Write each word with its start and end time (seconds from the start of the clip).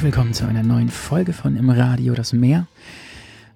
Herzlich 0.00 0.14
willkommen 0.14 0.32
zu 0.32 0.46
einer 0.46 0.62
neuen 0.62 0.88
Folge 0.88 1.34
von 1.34 1.56
Im 1.56 1.68
Radio 1.68 2.14
das 2.14 2.32
Meer. 2.32 2.66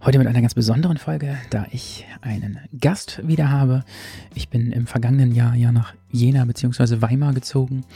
Heute 0.04 0.18
mit 0.18 0.26
einer 0.26 0.42
ganz 0.42 0.52
besonderen 0.52 0.98
Folge, 0.98 1.38
da 1.48 1.64
ich 1.70 2.04
einen 2.20 2.58
Gast 2.78 3.26
wieder 3.26 3.50
habe. 3.50 3.82
Ich 4.34 4.50
bin 4.50 4.70
im 4.70 4.86
vergangenen 4.86 5.34
Jahr 5.34 5.54
ja 5.54 5.72
nach 5.72 5.94
Jena 6.10 6.44
bzw. 6.44 7.00
Weimar 7.00 7.32
gezogen 7.32 7.86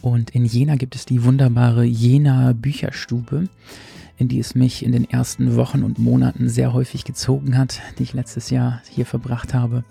und 0.00 0.30
in 0.30 0.46
Jena 0.46 0.76
gibt 0.76 0.94
es 0.94 1.04
die 1.04 1.22
wunderbare 1.22 1.84
Jena 1.84 2.54
Bücherstube, 2.54 3.50
in 4.16 4.28
die 4.28 4.38
es 4.38 4.54
mich 4.54 4.86
in 4.86 4.92
den 4.92 5.04
ersten 5.10 5.56
Wochen 5.56 5.82
und 5.82 5.98
Monaten 5.98 6.48
sehr 6.48 6.72
häufig 6.72 7.04
gezogen 7.04 7.58
hat, 7.58 7.82
die 7.98 8.04
ich 8.04 8.14
letztes 8.14 8.48
Jahr 8.48 8.80
hier 8.88 9.04
verbracht 9.04 9.52
habe. 9.52 9.84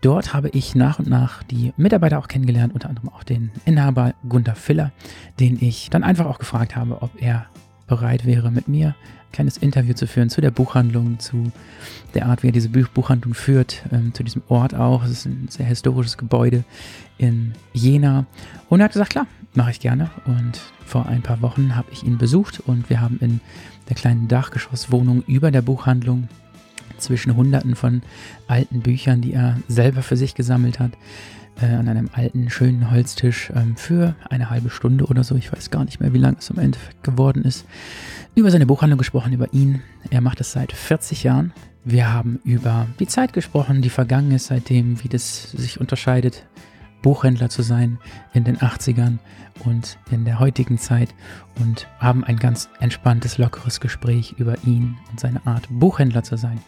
Dort 0.00 0.32
habe 0.32 0.48
ich 0.50 0.74
nach 0.74 1.00
und 1.00 1.08
nach 1.08 1.42
die 1.42 1.74
Mitarbeiter 1.76 2.18
auch 2.18 2.28
kennengelernt, 2.28 2.72
unter 2.72 2.88
anderem 2.88 3.10
auch 3.10 3.24
den 3.24 3.50
Inhaber 3.66 4.14
Gunther 4.26 4.54
Filler, 4.54 4.90
den 5.38 5.58
ich 5.60 5.90
dann 5.90 6.02
einfach 6.02 6.24
auch 6.24 6.38
gefragt 6.38 6.74
habe, 6.74 7.02
ob 7.02 7.10
er 7.20 7.46
bereit 7.88 8.24
wäre, 8.24 8.50
mit 8.50 8.68
mir 8.68 8.88
ein 8.88 9.32
kleines 9.32 9.56
Interview 9.56 9.94
zu 9.94 10.06
führen 10.06 10.30
zu 10.30 10.40
der 10.40 10.50
Buchhandlung, 10.50 11.18
zu 11.18 11.50
der 12.14 12.26
Art, 12.26 12.42
wie 12.42 12.48
er 12.48 12.52
diese 12.52 12.68
Buchhandlung 12.68 13.34
führt, 13.34 13.82
ähm, 13.92 14.14
zu 14.14 14.22
diesem 14.22 14.42
Ort 14.48 14.74
auch. 14.74 15.04
Es 15.04 15.10
ist 15.10 15.26
ein 15.26 15.48
sehr 15.48 15.66
historisches 15.66 16.16
Gebäude 16.16 16.64
in 17.18 17.54
Jena. 17.72 18.26
Und 18.68 18.80
er 18.80 18.84
hat 18.84 18.92
gesagt, 18.92 19.10
klar, 19.10 19.26
mache 19.54 19.72
ich 19.72 19.80
gerne. 19.80 20.10
Und 20.26 20.60
vor 20.84 21.06
ein 21.06 21.22
paar 21.22 21.42
Wochen 21.42 21.74
habe 21.74 21.88
ich 21.92 22.04
ihn 22.04 22.18
besucht 22.18 22.60
und 22.60 22.88
wir 22.88 23.00
haben 23.00 23.18
in 23.20 23.40
der 23.88 23.96
kleinen 23.96 24.28
Dachgeschosswohnung 24.28 25.22
über 25.26 25.50
der 25.50 25.62
Buchhandlung 25.62 26.28
zwischen 26.98 27.36
Hunderten 27.36 27.74
von 27.74 28.02
alten 28.46 28.80
Büchern, 28.80 29.20
die 29.20 29.32
er 29.32 29.58
selber 29.68 30.02
für 30.02 30.16
sich 30.16 30.34
gesammelt 30.34 30.78
hat, 30.78 30.92
äh, 31.60 31.66
an 31.66 31.88
einem 31.88 32.10
alten, 32.12 32.50
schönen 32.50 32.90
Holztisch 32.90 33.50
ähm, 33.54 33.76
für 33.76 34.14
eine 34.28 34.50
halbe 34.50 34.70
Stunde 34.70 35.06
oder 35.06 35.24
so. 35.24 35.34
Ich 35.36 35.52
weiß 35.52 35.70
gar 35.70 35.84
nicht 35.84 36.00
mehr, 36.00 36.12
wie 36.12 36.18
lange 36.18 36.38
es 36.38 36.50
im 36.50 36.58
Endeffekt 36.58 37.02
geworden 37.02 37.44
ist. 37.44 37.66
Über 38.34 38.50
seine 38.50 38.66
Buchhandlung 38.66 38.98
gesprochen, 38.98 39.32
über 39.32 39.52
ihn. 39.52 39.82
Er 40.10 40.20
macht 40.20 40.40
es 40.40 40.52
seit 40.52 40.72
40 40.72 41.24
Jahren. 41.24 41.52
Wir 41.84 42.12
haben 42.12 42.40
über 42.44 42.86
die 42.98 43.06
Zeit 43.06 43.32
gesprochen, 43.32 43.82
die 43.82 43.90
vergangen 43.90 44.32
ist 44.32 44.46
seitdem, 44.46 45.02
wie 45.02 45.08
das 45.08 45.52
sich 45.52 45.80
unterscheidet, 45.80 46.46
Buchhändler 47.02 47.48
zu 47.48 47.62
sein 47.62 47.98
in 48.34 48.44
den 48.44 48.58
80ern 48.58 49.18
und 49.64 49.98
in 50.10 50.24
der 50.24 50.38
heutigen 50.38 50.78
Zeit 50.78 51.14
und 51.60 51.86
haben 51.98 52.24
ein 52.24 52.36
ganz 52.36 52.68
entspanntes, 52.80 53.38
lockeres 53.38 53.80
Gespräch 53.80 54.34
über 54.38 54.56
ihn 54.64 54.96
und 55.10 55.20
seine 55.20 55.46
Art, 55.46 55.66
Buchhändler 55.70 56.22
zu 56.22 56.36
sein, 56.36 56.60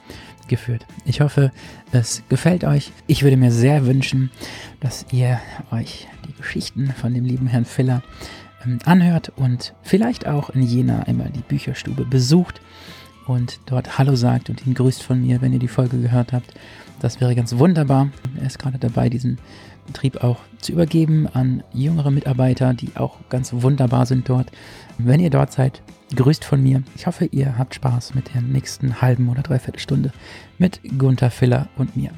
geführt. 0.50 0.84
Ich 1.06 1.22
hoffe, 1.22 1.50
es 1.92 2.22
gefällt 2.28 2.64
euch. 2.64 2.92
Ich 3.06 3.22
würde 3.22 3.38
mir 3.38 3.50
sehr 3.50 3.86
wünschen, 3.86 4.30
dass 4.80 5.06
ihr 5.10 5.40
euch 5.70 6.08
die 6.28 6.34
Geschichten 6.34 6.92
von 6.92 7.14
dem 7.14 7.24
lieben 7.24 7.46
Herrn 7.46 7.64
Filler 7.64 8.02
ähm, 8.64 8.78
anhört 8.84 9.32
und 9.36 9.74
vielleicht 9.82 10.26
auch 10.26 10.50
in 10.50 10.62
Jena 10.62 11.04
einmal 11.04 11.30
die 11.30 11.40
Bücherstube 11.40 12.04
besucht 12.04 12.60
und 13.26 13.60
dort 13.64 13.96
Hallo 13.98 14.16
sagt 14.16 14.50
und 14.50 14.66
ihn 14.66 14.74
grüßt 14.74 15.02
von 15.02 15.22
mir, 15.22 15.40
wenn 15.40 15.54
ihr 15.54 15.58
die 15.58 15.68
Folge 15.68 15.98
gehört 15.98 16.34
habt. 16.34 16.52
Das 17.00 17.20
wäre 17.20 17.34
ganz 17.34 17.56
wunderbar. 17.56 18.10
Er 18.38 18.46
ist 18.46 18.58
gerade 18.58 18.78
dabei, 18.78 19.08
diesen 19.08 19.38
Betrieb 19.92 20.22
auch 20.22 20.38
zu 20.60 20.72
übergeben 20.72 21.26
an 21.26 21.62
jüngere 21.72 22.10
Mitarbeiter, 22.10 22.74
die 22.74 22.90
auch 22.94 23.16
ganz 23.28 23.52
wunderbar 23.52 24.06
sind 24.06 24.28
dort. 24.28 24.50
Wenn 24.98 25.20
ihr 25.20 25.30
dort 25.30 25.52
seid, 25.52 25.82
grüßt 26.14 26.44
von 26.44 26.62
mir. 26.62 26.82
Ich 26.94 27.06
hoffe, 27.06 27.26
ihr 27.26 27.58
habt 27.58 27.74
Spaß 27.74 28.14
mit 28.14 28.32
der 28.34 28.42
nächsten 28.42 29.00
halben 29.00 29.28
oder 29.28 29.42
dreiviertel 29.42 29.80
Stunde 29.80 30.12
mit 30.58 30.80
Gunther 30.96 31.30
Filler 31.30 31.68
und 31.76 31.96
mir. 31.96 32.10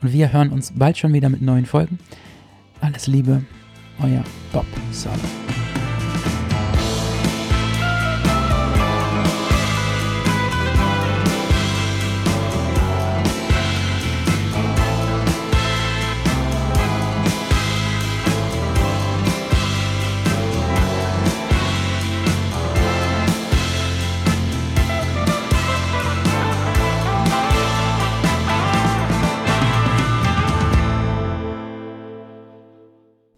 Und 0.00 0.12
wir 0.12 0.32
hören 0.32 0.50
uns 0.50 0.72
bald 0.74 0.96
schon 0.96 1.12
wieder 1.12 1.28
mit 1.28 1.42
neuen 1.42 1.66
Folgen. 1.66 1.98
Alles 2.80 3.06
Liebe, 3.06 3.42
euer 4.00 4.24
Bob 4.52 4.66
Sala. 4.92 5.67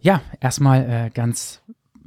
Ja, 0.02 0.22
erstmal 0.40 0.88
äh, 0.88 1.10
ganz 1.12 1.60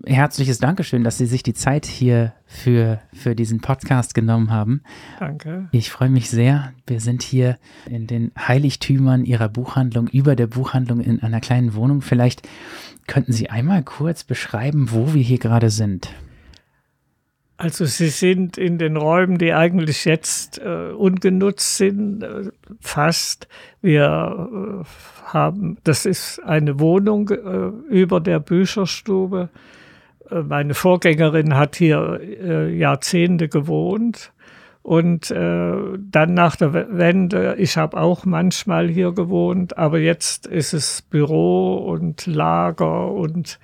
herzliches 0.06 0.58
Dankeschön, 0.58 1.04
dass 1.04 1.18
Sie 1.18 1.28
sich 1.28 1.44
die 1.44 1.54
Zeit 1.54 1.86
hier 1.86 2.34
für, 2.46 3.00
für 3.14 3.36
diesen 3.36 3.62
Podcast 3.62 4.16
genommen 4.16 4.50
haben. 4.50 4.82
Danke. 5.20 5.70
Ich 5.72 5.92
freue 5.92 6.10
mich 6.10 6.30
sehr. 6.30 6.74
Wir 6.88 7.00
sind 7.00 7.22
hier 7.22 7.58
in 7.86 8.08
den 8.08 8.32
Heiligtümern 8.38 9.26
Ihrer 9.26 9.48
Buchhandlung, 9.48 10.08
über 10.08 10.36
der 10.36 10.48
Buchhandlung 10.48 11.02
in 11.02 11.22
einer 11.22 11.40
kleinen 11.40 11.76
Wohnung. 11.76 12.02
Vielleicht 12.02 12.48
könnten 13.06 13.32
Sie 13.32 13.50
einmal 13.50 13.84
kurz 13.84 14.24
beschreiben, 14.24 14.92
wo 14.92 15.14
wir 15.14 15.22
hier 15.22 15.40
gerade 15.40 15.70
sind. 15.70 16.10
Also 17.64 17.86
Sie 17.86 18.10
sind 18.10 18.58
in 18.58 18.78
den 18.78 18.98
Räumen, 18.98 19.38
die 19.38 19.54
eigentlich 19.54 20.04
jetzt 20.04 20.60
äh, 20.60 20.92
ungenutzt 20.92 21.78
sind, 21.78 22.22
äh, 22.22 22.52
fast. 22.82 23.48
Wir 23.82 24.84
äh, 24.84 25.32
haben, 25.32 25.78
das 25.86 26.06
ist 26.06 26.44
eine 26.44 26.82
Wohnung 26.82 27.30
äh, 27.30 27.68
über 27.88 28.20
der 28.20 28.42
Bücherstube. 28.42 29.48
Äh, 30.30 30.42
meine 30.42 30.74
Vorgängerin 30.74 31.56
hat 31.56 31.78
hier 31.78 32.20
äh, 32.22 32.76
Jahrzehnte 32.76 33.48
gewohnt. 33.48 34.34
Und 34.82 35.30
dann 35.32 36.34
nach 36.34 36.58
der 36.58 36.74
Wende, 36.74 37.56
ich 37.58 37.78
habe 37.78 37.96
auch 37.96 38.26
manchmal 38.26 38.90
hier 38.90 39.14
gewohnt, 39.14 39.78
aber 39.78 40.00
jetzt 40.00 40.46
ist 40.46 40.74
es 40.74 41.02
Büro 41.02 41.78
und 41.78 42.26
Lager 42.26 43.10
und 43.10 43.60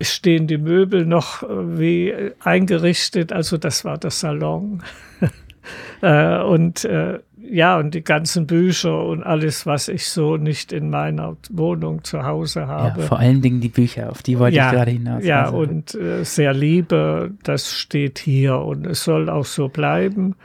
stehen 0.00 0.46
die 0.46 0.58
Möbel 0.58 1.06
noch 1.06 1.42
äh, 1.42 1.78
wie 1.78 2.14
eingerichtet. 2.40 3.32
Also 3.32 3.56
das 3.56 3.84
war 3.84 3.98
der 3.98 4.10
Salon. 4.10 4.82
äh, 6.02 6.38
und 6.40 6.84
äh, 6.84 7.20
ja, 7.50 7.78
und 7.78 7.94
die 7.94 8.02
ganzen 8.02 8.46
Bücher 8.46 9.04
und 9.04 9.22
alles, 9.22 9.66
was 9.66 9.88
ich 9.88 10.08
so 10.08 10.36
nicht 10.36 10.72
in 10.72 10.88
meiner 10.90 11.36
Wohnung 11.50 12.02
zu 12.04 12.24
Hause 12.24 12.66
habe. 12.66 13.02
Ja, 13.02 13.06
vor 13.06 13.18
allen 13.18 13.42
Dingen 13.42 13.60
die 13.60 13.68
Bücher, 13.68 14.10
auf 14.10 14.22
die 14.22 14.38
wollte 14.38 14.56
ja, 14.56 14.68
ich 14.68 14.72
gerade 14.74 14.90
hinaus. 14.90 15.24
Ja, 15.24 15.44
also. 15.44 15.58
und 15.58 15.94
äh, 15.94 16.24
sehr 16.24 16.54
Liebe, 16.54 17.32
das 17.42 17.72
steht 17.72 18.18
hier 18.18 18.58
und 18.58 18.86
es 18.86 19.04
soll 19.04 19.28
auch 19.28 19.44
so 19.44 19.68
bleiben. 19.68 20.36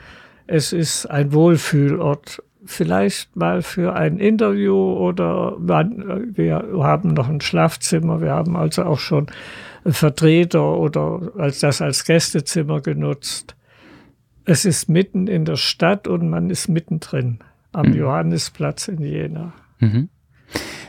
Es 0.46 0.72
ist 0.72 1.06
ein 1.06 1.32
Wohlfühlort, 1.32 2.42
vielleicht 2.64 3.34
mal 3.36 3.62
für 3.62 3.94
ein 3.94 4.18
Interview 4.18 4.76
oder 4.76 5.56
wir 5.58 6.64
haben 6.82 7.14
noch 7.14 7.28
ein 7.28 7.40
Schlafzimmer, 7.40 8.20
wir 8.20 8.32
haben 8.32 8.56
also 8.56 8.84
auch 8.84 8.98
schon 8.98 9.26
Vertreter 9.86 10.76
oder 10.76 11.32
als 11.38 11.60
das 11.60 11.80
als 11.80 12.04
Gästezimmer 12.04 12.80
genutzt. 12.80 13.56
Es 14.44 14.64
ist 14.64 14.88
mitten 14.88 15.26
in 15.26 15.44
der 15.44 15.56
Stadt 15.56 16.08
und 16.08 16.28
man 16.28 16.50
ist 16.50 16.68
mittendrin 16.68 17.38
am 17.72 17.88
mhm. 17.88 17.94
Johannisplatz 17.94 18.88
in 18.88 19.02
Jena. 19.02 19.52
Mhm. 19.78 20.08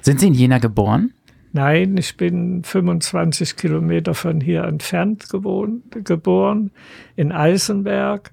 Sind 0.01 0.19
Sie 0.19 0.27
in 0.27 0.33
Jena 0.33 0.57
geboren? 0.57 1.13
Nein, 1.53 1.97
ich 1.97 2.15
bin 2.15 2.63
25 2.63 3.57
Kilometer 3.57 4.13
von 4.13 4.39
hier 4.39 4.63
entfernt 4.63 5.29
gewohnt, 5.29 6.05
geboren, 6.05 6.71
in 7.15 7.31
Eisenberg 7.31 8.31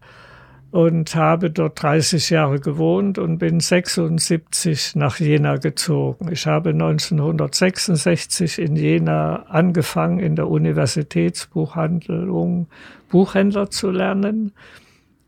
und 0.71 1.15
habe 1.15 1.51
dort 1.51 1.83
30 1.83 2.29
Jahre 2.31 2.61
gewohnt 2.61 3.19
und 3.19 3.39
bin 3.39 3.61
76 3.61 4.97
nach 4.97 5.19
Jena 5.19 5.57
gezogen. 5.57 6.31
Ich 6.31 6.47
habe 6.47 6.69
1966 6.71 8.59
in 8.59 8.77
Jena 8.77 9.47
angefangen, 9.49 10.21
in 10.21 10.37
der 10.37 10.49
Universitätsbuchhandlung 10.49 12.67
Buchhändler 13.09 13.71
zu 13.71 13.91
lernen 13.91 14.53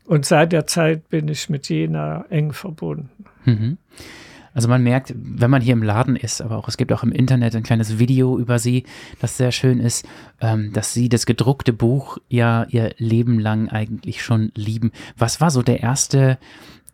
und 0.05 0.25
seit 0.25 0.51
der 0.51 0.67
Zeit 0.67 1.09
bin 1.09 1.27
ich 1.27 1.49
mit 1.49 1.69
Jena 1.69 2.25
eng 2.29 2.53
verbunden. 2.53 3.09
Mhm. 3.45 3.77
Also 4.53 4.67
man 4.67 4.83
merkt, 4.83 5.13
wenn 5.15 5.49
man 5.49 5.61
hier 5.61 5.73
im 5.73 5.83
Laden 5.83 6.15
ist, 6.15 6.41
aber 6.41 6.57
auch 6.57 6.67
es 6.67 6.77
gibt 6.77 6.91
auch 6.91 7.03
im 7.03 7.11
Internet 7.11 7.55
ein 7.55 7.63
kleines 7.63 7.99
Video 7.99 8.37
über 8.37 8.59
sie, 8.59 8.83
das 9.19 9.37
sehr 9.37 9.51
schön 9.51 9.79
ist, 9.79 10.05
ähm, 10.41 10.73
dass 10.73 10.93
sie 10.93 11.09
das 11.09 11.25
gedruckte 11.25 11.73
Buch 11.73 12.17
ja 12.27 12.65
ihr 12.69 12.93
Leben 12.97 13.39
lang 13.39 13.69
eigentlich 13.69 14.23
schon 14.23 14.51
lieben. 14.55 14.91
Was 15.17 15.39
war 15.39 15.51
so 15.51 15.61
der 15.61 15.81
erste, 15.81 16.37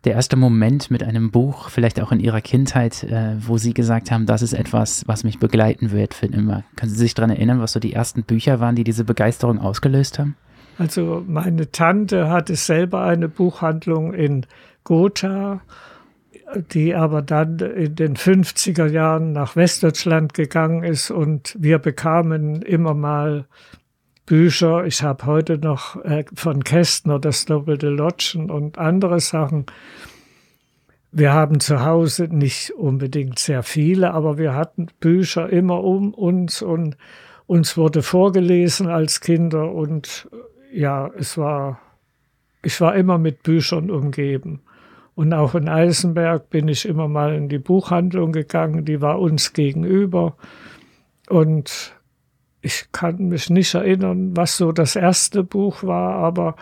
der 0.04 0.14
erste 0.14 0.36
Moment 0.36 0.90
mit 0.90 1.02
einem 1.02 1.30
Buch, 1.30 1.68
vielleicht 1.68 2.00
auch 2.00 2.12
in 2.12 2.20
ihrer 2.20 2.40
Kindheit, 2.40 3.02
äh, 3.02 3.34
wo 3.40 3.58
sie 3.58 3.74
gesagt 3.74 4.10
haben, 4.10 4.26
das 4.26 4.42
ist 4.42 4.52
etwas, 4.52 5.02
was 5.06 5.24
mich 5.24 5.40
begleiten 5.40 5.90
wird 5.90 6.14
für 6.14 6.26
immer? 6.26 6.62
Können 6.76 6.92
Sie 6.92 6.98
sich 6.98 7.14
daran 7.14 7.30
erinnern, 7.30 7.60
was 7.60 7.72
so 7.72 7.80
die 7.80 7.92
ersten 7.92 8.22
Bücher 8.22 8.60
waren, 8.60 8.76
die 8.76 8.84
diese 8.84 9.04
Begeisterung 9.04 9.58
ausgelöst 9.58 10.18
haben? 10.18 10.36
Also 10.78 11.24
meine 11.26 11.72
Tante 11.72 12.28
hatte 12.30 12.54
selber 12.54 13.02
eine 13.02 13.28
Buchhandlung 13.28 14.14
in 14.14 14.46
Gotha, 14.84 15.60
die 16.72 16.94
aber 16.94 17.22
dann 17.22 17.58
in 17.58 17.94
den 17.94 18.16
50er 18.16 18.86
Jahren 18.86 19.32
nach 19.32 19.56
Westdeutschland 19.56 20.34
gegangen 20.34 20.82
ist 20.82 21.10
und 21.10 21.56
wir 21.58 21.78
bekamen 21.78 22.62
immer 22.62 22.94
mal 22.94 23.46
Bücher. 24.24 24.84
Ich 24.84 25.02
habe 25.02 25.26
heute 25.26 25.58
noch 25.58 26.02
äh, 26.04 26.24
von 26.34 26.62
Kästner 26.64 27.18
das 27.18 27.46
doppelte 27.46 27.88
Lodgen 27.88 28.50
und 28.50 28.78
andere 28.78 29.20
Sachen. 29.20 29.66
Wir 31.10 31.32
haben 31.32 31.60
zu 31.60 31.84
Hause 31.84 32.28
nicht 32.30 32.70
unbedingt 32.72 33.38
sehr 33.38 33.62
viele, 33.62 34.12
aber 34.12 34.36
wir 34.36 34.54
hatten 34.54 34.88
Bücher 35.00 35.48
immer 35.48 35.82
um 35.82 36.12
uns 36.12 36.60
und 36.60 36.96
uns 37.46 37.78
wurde 37.78 38.02
vorgelesen 38.02 38.88
als 38.88 39.20
Kinder 39.20 39.72
und 39.72 40.28
ja, 40.70 41.10
es 41.16 41.38
war, 41.38 41.80
ich 42.62 42.78
war 42.82 42.94
immer 42.94 43.16
mit 43.16 43.42
Büchern 43.42 43.90
umgeben. 43.90 44.60
Und 45.18 45.32
auch 45.32 45.56
in 45.56 45.68
Eisenberg 45.68 46.48
bin 46.48 46.68
ich 46.68 46.86
immer 46.86 47.08
mal 47.08 47.34
in 47.34 47.48
die 47.48 47.58
Buchhandlung 47.58 48.30
gegangen, 48.30 48.84
die 48.84 49.00
war 49.00 49.18
uns 49.18 49.52
gegenüber. 49.52 50.36
Und 51.28 51.92
ich 52.60 52.86
kann 52.92 53.26
mich 53.26 53.50
nicht 53.50 53.74
erinnern, 53.74 54.36
was 54.36 54.56
so 54.56 54.70
das 54.70 54.94
erste 54.94 55.42
Buch 55.42 55.82
war, 55.82 56.14
aber 56.14 56.54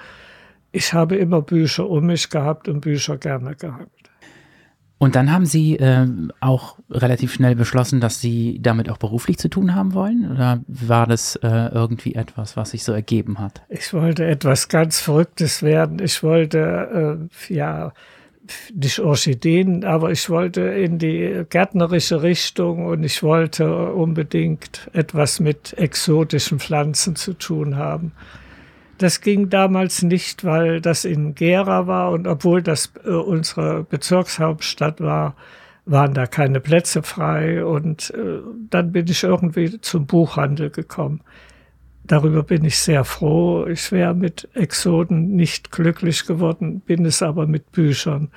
ich 0.72 0.94
habe 0.94 1.16
immer 1.16 1.42
Bücher 1.42 1.86
um 1.86 2.06
mich 2.06 2.30
gehabt 2.30 2.66
und 2.66 2.80
Bücher 2.80 3.18
gerne 3.18 3.56
gehabt. 3.56 3.90
Und 4.96 5.16
dann 5.16 5.30
haben 5.30 5.44
Sie 5.44 5.76
äh, 5.76 6.06
auch 6.40 6.78
relativ 6.88 7.34
schnell 7.34 7.56
beschlossen, 7.56 8.00
dass 8.00 8.22
Sie 8.22 8.58
damit 8.62 8.88
auch 8.88 8.96
beruflich 8.96 9.36
zu 9.36 9.50
tun 9.50 9.74
haben 9.74 9.92
wollen? 9.92 10.32
Oder 10.32 10.62
war 10.66 11.06
das 11.06 11.36
äh, 11.36 11.68
irgendwie 11.74 12.14
etwas, 12.14 12.56
was 12.56 12.70
sich 12.70 12.84
so 12.84 12.92
ergeben 12.92 13.38
hat? 13.38 13.60
Ich 13.68 13.92
wollte 13.92 14.24
etwas 14.24 14.68
ganz 14.68 14.98
Verrücktes 14.98 15.62
werden. 15.62 15.98
Ich 15.98 16.22
wollte, 16.22 17.28
äh, 17.50 17.54
ja, 17.54 17.92
nicht 18.74 19.00
Orchideen, 19.00 19.84
aber 19.84 20.10
ich 20.10 20.28
wollte 20.30 20.62
in 20.62 20.98
die 20.98 21.44
gärtnerische 21.48 22.22
Richtung 22.22 22.86
und 22.86 23.04
ich 23.04 23.22
wollte 23.22 23.92
unbedingt 23.92 24.90
etwas 24.92 25.40
mit 25.40 25.72
exotischen 25.78 26.58
Pflanzen 26.58 27.16
zu 27.16 27.34
tun 27.34 27.76
haben. 27.76 28.12
Das 28.98 29.20
ging 29.20 29.50
damals 29.50 30.02
nicht, 30.02 30.44
weil 30.44 30.80
das 30.80 31.04
in 31.04 31.34
Gera 31.34 31.86
war 31.86 32.12
und 32.12 32.26
obwohl 32.26 32.62
das 32.62 32.92
äh, 33.04 33.10
unsere 33.10 33.84
Bezirkshauptstadt 33.84 35.00
war, 35.00 35.36
waren 35.84 36.14
da 36.14 36.26
keine 36.26 36.60
Plätze 36.60 37.02
frei 37.02 37.64
und 37.64 38.10
äh, 38.10 38.40
dann 38.70 38.92
bin 38.92 39.06
ich 39.06 39.22
irgendwie 39.22 39.80
zum 39.80 40.06
Buchhandel 40.06 40.70
gekommen. 40.70 41.20
Darüber 42.06 42.42
bin 42.42 42.64
ich 42.64 42.78
sehr 42.78 43.04
froh. 43.04 43.66
Ich 43.66 43.90
wäre 43.90 44.14
mit 44.14 44.48
Exoden 44.54 45.34
nicht 45.34 45.72
glücklich 45.72 46.26
geworden, 46.26 46.80
bin 46.80 47.04
es 47.04 47.22
aber 47.22 47.46
mit 47.46 47.72
Büchern. 47.72 48.30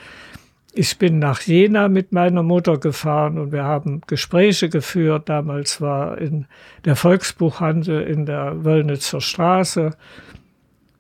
Ich 0.74 0.98
bin 0.98 1.19
nach 1.19 1.42
Jena 1.42 1.88
mit 1.88 2.12
meiner 2.12 2.44
Mutter 2.44 2.77
gefahren 2.77 3.38
und 3.38 3.51
wir 3.51 3.63
haben 3.63 4.01
Gespräche 4.07 4.69
geführt. 4.69 5.27
Damals 5.27 5.81
war 5.81 6.18
in 6.18 6.45
der 6.86 6.95
Volksbuchhandel 6.95 8.01
in 8.01 8.25
der 8.25 8.63
Wöllnitzer 8.63 9.19
Straße 9.19 9.92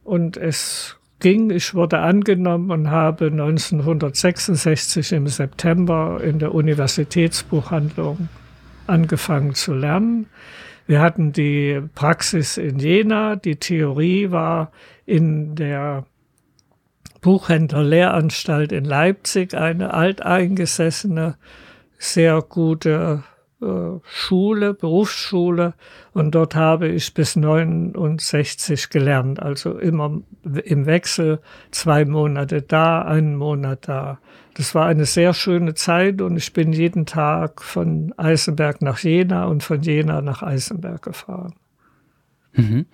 und 0.03 0.37
es 0.37 0.97
ging, 1.19 1.51
ich 1.51 1.75
wurde 1.75 1.99
angenommen 1.99 2.71
und 2.71 2.89
habe 2.89 3.27
1966 3.27 5.11
im 5.11 5.27
September 5.27 6.19
in 6.23 6.39
der 6.39 6.53
Universitätsbuchhandlung 6.55 8.29
angefangen 8.87 9.53
zu 9.53 9.73
lernen. 9.73 10.27
Wir 10.89 11.01
hatten 11.01 11.33
die 11.33 11.81
Praxis 11.93 12.57
in 12.57 12.79
Jena, 12.79 13.35
die 13.35 13.57
Theorie 13.57 14.31
war 14.31 14.71
in 15.05 15.53
der 15.53 16.07
Buchhändlerlehranstalt 17.21 18.71
in 18.71 18.85
Leipzig 18.85 19.53
eine 19.53 19.93
alteingesessene, 19.93 21.37
sehr 21.99 22.41
gute 22.41 23.23
Schule, 23.61 24.73
Berufsschule 24.73 25.73
und 26.13 26.33
dort 26.33 26.55
habe 26.55 26.87
ich 26.87 27.13
bis 27.13 27.35
69 27.35 28.89
gelernt, 28.89 29.41
also 29.41 29.77
immer 29.77 30.21
im 30.63 30.85
Wechsel 30.85 31.39
zwei 31.71 32.05
Monate 32.05 32.61
da, 32.61 33.01
einen 33.01 33.35
Monat 33.35 33.87
da. 33.89 34.19
Das 34.53 34.75
war 34.75 34.85
eine 34.85 35.05
sehr 35.05 35.33
schöne 35.33 35.73
Zeit 35.73 36.21
und 36.21 36.37
ich 36.37 36.53
bin 36.53 36.71
jeden 36.71 37.05
Tag 37.05 37.61
von 37.61 38.13
Eisenberg 38.17 38.81
nach 38.81 38.99
Jena 38.99 39.45
und 39.45 39.61
von 39.61 39.81
Jena 39.81 40.21
nach 40.21 40.41
Eisenberg 40.41 41.01
gefahren. 41.01 41.53
Mhm. 42.53 42.85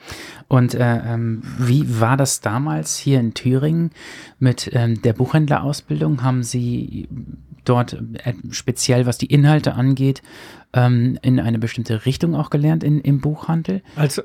Und 0.48 0.74
äh, 0.74 1.02
ähm, 1.06 1.42
wie 1.60 2.00
war 2.00 2.18
das 2.18 2.42
damals 2.42 2.98
hier 2.98 3.20
in 3.20 3.34
Thüringen 3.34 3.92
mit 4.40 4.70
ähm, 4.74 5.02
der 5.02 5.14
Buchhändlerausbildung? 5.14 6.24
Haben 6.24 6.44
Sie 6.44 7.08
dort 7.66 7.94
äh, 8.24 8.34
speziell, 8.52 9.06
was 9.06 9.18
die 9.18 9.28
Inhalte 9.28 9.74
angeht, 9.74 10.22
ähm, 10.74 11.18
in 11.22 11.40
eine 11.40 11.60
bestimmte 11.60 12.06
Richtung 12.06 12.36
auch 12.36 12.50
gelernt 12.50 12.84
in, 12.84 13.00
im 13.00 13.20
Buchhandel? 13.20 13.82
Also 13.96 14.24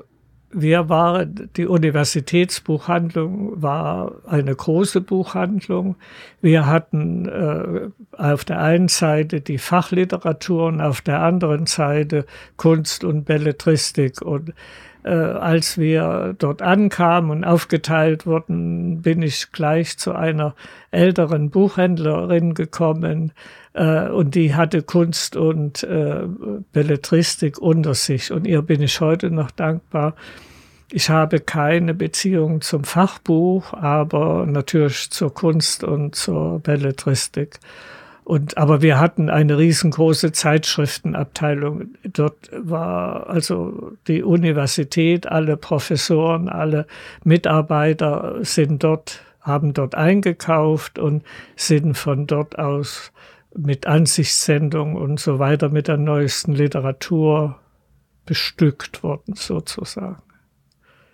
wir 0.53 0.89
waren, 0.89 1.49
die 1.55 1.65
Universitätsbuchhandlung 1.65 3.61
war 3.61 4.15
eine 4.27 4.53
große 4.53 5.01
Buchhandlung. 5.01 5.95
Wir 6.41 6.65
hatten 6.65 7.27
äh, 7.27 7.89
auf 8.17 8.43
der 8.43 8.59
einen 8.61 8.87
Seite 8.87 9.41
die 9.41 9.57
Fachliteratur 9.57 10.67
und 10.67 10.81
auf 10.81 11.01
der 11.01 11.21
anderen 11.21 11.67
Seite 11.67 12.25
Kunst 12.57 13.03
und 13.03 13.23
Belletristik 13.25 14.21
und 14.21 14.53
äh, 15.03 15.09
als 15.09 15.77
wir 15.77 16.35
dort 16.37 16.61
ankamen 16.61 17.31
und 17.31 17.43
aufgeteilt 17.43 18.25
wurden, 18.25 19.01
bin 19.01 19.21
ich 19.21 19.51
gleich 19.51 19.97
zu 19.97 20.13
einer 20.13 20.55
älteren 20.91 21.49
Buchhändlerin 21.49 22.53
gekommen 22.53 23.31
äh, 23.73 24.09
und 24.09 24.35
die 24.35 24.55
hatte 24.55 24.83
Kunst 24.83 25.35
und 25.35 25.83
äh, 25.83 26.21
Belletristik 26.73 27.57
unter 27.57 27.93
sich 27.95 28.31
und 28.31 28.45
ihr 28.45 28.61
bin 28.61 28.81
ich 28.81 28.99
heute 29.01 29.31
noch 29.31 29.51
dankbar. 29.51 30.15
Ich 30.91 31.09
habe 31.09 31.39
keine 31.39 31.93
Beziehung 31.93 32.59
zum 32.59 32.83
Fachbuch, 32.83 33.73
aber 33.73 34.45
natürlich 34.45 35.09
zur 35.09 35.33
Kunst 35.33 35.85
und 35.85 36.15
zur 36.15 36.59
Belletristik. 36.59 37.59
Und, 38.23 38.57
aber 38.57 38.81
wir 38.81 38.99
hatten 38.99 39.29
eine 39.29 39.57
riesengroße 39.57 40.31
Zeitschriftenabteilung. 40.31 41.95
Dort 42.03 42.49
war 42.53 43.27
also 43.27 43.93
die 44.07 44.23
Universität, 44.23 45.27
alle 45.27 45.57
Professoren, 45.57 46.47
alle 46.47 46.85
Mitarbeiter 47.23 48.37
sind 48.41 48.83
dort, 48.83 49.23
haben 49.41 49.73
dort 49.73 49.95
eingekauft 49.95 50.99
und 50.99 51.23
sind 51.55 51.97
von 51.97 52.27
dort 52.27 52.59
aus 52.59 53.11
mit 53.57 53.85
Ansichtssendung 53.85 54.95
und 54.95 55.19
so 55.19 55.39
weiter 55.39 55.69
mit 55.69 55.87
der 55.87 55.97
neuesten 55.97 56.53
Literatur 56.53 57.59
bestückt 58.25 59.03
worden, 59.03 59.35
sozusagen. 59.35 60.21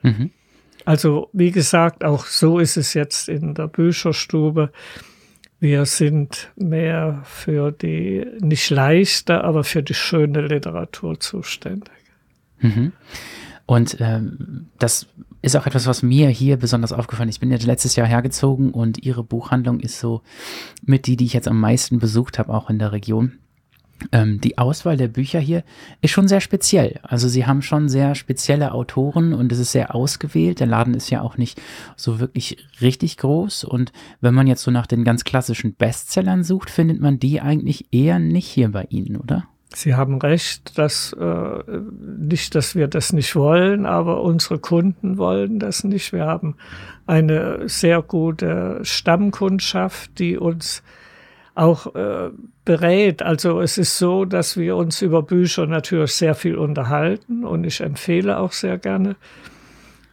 Mhm. 0.04 0.32
Also, 0.86 1.30
wie 1.34 1.52
gesagt, 1.52 2.04
auch 2.04 2.26
so 2.26 2.60
ist 2.60 2.78
es 2.78 2.94
jetzt 2.94 3.28
in 3.28 3.54
der 3.56 3.68
Bücherstube. 3.68 4.72
Wir 5.60 5.86
sind 5.86 6.52
mehr 6.56 7.22
für 7.24 7.72
die 7.72 8.26
nicht 8.40 8.70
leichte, 8.70 9.44
aber 9.44 9.64
für 9.64 9.82
die 9.82 9.96
schöne 9.96 10.42
Literatur 10.42 11.20
zuständig. 11.20 11.92
Mhm. 12.60 12.92
Und 13.66 13.98
ähm, 14.00 14.68
das 14.80 15.08
ist 15.42 15.56
auch 15.56 15.68
etwas, 15.68 15.88
was 15.88 16.04
mir 16.04 16.30
hier 16.30 16.58
besonders 16.58 16.94
aufgefallen 16.94 17.30
ist. 17.30 17.36
Ich 17.36 17.40
bin 17.42 17.52
jetzt 17.52 17.66
letztes 17.66 17.96
Jahr 17.96 18.08
hergezogen 18.08 18.72
und 18.72 19.04
ihre 19.04 19.24
Buchhandlung 19.24 19.80
ist 19.80 20.00
so 20.00 20.22
mit 20.86 21.06
die, 21.08 21.18
die 21.18 21.26
ich 21.26 21.34
jetzt 21.34 21.48
am 21.48 21.60
meisten 21.60 22.00
besucht 22.00 22.40
habe, 22.40 22.54
auch 22.54 22.70
in 22.70 22.80
der 22.80 22.92
Region. 22.92 23.34
Ähm, 24.12 24.40
die 24.42 24.58
Auswahl 24.58 24.98
der 24.98 25.08
Bücher 25.08 25.40
hier 25.40 25.64
ist 26.02 26.12
schon 26.12 26.28
sehr 26.28 26.42
speziell. 26.42 27.00
Also 27.04 27.28
sie 27.28 27.46
haben 27.46 27.62
schon 27.62 27.90
sehr 27.90 28.16
spezielle 28.16 28.74
Autoren 28.74 29.34
und 29.34 29.52
es 29.52 29.60
ist 29.60 29.72
sehr 29.72 29.96
ausgewählt. 29.96 30.60
Der 30.60 30.68
Laden 30.68 30.94
ist 30.94 31.10
ja 31.10 31.22
auch 31.22 31.38
nicht 31.38 31.62
so 31.96 32.20
wirklich 32.20 32.58
richtig 32.82 33.18
groß. 33.18 33.64
Und 33.64 33.92
wenn 34.22 34.34
man 34.34 34.48
jetzt 34.48 34.64
so 34.64 34.72
nach 34.72 34.88
den 34.88 35.04
ganz 35.04 35.24
klassischen 35.24 35.74
Bestsellern 35.74 36.44
sucht, 36.44 36.70
findet 36.70 37.00
man 37.00 37.20
die 37.20 37.42
eigentlich 37.42 37.88
eher 37.92 38.20
nicht 38.20 38.48
hier 38.48 38.72
bei 38.72 38.86
Ihnen, 38.90 39.18
oder? 39.18 39.46
Sie 39.74 39.96
haben 39.96 40.18
recht, 40.20 40.78
dass 40.78 41.14
äh, 41.14 41.64
nicht, 42.18 42.56
dass 42.56 42.74
wir 42.74 42.88
das 42.88 43.12
nicht 43.12 43.36
wollen, 43.36 43.86
aber 43.86 44.22
unsere 44.22 44.60
Kunden 44.60 45.18
wollen 45.18 45.60
das 45.60 45.84
nicht. 45.84 46.14
Wir 46.14 46.26
haben 46.26 46.56
eine 47.06 47.68
sehr 47.68 48.02
gute 48.02 48.80
Stammkundschaft, 48.84 50.18
die 50.20 50.38
uns 50.38 50.84
auch 51.58 51.96
äh, 51.96 52.30
berät. 52.66 53.22
Also 53.22 53.62
es 53.62 53.78
ist 53.78 53.98
so, 53.98 54.26
dass 54.26 54.58
wir 54.58 54.76
uns 54.76 55.02
über 55.02 55.24
Bücher 55.24 55.66
natürlich 55.66 56.14
sehr 56.14 56.36
viel 56.36 56.56
unterhalten 56.56 57.44
und 57.44 57.64
ich 57.64 57.82
empfehle 57.82 58.38
auch 58.38 58.52
sehr 58.52 58.78
gerne. 58.78 59.16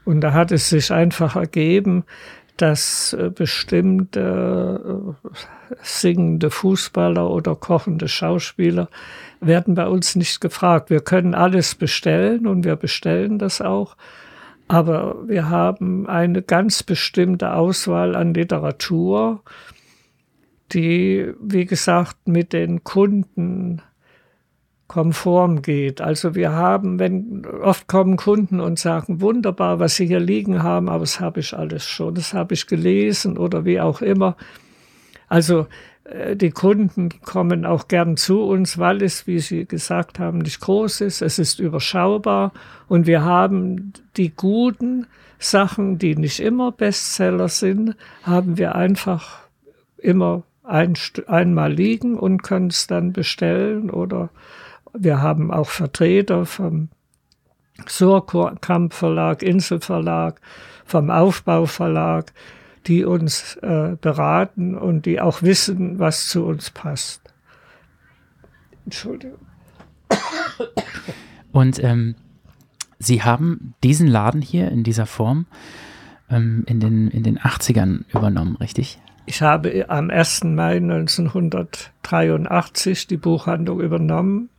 Und 0.04 0.20
da 0.20 0.32
hat 0.32 0.52
es 0.52 0.68
sich 0.70 0.90
einfach 0.90 1.36
ergeben, 1.36 2.04
dass 2.56 3.12
äh, 3.12 3.30
bestimmte 3.30 5.14
äh, 5.24 5.76
singende 5.82 6.50
Fußballer 6.50 7.28
oder 7.28 7.56
kochende 7.56 8.08
Schauspieler 8.08 8.88
werden 9.40 9.74
bei 9.74 9.86
uns 9.86 10.16
nicht 10.16 10.40
gefragt. 10.40 10.88
Wir 10.88 11.00
können 11.00 11.34
alles 11.34 11.74
bestellen 11.74 12.46
und 12.46 12.64
wir 12.64 12.76
bestellen 12.76 13.38
das 13.38 13.60
auch. 13.60 13.96
Aber 14.66 15.16
wir 15.28 15.50
haben 15.50 16.06
eine 16.06 16.40
ganz 16.40 16.82
bestimmte 16.82 17.52
Auswahl 17.52 18.16
an 18.16 18.32
Literatur, 18.32 19.42
die, 20.74 21.32
wie 21.40 21.64
gesagt, 21.64 22.28
mit 22.28 22.52
den 22.52 22.84
Kunden 22.84 23.80
konform 24.86 25.62
geht. 25.62 26.00
Also 26.00 26.34
wir 26.34 26.52
haben, 26.52 26.98
wenn 26.98 27.46
oft 27.46 27.88
kommen 27.88 28.16
Kunden 28.16 28.60
und 28.60 28.78
sagen, 28.78 29.20
wunderbar, 29.20 29.80
was 29.80 29.96
Sie 29.96 30.06
hier 30.06 30.20
liegen 30.20 30.62
haben, 30.62 30.88
aber 30.88 31.00
das 31.00 31.20
habe 31.20 31.40
ich 31.40 31.56
alles 31.56 31.84
schon, 31.84 32.14
das 32.14 32.34
habe 32.34 32.54
ich 32.54 32.66
gelesen 32.66 33.38
oder 33.38 33.64
wie 33.64 33.80
auch 33.80 34.02
immer. 34.02 34.36
Also 35.28 35.66
äh, 36.04 36.36
die 36.36 36.50
Kunden 36.50 37.08
kommen 37.22 37.64
auch 37.64 37.88
gern 37.88 38.16
zu 38.16 38.42
uns, 38.42 38.78
weil 38.78 39.02
es, 39.02 39.26
wie 39.26 39.38
Sie 39.38 39.64
gesagt 39.64 40.18
haben, 40.18 40.38
nicht 40.38 40.60
groß 40.60 41.00
ist. 41.00 41.22
Es 41.22 41.38
ist 41.38 41.58
überschaubar 41.58 42.52
und 42.86 43.06
wir 43.06 43.22
haben 43.24 43.94
die 44.16 44.34
guten 44.34 45.06
Sachen, 45.38 45.98
die 45.98 46.14
nicht 46.14 46.40
immer 46.40 46.72
Bestseller 46.72 47.48
sind, 47.48 47.96
haben 48.22 48.58
wir 48.58 48.74
einfach 48.74 49.40
immer 49.98 50.44
ein, 50.64 50.94
einmal 51.26 51.72
liegen 51.72 52.18
und 52.18 52.42
können 52.42 52.68
es 52.68 52.86
dann 52.86 53.12
bestellen 53.12 53.90
oder 53.90 54.30
wir 54.92 55.20
haben 55.20 55.50
auch 55.50 55.68
Vertreter 55.68 56.46
vom 56.46 56.88
Surkamp 57.86 58.94
Verlag, 58.94 59.42
Inselverlag, 59.42 60.40
vom 60.84 61.10
Aufbauverlag, 61.10 62.32
die 62.86 63.04
uns 63.04 63.56
äh, 63.56 63.96
beraten 64.00 64.76
und 64.76 65.06
die 65.06 65.20
auch 65.20 65.42
wissen, 65.42 65.98
was 65.98 66.28
zu 66.28 66.44
uns 66.44 66.70
passt. 66.70 67.20
Entschuldigung. 68.84 69.38
Und 71.52 71.82
ähm, 71.82 72.14
Sie 72.98 73.22
haben 73.22 73.74
diesen 73.82 74.06
Laden 74.06 74.40
hier 74.40 74.70
in 74.70 74.82
dieser 74.82 75.06
Form 75.06 75.46
ähm, 76.30 76.64
in, 76.66 76.80
den, 76.80 77.08
in 77.08 77.22
den 77.22 77.38
80ern 77.38 78.04
übernommen, 78.12 78.56
richtig? 78.56 78.98
Ich 79.26 79.40
habe 79.40 79.86
am 79.88 80.10
1. 80.10 80.44
Mai 80.44 80.76
1983 80.76 83.06
die 83.06 83.16
Buchhandlung 83.16 83.80
übernommen 83.80 84.50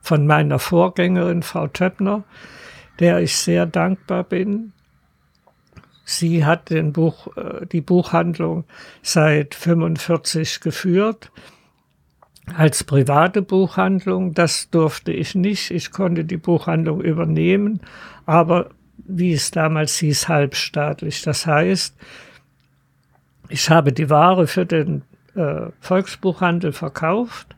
von 0.00 0.26
meiner 0.26 0.58
Vorgängerin, 0.58 1.42
Frau 1.42 1.68
Töppner, 1.68 2.24
der 2.98 3.20
ich 3.20 3.36
sehr 3.36 3.66
dankbar 3.66 4.24
bin. 4.24 4.72
Sie 6.04 6.44
hat 6.44 6.70
den 6.70 6.92
Buch, 6.92 7.36
äh, 7.36 7.66
die 7.66 7.80
Buchhandlung 7.80 8.64
seit 9.02 9.54
45 9.54 10.60
geführt 10.60 11.30
als 12.56 12.84
private 12.84 13.42
Buchhandlung. 13.42 14.34
Das 14.34 14.70
durfte 14.70 15.12
ich 15.12 15.34
nicht. 15.34 15.70
Ich 15.70 15.90
konnte 15.90 16.24
die 16.24 16.36
Buchhandlung 16.36 17.00
übernehmen, 17.00 17.80
aber 18.24 18.70
wie 18.96 19.32
es 19.32 19.50
damals 19.50 19.98
hieß, 19.98 20.28
halbstaatlich. 20.28 21.22
Das 21.22 21.46
heißt, 21.46 21.96
ich 23.48 23.70
habe 23.70 23.92
die 23.92 24.10
Ware 24.10 24.46
für 24.46 24.66
den 24.66 25.02
äh, 25.34 25.66
Volksbuchhandel 25.80 26.72
verkauft 26.72 27.56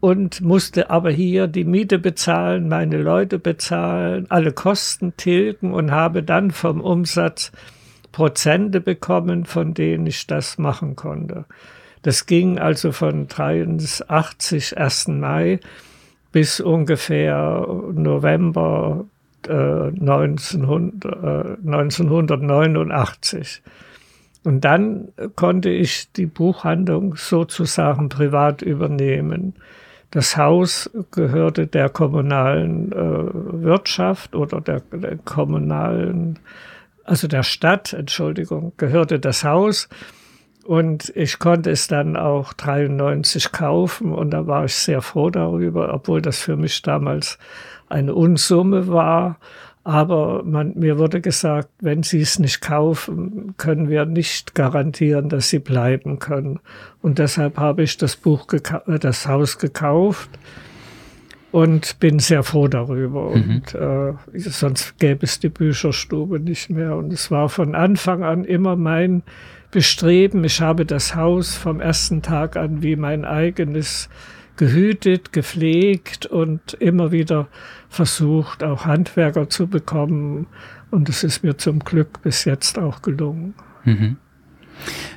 und 0.00 0.40
musste 0.40 0.90
aber 0.90 1.10
hier 1.10 1.46
die 1.46 1.64
Miete 1.64 1.98
bezahlen, 1.98 2.68
meine 2.68 2.98
Leute 2.98 3.38
bezahlen, 3.38 4.26
alle 4.30 4.52
Kosten 4.52 5.14
tilgen 5.16 5.72
und 5.72 5.90
habe 5.90 6.22
dann 6.22 6.50
vom 6.50 6.80
Umsatz 6.80 7.52
Prozente 8.12 8.80
bekommen, 8.80 9.44
von 9.44 9.74
denen 9.74 10.06
ich 10.06 10.26
das 10.26 10.58
machen 10.58 10.96
konnte. 10.96 11.44
Das 12.02 12.26
ging 12.26 12.58
also 12.58 12.92
von 12.92 13.28
83, 13.28 14.78
1. 14.78 15.08
Mai 15.08 15.60
bis 16.32 16.60
ungefähr 16.60 17.66
November 17.92 19.04
äh, 19.46 19.52
1900, 19.52 21.04
äh, 21.04 21.56
1989. 21.64 23.62
Und 24.42 24.64
dann 24.64 25.08
konnte 25.36 25.68
ich 25.68 26.12
die 26.12 26.26
Buchhandlung 26.26 27.14
sozusagen 27.16 28.08
privat 28.08 28.62
übernehmen. 28.62 29.54
Das 30.10 30.36
Haus 30.36 30.90
gehörte 31.12 31.66
der 31.66 31.88
kommunalen 31.88 32.90
äh, 32.90 33.62
Wirtschaft 33.62 34.34
oder 34.34 34.60
der, 34.60 34.80
der, 34.80 35.18
kommunalen, 35.18 36.38
also 37.04 37.28
der 37.28 37.42
Stadt, 37.42 37.92
Entschuldigung, 37.92 38.72
gehörte 38.76 39.20
das 39.20 39.44
Haus. 39.44 39.88
Und 40.64 41.12
ich 41.14 41.38
konnte 41.38 41.70
es 41.70 41.86
dann 41.86 42.16
auch 42.16 42.52
93 42.52 43.52
kaufen 43.52 44.12
und 44.12 44.30
da 44.30 44.46
war 44.46 44.64
ich 44.64 44.74
sehr 44.74 45.00
froh 45.00 45.30
darüber, 45.30 45.92
obwohl 45.94 46.22
das 46.22 46.38
für 46.38 46.56
mich 46.56 46.82
damals 46.82 47.38
eine 47.88 48.14
Unsumme 48.14 48.88
war. 48.88 49.38
Aber 49.90 50.44
man, 50.44 50.78
mir 50.78 50.98
wurde 50.98 51.20
gesagt, 51.20 51.68
wenn 51.80 52.04
Sie 52.04 52.20
es 52.20 52.38
nicht 52.38 52.60
kaufen, 52.60 53.54
können 53.56 53.88
wir 53.88 54.04
nicht 54.04 54.54
garantieren, 54.54 55.28
dass 55.28 55.48
Sie 55.48 55.58
bleiben 55.58 56.20
können. 56.20 56.60
Und 57.02 57.18
deshalb 57.18 57.58
habe 57.58 57.82
ich 57.82 57.96
das 57.96 58.14
Buch, 58.14 58.46
äh, 58.52 58.98
das 59.00 59.26
Haus 59.26 59.58
gekauft 59.58 60.30
und 61.50 61.98
bin 61.98 62.20
sehr 62.20 62.44
froh 62.44 62.68
darüber. 62.68 63.34
Mhm. 63.34 63.50
Und 63.50 63.74
äh, 63.74 64.12
sonst 64.38 64.96
gäbe 65.00 65.24
es 65.26 65.40
die 65.40 65.48
Bücherstube 65.48 66.38
nicht 66.38 66.70
mehr. 66.70 66.94
Und 66.94 67.12
es 67.12 67.32
war 67.32 67.48
von 67.48 67.74
Anfang 67.74 68.22
an 68.22 68.44
immer 68.44 68.76
mein 68.76 69.24
Bestreben. 69.72 70.44
Ich 70.44 70.60
habe 70.60 70.86
das 70.86 71.16
Haus 71.16 71.56
vom 71.56 71.80
ersten 71.80 72.22
Tag 72.22 72.54
an 72.54 72.84
wie 72.84 72.94
mein 72.94 73.24
eigenes 73.24 74.08
gehütet, 74.56 75.32
gepflegt 75.32 76.26
und 76.26 76.74
immer 76.74 77.10
wieder 77.10 77.48
versucht, 77.90 78.62
auch 78.64 78.86
Handwerker 78.86 79.50
zu 79.50 79.66
bekommen. 79.66 80.46
Und 80.90 81.10
es 81.10 81.22
ist 81.22 81.44
mir 81.44 81.58
zum 81.58 81.80
Glück 81.80 82.22
bis 82.22 82.44
jetzt 82.46 82.78
auch 82.78 83.02
gelungen. 83.02 83.54
Mhm. 83.84 84.16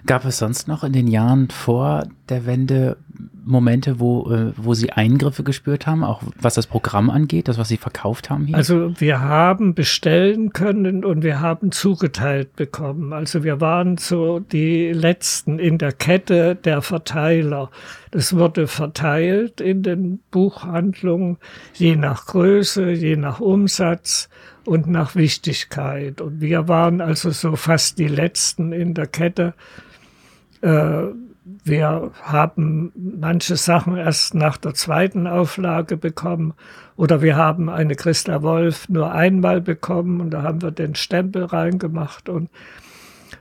Gab 0.05 0.25
es 0.25 0.39
sonst 0.39 0.67
noch 0.67 0.83
in 0.83 0.91
den 0.91 1.07
Jahren 1.07 1.49
vor 1.49 2.05
der 2.27 2.45
Wende 2.45 2.97
Momente, 3.45 3.99
wo, 3.99 4.31
äh, 4.31 4.53
wo 4.55 4.73
Sie 4.73 4.91
Eingriffe 4.91 5.43
gespürt 5.43 5.85
haben, 5.85 6.03
auch 6.03 6.23
was 6.39 6.55
das 6.55 6.67
Programm 6.67 7.09
angeht, 7.09 7.47
das, 7.47 7.57
was 7.57 7.67
Sie 7.67 7.77
verkauft 7.77 8.29
haben 8.29 8.45
hier? 8.45 8.55
Also 8.55 8.93
wir 8.99 9.21
haben 9.21 9.73
bestellen 9.73 10.53
können 10.53 11.03
und 11.03 11.23
wir 11.23 11.41
haben 11.41 11.71
zugeteilt 11.71 12.55
bekommen. 12.55 13.13
Also 13.13 13.43
wir 13.43 13.59
waren 13.61 13.97
so 13.97 14.39
die 14.39 14.91
Letzten 14.91 15.59
in 15.59 15.77
der 15.77 15.91
Kette 15.91 16.55
der 16.55 16.81
Verteiler. 16.81 17.69
Das 18.11 18.35
wurde 18.35 18.67
verteilt 18.67 19.59
in 19.59 19.83
den 19.83 20.19
Buchhandlungen, 20.31 21.37
je 21.73 21.95
nach 21.95 22.25
Größe, 22.25 22.91
je 22.91 23.17
nach 23.17 23.39
Umsatz 23.39 24.29
und 24.65 24.87
nach 24.87 25.15
Wichtigkeit. 25.15 26.21
Und 26.21 26.41
wir 26.41 26.67
waren 26.67 27.01
also 27.01 27.31
so 27.31 27.55
fast 27.55 27.99
die 27.99 28.07
Letzten 28.07 28.71
in 28.71 28.93
der 28.93 29.07
Kette. 29.07 29.53
Äh, 30.61 31.07
wir 31.45 32.11
haben 32.21 32.91
manche 32.95 33.57
Sachen 33.57 33.97
erst 33.97 34.33
nach 34.33 34.57
der 34.57 34.73
zweiten 34.73 35.27
Auflage 35.27 35.97
bekommen 35.97 36.53
oder 36.95 37.21
wir 37.21 37.35
haben 37.35 37.69
eine 37.69 37.95
Christa 37.95 38.41
Wolf 38.41 38.87
nur 38.87 39.11
einmal 39.11 39.59
bekommen 39.59 40.21
und 40.21 40.31
da 40.31 40.43
haben 40.43 40.61
wir 40.61 40.71
den 40.71 40.95
Stempel 40.95 41.43
reingemacht 41.45 42.29
und 42.29 42.49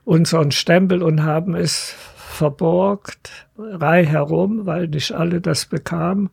unseren 0.04 0.50
Stempel 0.50 1.02
und 1.02 1.22
haben 1.22 1.54
es 1.54 1.94
verborgt, 2.16 3.46
rei 3.56 4.04
herum, 4.04 4.66
weil 4.66 4.88
nicht 4.88 5.12
alle 5.12 5.40
das 5.40 5.66
bekamen 5.66 6.30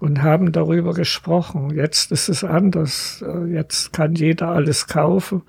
und 0.00 0.22
haben 0.22 0.50
darüber 0.50 0.94
gesprochen. 0.94 1.70
Jetzt 1.70 2.10
ist 2.10 2.28
es 2.28 2.42
anders. 2.42 3.24
Jetzt 3.46 3.92
kann 3.92 4.14
jeder 4.14 4.48
alles 4.48 4.88
kaufen. 4.88 5.42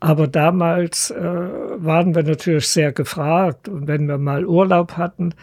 Aber 0.00 0.26
damals 0.28 1.10
äh, 1.10 1.20
waren 1.22 2.14
wir 2.14 2.22
natürlich 2.22 2.68
sehr 2.68 2.92
gefragt. 2.92 3.68
Und 3.68 3.86
wenn 3.86 4.06
wir 4.06 4.16
mal 4.16 4.46
Urlaub 4.46 4.96
hatten, 4.96 5.34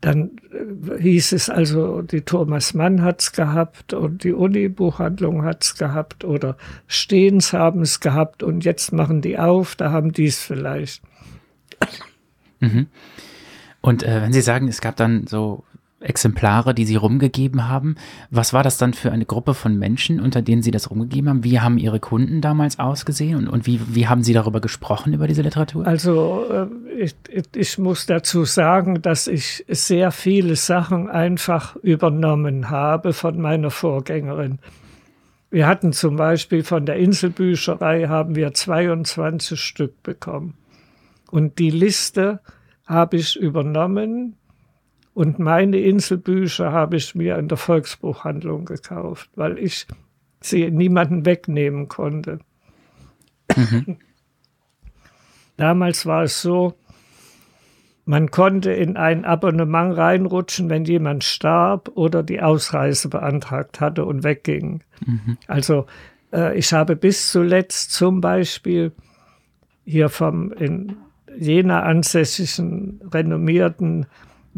dann 0.00 0.30
äh, 0.52 1.02
hieß 1.02 1.32
es 1.32 1.50
also, 1.50 2.02
die 2.02 2.20
Thomas 2.20 2.72
Mann 2.74 3.02
hat's 3.02 3.32
gehabt 3.32 3.92
und 3.92 4.22
die 4.22 4.32
Uni-Buchhandlung 4.32 5.42
hat's 5.42 5.76
gehabt 5.76 6.24
oder 6.24 6.56
Stehens 6.86 7.52
haben 7.52 7.82
es 7.82 7.98
gehabt 7.98 8.44
und 8.44 8.64
jetzt 8.64 8.92
machen 8.92 9.20
die 9.20 9.38
auf, 9.38 9.74
da 9.74 9.90
haben 9.90 10.12
die 10.12 10.26
es 10.26 10.38
vielleicht. 10.38 11.02
Mhm. 12.60 12.86
Und 13.80 14.02
äh, 14.02 14.22
wenn 14.22 14.32
Sie 14.32 14.40
sagen, 14.40 14.68
es 14.68 14.80
gab 14.80 14.96
dann 14.96 15.26
so 15.26 15.64
Exemplare, 16.08 16.74
die 16.74 16.84
Sie 16.84 16.96
rumgegeben 16.96 17.68
haben. 17.68 17.96
Was 18.30 18.52
war 18.52 18.62
das 18.62 18.78
dann 18.78 18.94
für 18.94 19.12
eine 19.12 19.26
Gruppe 19.26 19.54
von 19.54 19.78
Menschen, 19.78 20.20
unter 20.20 20.42
denen 20.42 20.62
Sie 20.62 20.70
das 20.70 20.90
rumgegeben 20.90 21.28
haben? 21.28 21.44
Wie 21.44 21.60
haben 21.60 21.78
Ihre 21.78 22.00
Kunden 22.00 22.40
damals 22.40 22.78
ausgesehen 22.78 23.36
und, 23.36 23.48
und 23.48 23.66
wie, 23.66 23.80
wie 23.94 24.08
haben 24.08 24.22
Sie 24.22 24.32
darüber 24.32 24.60
gesprochen, 24.60 25.14
über 25.14 25.26
diese 25.26 25.42
Literatur? 25.42 25.86
Also 25.86 26.44
äh, 26.50 26.66
ich, 26.98 27.14
ich 27.54 27.78
muss 27.78 28.06
dazu 28.06 28.44
sagen, 28.44 29.02
dass 29.02 29.26
ich 29.26 29.64
sehr 29.68 30.10
viele 30.10 30.56
Sachen 30.56 31.08
einfach 31.08 31.76
übernommen 31.76 32.70
habe 32.70 33.12
von 33.12 33.40
meiner 33.40 33.70
Vorgängerin. 33.70 34.58
Wir 35.50 35.66
hatten 35.66 35.92
zum 35.92 36.16
Beispiel 36.16 36.64
von 36.64 36.86
der 36.86 36.96
Inselbücherei 36.96 38.08
haben 38.08 38.34
wir 38.34 38.52
22 38.52 39.60
Stück 39.60 40.02
bekommen. 40.02 40.54
Und 41.30 41.58
die 41.58 41.70
Liste 41.70 42.40
habe 42.86 43.16
ich 43.16 43.36
übernommen 43.36 44.36
und 45.16 45.38
meine 45.38 45.78
Inselbücher 45.78 46.72
habe 46.72 46.98
ich 46.98 47.14
mir 47.14 47.38
in 47.38 47.48
der 47.48 47.56
Volksbuchhandlung 47.56 48.66
gekauft, 48.66 49.30
weil 49.34 49.58
ich 49.58 49.86
sie 50.42 50.70
niemanden 50.70 51.24
wegnehmen 51.24 51.88
konnte. 51.88 52.40
Mhm. 53.56 53.96
Damals 55.56 56.04
war 56.04 56.24
es 56.24 56.42
so, 56.42 56.74
man 58.04 58.30
konnte 58.30 58.72
in 58.72 58.98
ein 58.98 59.24
Abonnement 59.24 59.96
reinrutschen, 59.96 60.68
wenn 60.68 60.84
jemand 60.84 61.24
starb 61.24 61.92
oder 61.94 62.22
die 62.22 62.42
Ausreise 62.42 63.08
beantragt 63.08 63.80
hatte 63.80 64.04
und 64.04 64.22
wegging. 64.22 64.82
Mhm. 65.06 65.38
Also 65.46 65.86
äh, 66.30 66.58
ich 66.58 66.74
habe 66.74 66.94
bis 66.94 67.32
zuletzt 67.32 67.90
zum 67.90 68.20
Beispiel 68.20 68.92
hier 69.82 70.10
vom 70.10 70.52
in 70.52 70.98
Jena 71.38 71.84
ansässigen 71.84 73.00
renommierten 73.10 74.04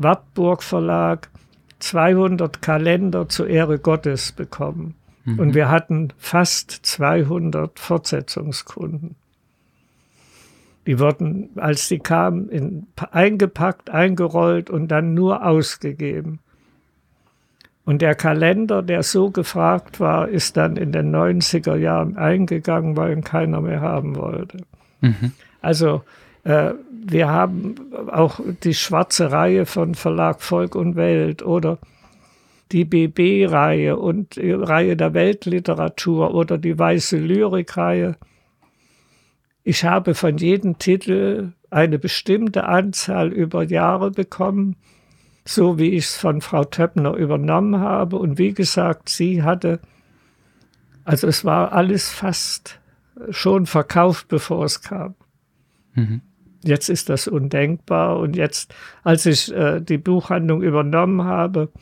Wartburg 0.00 0.62
Verlag 0.62 1.28
200 1.80 2.62
Kalender 2.62 3.28
zur 3.28 3.48
Ehre 3.48 3.78
Gottes 3.78 4.32
bekommen. 4.32 4.94
Mhm. 5.24 5.38
Und 5.38 5.54
wir 5.54 5.68
hatten 5.68 6.12
fast 6.18 6.70
200 6.70 7.78
Fortsetzungskunden. 7.78 9.16
Die 10.86 10.98
wurden, 10.98 11.50
als 11.56 11.88
sie 11.88 11.98
kamen, 11.98 12.48
in, 12.48 12.86
eingepackt, 13.10 13.90
eingerollt 13.90 14.70
und 14.70 14.88
dann 14.88 15.14
nur 15.14 15.44
ausgegeben. 15.44 16.38
Und 17.84 18.00
der 18.00 18.14
Kalender, 18.14 18.82
der 18.82 19.02
so 19.02 19.30
gefragt 19.30 19.98
war, 19.98 20.28
ist 20.28 20.56
dann 20.56 20.76
in 20.76 20.92
den 20.92 21.14
90er 21.14 21.76
Jahren 21.76 22.16
eingegangen, 22.16 22.96
weil 22.96 23.12
ihn 23.12 23.24
keiner 23.24 23.60
mehr 23.60 23.80
haben 23.80 24.16
wollte. 24.16 24.58
Mhm. 25.00 25.32
Also 25.60 26.04
wir 26.44 27.28
haben 27.28 27.74
auch 28.10 28.40
die 28.62 28.74
schwarze 28.74 29.30
Reihe 29.32 29.66
von 29.66 29.94
Verlag 29.94 30.42
Volk 30.42 30.74
und 30.74 30.96
Welt 30.96 31.42
oder 31.42 31.78
die 32.72 32.84
BB-Reihe 32.84 33.96
und 33.96 34.36
die 34.36 34.52
Reihe 34.52 34.96
der 34.96 35.14
Weltliteratur 35.14 36.34
oder 36.34 36.58
die 36.58 36.78
Weiße 36.78 37.16
Lyrik-Reihe. 37.16 38.16
Ich 39.64 39.84
habe 39.84 40.14
von 40.14 40.36
jedem 40.38 40.78
Titel 40.78 41.52
eine 41.70 41.98
bestimmte 41.98 42.64
Anzahl 42.64 43.32
über 43.32 43.62
Jahre 43.62 44.10
bekommen, 44.10 44.76
so 45.44 45.78
wie 45.78 45.90
ich 45.90 46.04
es 46.04 46.16
von 46.16 46.40
Frau 46.40 46.64
Töppner 46.64 47.14
übernommen 47.14 47.80
habe. 47.80 48.16
Und 48.16 48.38
wie 48.38 48.52
gesagt, 48.52 49.08
sie 49.08 49.42
hatte, 49.42 49.80
also 51.04 51.26
es 51.26 51.44
war 51.44 51.72
alles 51.72 52.10
fast 52.10 52.80
schon 53.30 53.66
verkauft, 53.66 54.28
bevor 54.28 54.64
es 54.64 54.82
kam. 54.82 55.14
Mhm. 55.94 56.22
Jetzt 56.68 56.90
ist 56.90 57.08
das 57.08 57.26
undenkbar. 57.26 58.18
Und 58.18 58.36
jetzt, 58.36 58.74
als 59.02 59.24
ich 59.24 59.50
äh, 59.54 59.80
die 59.80 59.96
Buchhandlung 59.96 60.62
übernommen 60.62 61.24
habe, 61.24 61.72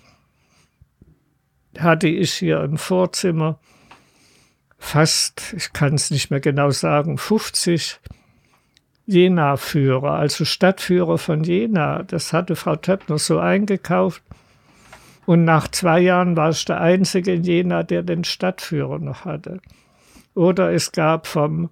hatte 1.76 2.06
ich 2.06 2.32
hier 2.32 2.62
im 2.62 2.78
Vorzimmer 2.78 3.58
fast, 4.78 5.54
ich 5.56 5.72
kann 5.72 5.94
es 5.94 6.12
nicht 6.12 6.30
mehr 6.30 6.38
genau 6.38 6.70
sagen, 6.70 7.18
50 7.18 7.98
Jena-Führer, 9.06 10.12
also 10.12 10.44
Stadtführer 10.44 11.18
von 11.18 11.42
Jena. 11.42 12.04
Das 12.04 12.32
hatte 12.32 12.54
Frau 12.54 12.76
Töppner 12.76 13.18
so 13.18 13.40
eingekauft. 13.40 14.22
Und 15.26 15.44
nach 15.44 15.66
zwei 15.66 15.98
Jahren 15.98 16.36
war 16.36 16.50
ich 16.50 16.64
der 16.64 16.80
Einzige 16.80 17.34
in 17.34 17.42
Jena, 17.42 17.82
der 17.82 18.04
den 18.04 18.22
Stadtführer 18.22 19.00
noch 19.00 19.24
hatte. 19.24 19.58
Oder 20.34 20.72
es 20.72 20.92
gab 20.92 21.26
vom 21.26 21.70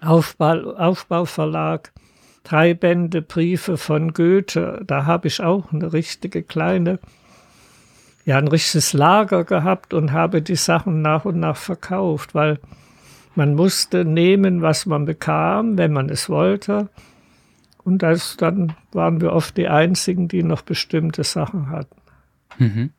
Aufbau, 0.00 0.74
Aufbauverlag 0.76 1.92
drei 2.44 2.74
Bände 2.74 3.22
Briefe 3.22 3.76
von 3.76 4.12
Goethe. 4.12 4.82
Da 4.86 5.06
habe 5.06 5.28
ich 5.28 5.40
auch 5.40 5.72
eine 5.72 5.92
richtige 5.92 6.42
kleine 6.42 6.98
ja 8.26 8.36
ein 8.36 8.48
richtiges 8.48 8.92
Lager 8.92 9.44
gehabt 9.44 9.94
und 9.94 10.12
habe 10.12 10.42
die 10.42 10.56
Sachen 10.56 11.00
nach 11.00 11.24
und 11.24 11.38
nach 11.38 11.56
verkauft, 11.56 12.34
weil 12.34 12.58
man 13.36 13.54
musste 13.54 14.04
nehmen, 14.04 14.62
was 14.62 14.84
man 14.84 15.04
bekam, 15.06 15.78
wenn 15.78 15.92
man 15.92 16.10
es 16.10 16.28
wollte. 16.28 16.88
Und 17.84 18.02
das, 18.02 18.36
dann 18.36 18.74
waren 18.92 19.20
wir 19.20 19.32
oft 19.32 19.56
die 19.56 19.68
Einzigen, 19.68 20.26
die 20.26 20.42
noch 20.42 20.62
bestimmte 20.62 21.22
Sachen 21.22 21.70
hatten. 21.70 21.96
Mhm. 22.58 22.90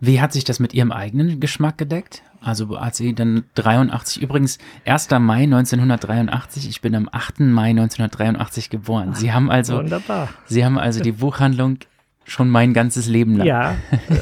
Wie 0.00 0.20
hat 0.20 0.32
sich 0.32 0.44
das 0.44 0.58
mit 0.58 0.72
Ihrem 0.72 0.90
eigenen 0.90 1.38
Geschmack 1.38 1.76
gedeckt? 1.76 2.22
Also 2.44 2.76
als 2.76 2.98
Sie 2.98 3.14
dann 3.14 3.44
83, 3.54 4.22
übrigens 4.22 4.58
1. 4.84 5.10
Mai 5.18 5.44
1983, 5.44 6.68
ich 6.68 6.80
bin 6.80 6.94
am 6.94 7.08
8. 7.10 7.40
Mai 7.40 7.70
1983 7.70 8.70
geboren. 8.70 9.14
Sie 9.14 9.32
haben 9.32 9.50
also, 9.50 9.78
Wunderbar. 9.78 10.28
Sie 10.46 10.64
haben 10.64 10.78
also 10.78 11.00
die 11.00 11.12
Buchhandlung 11.12 11.78
schon 12.26 12.48
mein 12.48 12.74
ganzes 12.74 13.06
Leben 13.06 13.36
lang. 13.36 13.46
Ja, 13.46 13.76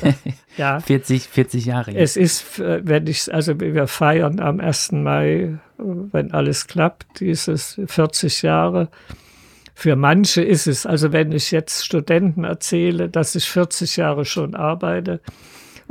ja. 0.56 0.80
40, 0.80 1.28
40 1.28 1.66
Jahre. 1.66 1.92
Jetzt. 1.92 2.16
Es 2.16 2.16
ist, 2.16 2.58
äh, 2.58 2.80
wenn 2.84 3.06
ich, 3.06 3.32
also 3.32 3.58
wir 3.60 3.86
feiern 3.86 4.40
am 4.40 4.60
1. 4.60 4.92
Mai, 4.92 5.58
wenn 5.78 6.32
alles 6.32 6.66
klappt, 6.66 7.20
dieses 7.20 7.80
40 7.86 8.42
Jahre. 8.42 8.88
Für 9.74 9.96
manche 9.96 10.42
ist 10.42 10.66
es, 10.66 10.86
also 10.86 11.12
wenn 11.12 11.32
ich 11.32 11.50
jetzt 11.50 11.84
Studenten 11.84 12.44
erzähle, 12.44 13.08
dass 13.08 13.34
ich 13.34 13.48
40 13.48 13.96
Jahre 13.96 14.24
schon 14.24 14.54
arbeite 14.54 15.20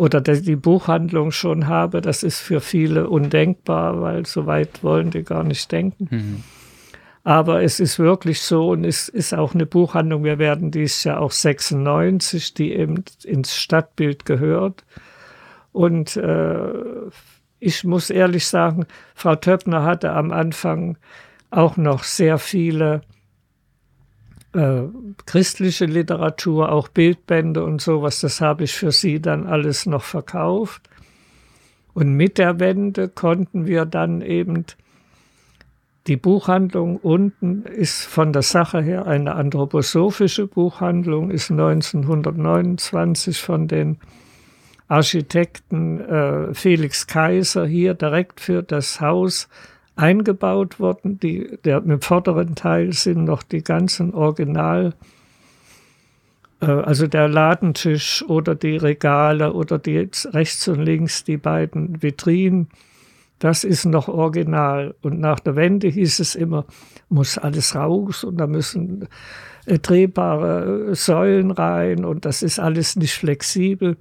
oder 0.02 0.20
die 0.20 0.56
Buchhandlung 0.56 1.30
schon 1.30 1.68
habe, 1.68 2.02
das 2.02 2.24
ist 2.24 2.40
für 2.40 2.60
viele 2.60 3.08
undenkbar, 3.08 4.02
weil 4.02 4.26
so 4.26 4.48
weit 4.48 4.84
wollen 4.84 5.12
die 5.12 5.22
gar 5.22 5.44
nicht 5.44 5.72
denken. 5.72 6.08
Mhm. 6.10 6.44
Aber 7.24 7.62
es 7.62 7.80
ist 7.80 8.00
wirklich 8.00 8.42
so 8.42 8.70
und 8.70 8.84
es 8.84 9.10
ist 9.10 9.32
auch 9.32 9.54
eine 9.54 9.68
Buchhandlung. 9.68 10.24
Wir 10.24 10.40
werden 10.40 10.72
dies 10.72 11.04
Jahr 11.04 11.20
auch 11.22 11.30
96, 11.30 12.56
die 12.56 12.74
eben 12.74 13.04
ins 13.24 13.56
Stadtbild 13.56 14.26
gehört. 14.26 14.86
Und 15.72 16.18
äh, 16.18 16.72
ich 17.60 17.84
muss 17.84 18.10
ehrlich 18.10 18.48
sagen, 18.48 18.88
Frau 19.14 19.36
Töppner 19.36 19.84
hatte 19.84 20.14
am 20.14 20.32
Anfang 20.32 20.98
auch 21.52 21.78
noch 21.78 22.06
sehr 22.06 22.40
viele 22.40 23.02
äh, 24.54 24.84
christliche 25.26 25.86
Literatur, 25.86 26.72
auch 26.72 26.88
Bildbände 26.88 27.64
und 27.64 27.82
sowas. 27.82 28.22
Das 28.22 28.42
habe 28.42 28.64
ich 28.66 28.74
für 28.74 28.92
sie 28.92 29.22
dann 29.22 29.48
alles 29.48 29.86
noch 29.86 30.04
verkauft. 30.04 30.90
Und 31.94 32.16
mit 32.16 32.38
der 32.38 32.60
Wende 32.60 33.10
konnten 33.10 33.66
wir 33.68 33.86
dann 33.86 34.22
eben 34.22 34.66
die 36.08 36.18
Buchhandlung 36.18 36.98
unten 36.98 37.64
ist 37.64 38.06
von 38.06 38.34
der 38.34 38.42
Sache 38.42 38.82
her 38.82 39.06
eine 39.06 39.36
anthroposophische 39.36 40.48
Buchhandlung, 40.48 41.30
ist 41.30 41.52
1929 41.52 43.40
von 43.40 43.68
den 43.68 44.00
Architekten 44.88 46.02
äh, 46.02 46.54
Felix 46.54 47.06
Kaiser 47.08 47.66
hier 47.66 47.94
direkt 47.94 48.42
für 48.42 48.64
das 48.64 49.00
Haus 49.00 49.48
eingebaut 49.96 50.80
worden. 50.80 51.20
Die, 51.20 51.58
der, 51.64 51.78
Im 51.84 52.02
vorderen 52.02 52.56
Teil 52.56 52.94
sind 52.94 53.26
noch 53.26 53.44
die 53.44 53.64
ganzen 53.64 54.14
Original, 54.14 54.94
äh, 56.62 56.66
also 56.66 57.08
der 57.08 57.28
Ladentisch 57.28 58.24
oder 58.28 58.56
die 58.56 58.78
Regale 58.78 59.54
oder 59.54 59.78
die 59.80 60.10
rechts 60.26 60.68
und 60.68 60.82
links 60.82 61.24
die 61.24 61.38
beiden 61.38 62.02
Vitrinen 62.02 62.68
das 63.42 63.64
ist 63.64 63.86
noch 63.86 64.08
original. 64.08 64.94
Und 65.02 65.20
nach 65.20 65.40
der 65.40 65.56
Wende 65.56 65.88
hieß 65.88 66.20
es 66.20 66.36
immer, 66.36 66.66
muss 67.10 67.40
alles 67.40 67.76
raus 67.76 68.24
und 68.24 68.38
da 68.38 68.46
müssen 68.46 69.08
äh, 69.66 69.80
drehbare 69.80 70.96
Säulen 70.96 71.50
rein 71.50 72.06
und 72.06 72.26
das 72.26 72.44
ist 72.44 72.60
alles 72.60 72.96
nicht 72.96 73.16
flexibel. 73.16 73.98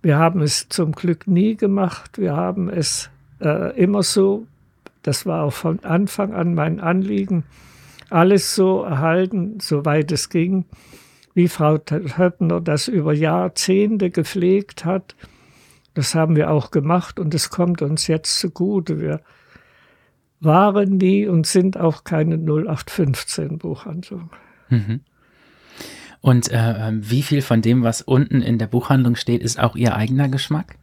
Wir 0.00 0.16
haben 0.16 0.42
es 0.42 0.68
zum 0.68 0.92
Glück 0.92 1.26
nie 1.26 1.56
gemacht. 1.56 2.18
Wir 2.18 2.36
haben 2.36 2.68
es 2.68 3.10
äh, 3.40 3.76
immer 3.76 4.04
so, 4.04 4.46
das 5.02 5.26
war 5.26 5.44
auch 5.44 5.52
von 5.52 5.82
Anfang 5.84 6.32
an 6.32 6.54
mein 6.54 6.80
Anliegen, 6.80 7.44
alles 8.10 8.54
so 8.54 8.82
erhalten, 8.82 9.58
soweit 9.60 10.12
es 10.12 10.28
ging, 10.28 10.66
wie 11.34 11.48
Frau 11.48 11.78
Höppner 11.78 12.60
das 12.60 12.88
über 12.88 13.12
Jahrzehnte 13.12 14.10
gepflegt 14.10 14.84
hat 14.84 15.14
das 15.94 16.14
haben 16.14 16.36
wir 16.36 16.50
auch 16.50 16.70
gemacht 16.70 17.20
und 17.20 17.34
es 17.34 17.50
kommt 17.50 17.82
uns 17.82 18.06
jetzt 18.06 18.38
zugute. 18.38 19.00
Wir 19.00 19.20
waren 20.40 20.96
nie 20.96 21.26
und 21.26 21.46
sind 21.46 21.78
auch 21.78 22.04
keine 22.04 22.36
0815 22.36 23.58
Buchhandlung. 23.58 24.30
Mhm. 24.70 25.00
Und 26.20 26.50
äh, 26.50 26.88
ähm, 26.88 27.10
wie 27.10 27.22
viel 27.22 27.42
von 27.42 27.62
dem, 27.62 27.82
was 27.82 28.00
unten 28.00 28.40
in 28.40 28.58
der 28.58 28.68
Buchhandlung 28.68 29.16
steht, 29.16 29.42
ist 29.42 29.58
auch 29.58 29.76
Ihr 29.76 29.94
eigener 29.94 30.28
Geschmack? 30.28 30.78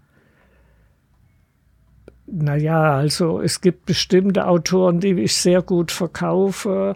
Naja, 2.32 2.96
also 2.96 3.42
es 3.42 3.62
gibt 3.62 3.86
bestimmte 3.86 4.48
Autoren, 4.48 5.00
die 5.00 5.20
ich 5.22 5.36
sehr 5.36 5.62
gut 5.62 5.92
verkaufe 5.92 6.96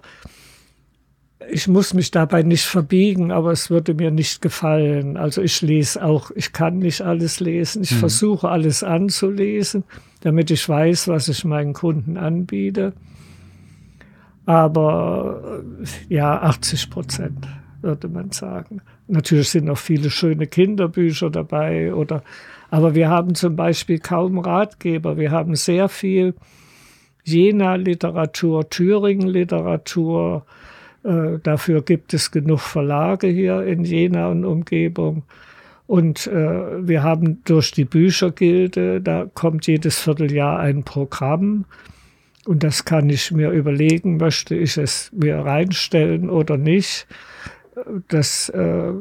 ich 1.49 1.67
muss 1.67 1.93
mich 1.93 2.11
dabei 2.11 2.43
nicht 2.43 2.65
verbiegen, 2.65 3.31
aber 3.31 3.51
es 3.51 3.69
würde 3.69 3.93
mir 3.93 4.11
nicht 4.11 4.41
gefallen. 4.41 5.17
Also 5.17 5.41
ich 5.41 5.61
lese 5.61 6.03
auch, 6.03 6.31
ich 6.31 6.53
kann 6.53 6.79
nicht 6.79 7.01
alles 7.01 7.39
lesen. 7.39 7.83
Ich 7.83 7.91
mhm. 7.91 7.97
versuche 7.97 8.49
alles 8.49 8.83
anzulesen, 8.83 9.83
damit 10.21 10.51
ich 10.51 10.67
weiß, 10.67 11.07
was 11.07 11.27
ich 11.27 11.45
meinen 11.45 11.73
Kunden 11.73 12.17
anbiete. 12.17 12.93
Aber 14.45 15.63
ja, 16.09 16.41
80 16.41 16.89
Prozent 16.89 17.47
würde 17.81 18.07
man 18.07 18.31
sagen. 18.31 18.81
Natürlich 19.07 19.49
sind 19.49 19.65
noch 19.65 19.77
viele 19.77 20.09
schöne 20.09 20.47
Kinderbücher 20.47 21.29
dabei 21.29 21.93
oder, 21.93 22.23
aber 22.73 22.95
wir 22.95 23.07
haben 23.07 23.35
zum 23.35 23.55
Beispiel 23.55 23.99
kaum 23.99 24.39
Ratgeber. 24.39 25.17
Wir 25.17 25.29
haben 25.29 25.55
sehr 25.55 25.89
viel 25.89 26.33
Jena-Literatur, 27.23 28.67
Thüringen-Literatur, 28.69 30.43
Äh, 31.03 31.39
dafür 31.43 31.81
gibt 31.81 32.13
es 32.13 32.31
genug 32.31 32.61
Verlage 32.61 33.27
hier 33.27 33.63
in 33.63 33.83
Jena 33.83 34.29
und 34.29 34.45
Umgebung. 34.45 35.23
Und 35.85 36.27
äh, 36.27 36.87
wir 36.87 37.03
haben 37.03 37.43
durch 37.43 37.71
die 37.71 37.85
Büchergilde, 37.85 39.01
da 39.01 39.25
kommt 39.33 39.67
jedes 39.67 39.99
Vierteljahr 39.99 40.59
ein 40.59 40.83
Programm. 40.83 41.65
Und 42.45 42.63
das 42.63 42.85
kann 42.85 43.09
ich 43.09 43.31
mir 43.31 43.51
überlegen, 43.51 44.17
möchte 44.17 44.55
ich 44.55 44.77
es 44.77 45.11
mir 45.13 45.37
reinstellen 45.39 46.29
oder 46.29 46.57
nicht. 46.57 47.05
Das 48.07 48.49
äh, 48.49 48.93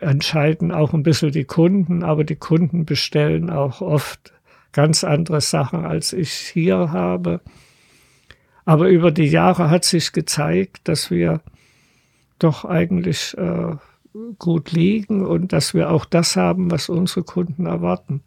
entscheiden 0.00 0.72
auch 0.72 0.92
ein 0.92 1.02
bisschen 1.02 1.32
die 1.32 1.44
Kunden, 1.44 2.02
aber 2.02 2.24
die 2.24 2.36
Kunden 2.36 2.84
bestellen 2.84 3.50
auch 3.50 3.80
oft 3.80 4.32
ganz 4.72 5.04
andere 5.04 5.40
Sachen, 5.40 5.84
als 5.84 6.12
ich 6.12 6.32
hier 6.32 6.92
habe. 6.92 7.40
Aber 8.64 8.88
über 8.88 9.10
die 9.10 9.26
Jahre 9.26 9.70
hat 9.70 9.84
sich 9.84 10.12
gezeigt, 10.12 10.88
dass 10.88 11.10
wir 11.10 11.40
doch 12.38 12.64
eigentlich 12.64 13.36
äh, 13.38 13.76
gut 14.38 14.72
liegen 14.72 15.24
und 15.24 15.52
dass 15.52 15.74
wir 15.74 15.90
auch 15.90 16.04
das 16.04 16.36
haben, 16.36 16.70
was 16.70 16.88
unsere 16.88 17.24
Kunden 17.24 17.66
erwarten. 17.66 18.22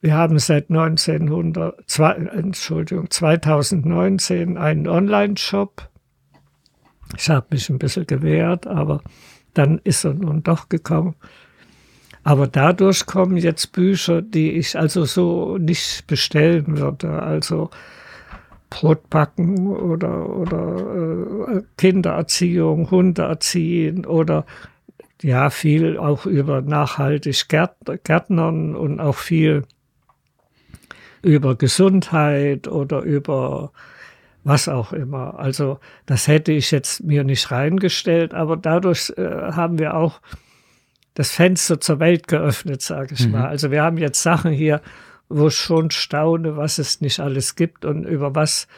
Wir 0.00 0.14
haben 0.14 0.38
seit 0.38 0.70
1900, 0.70 1.82
zwei, 1.86 2.12
Entschuldigung, 2.12 3.10
2019 3.10 4.56
einen 4.56 4.88
Online-Shop. 4.88 5.88
Ich 7.16 7.28
habe 7.30 7.46
mich 7.50 7.68
ein 7.70 7.78
bisschen 7.78 8.06
gewehrt, 8.06 8.66
aber 8.66 9.02
dann 9.56 9.80
ist 9.84 10.04
er 10.04 10.14
nun 10.14 10.42
doch 10.42 10.68
gekommen. 10.68 11.14
Aber 12.22 12.48
dadurch 12.48 13.06
kommen 13.06 13.36
jetzt 13.36 13.72
Bücher, 13.72 14.20
die 14.20 14.52
ich 14.52 14.76
also 14.76 15.04
so 15.04 15.58
nicht 15.58 16.06
bestellen 16.06 16.78
würde. 16.78 17.22
Also 17.22 17.70
Brotbacken 18.68 19.68
oder, 19.68 20.28
oder 20.28 21.48
äh, 21.48 21.62
Kindererziehung, 21.78 22.90
Hunde 22.90 23.22
erziehen 23.22 24.04
oder 24.04 24.44
ja, 25.22 25.50
viel 25.50 25.98
auch 25.98 26.26
über 26.26 26.62
nachhaltig 26.62 27.48
Gärtnern 27.48 28.74
und 28.74 29.00
auch 29.00 29.16
viel 29.16 29.62
über 31.22 31.56
Gesundheit 31.56 32.68
oder 32.68 33.02
über 33.02 33.72
was 34.46 34.68
auch 34.68 34.92
immer. 34.92 35.40
Also 35.40 35.80
das 36.06 36.28
hätte 36.28 36.52
ich 36.52 36.70
jetzt 36.70 37.02
mir 37.02 37.24
nicht 37.24 37.50
reingestellt, 37.50 38.32
aber 38.32 38.56
dadurch 38.56 39.12
äh, 39.16 39.22
haben 39.52 39.80
wir 39.80 39.96
auch 39.96 40.20
das 41.14 41.32
Fenster 41.32 41.80
zur 41.80 41.98
Welt 41.98 42.28
geöffnet, 42.28 42.80
sage 42.80 43.14
ich 43.14 43.26
mhm. 43.26 43.32
mal. 43.32 43.48
Also 43.48 43.72
wir 43.72 43.82
haben 43.82 43.98
jetzt 43.98 44.22
Sachen 44.22 44.52
hier, 44.52 44.82
wo 45.28 45.48
ich 45.48 45.56
schon 45.56 45.90
staune, 45.90 46.56
was 46.56 46.78
es 46.78 47.00
nicht 47.00 47.18
alles 47.18 47.56
gibt 47.56 47.84
und 47.84 48.04
über 48.04 48.36
was 48.36 48.68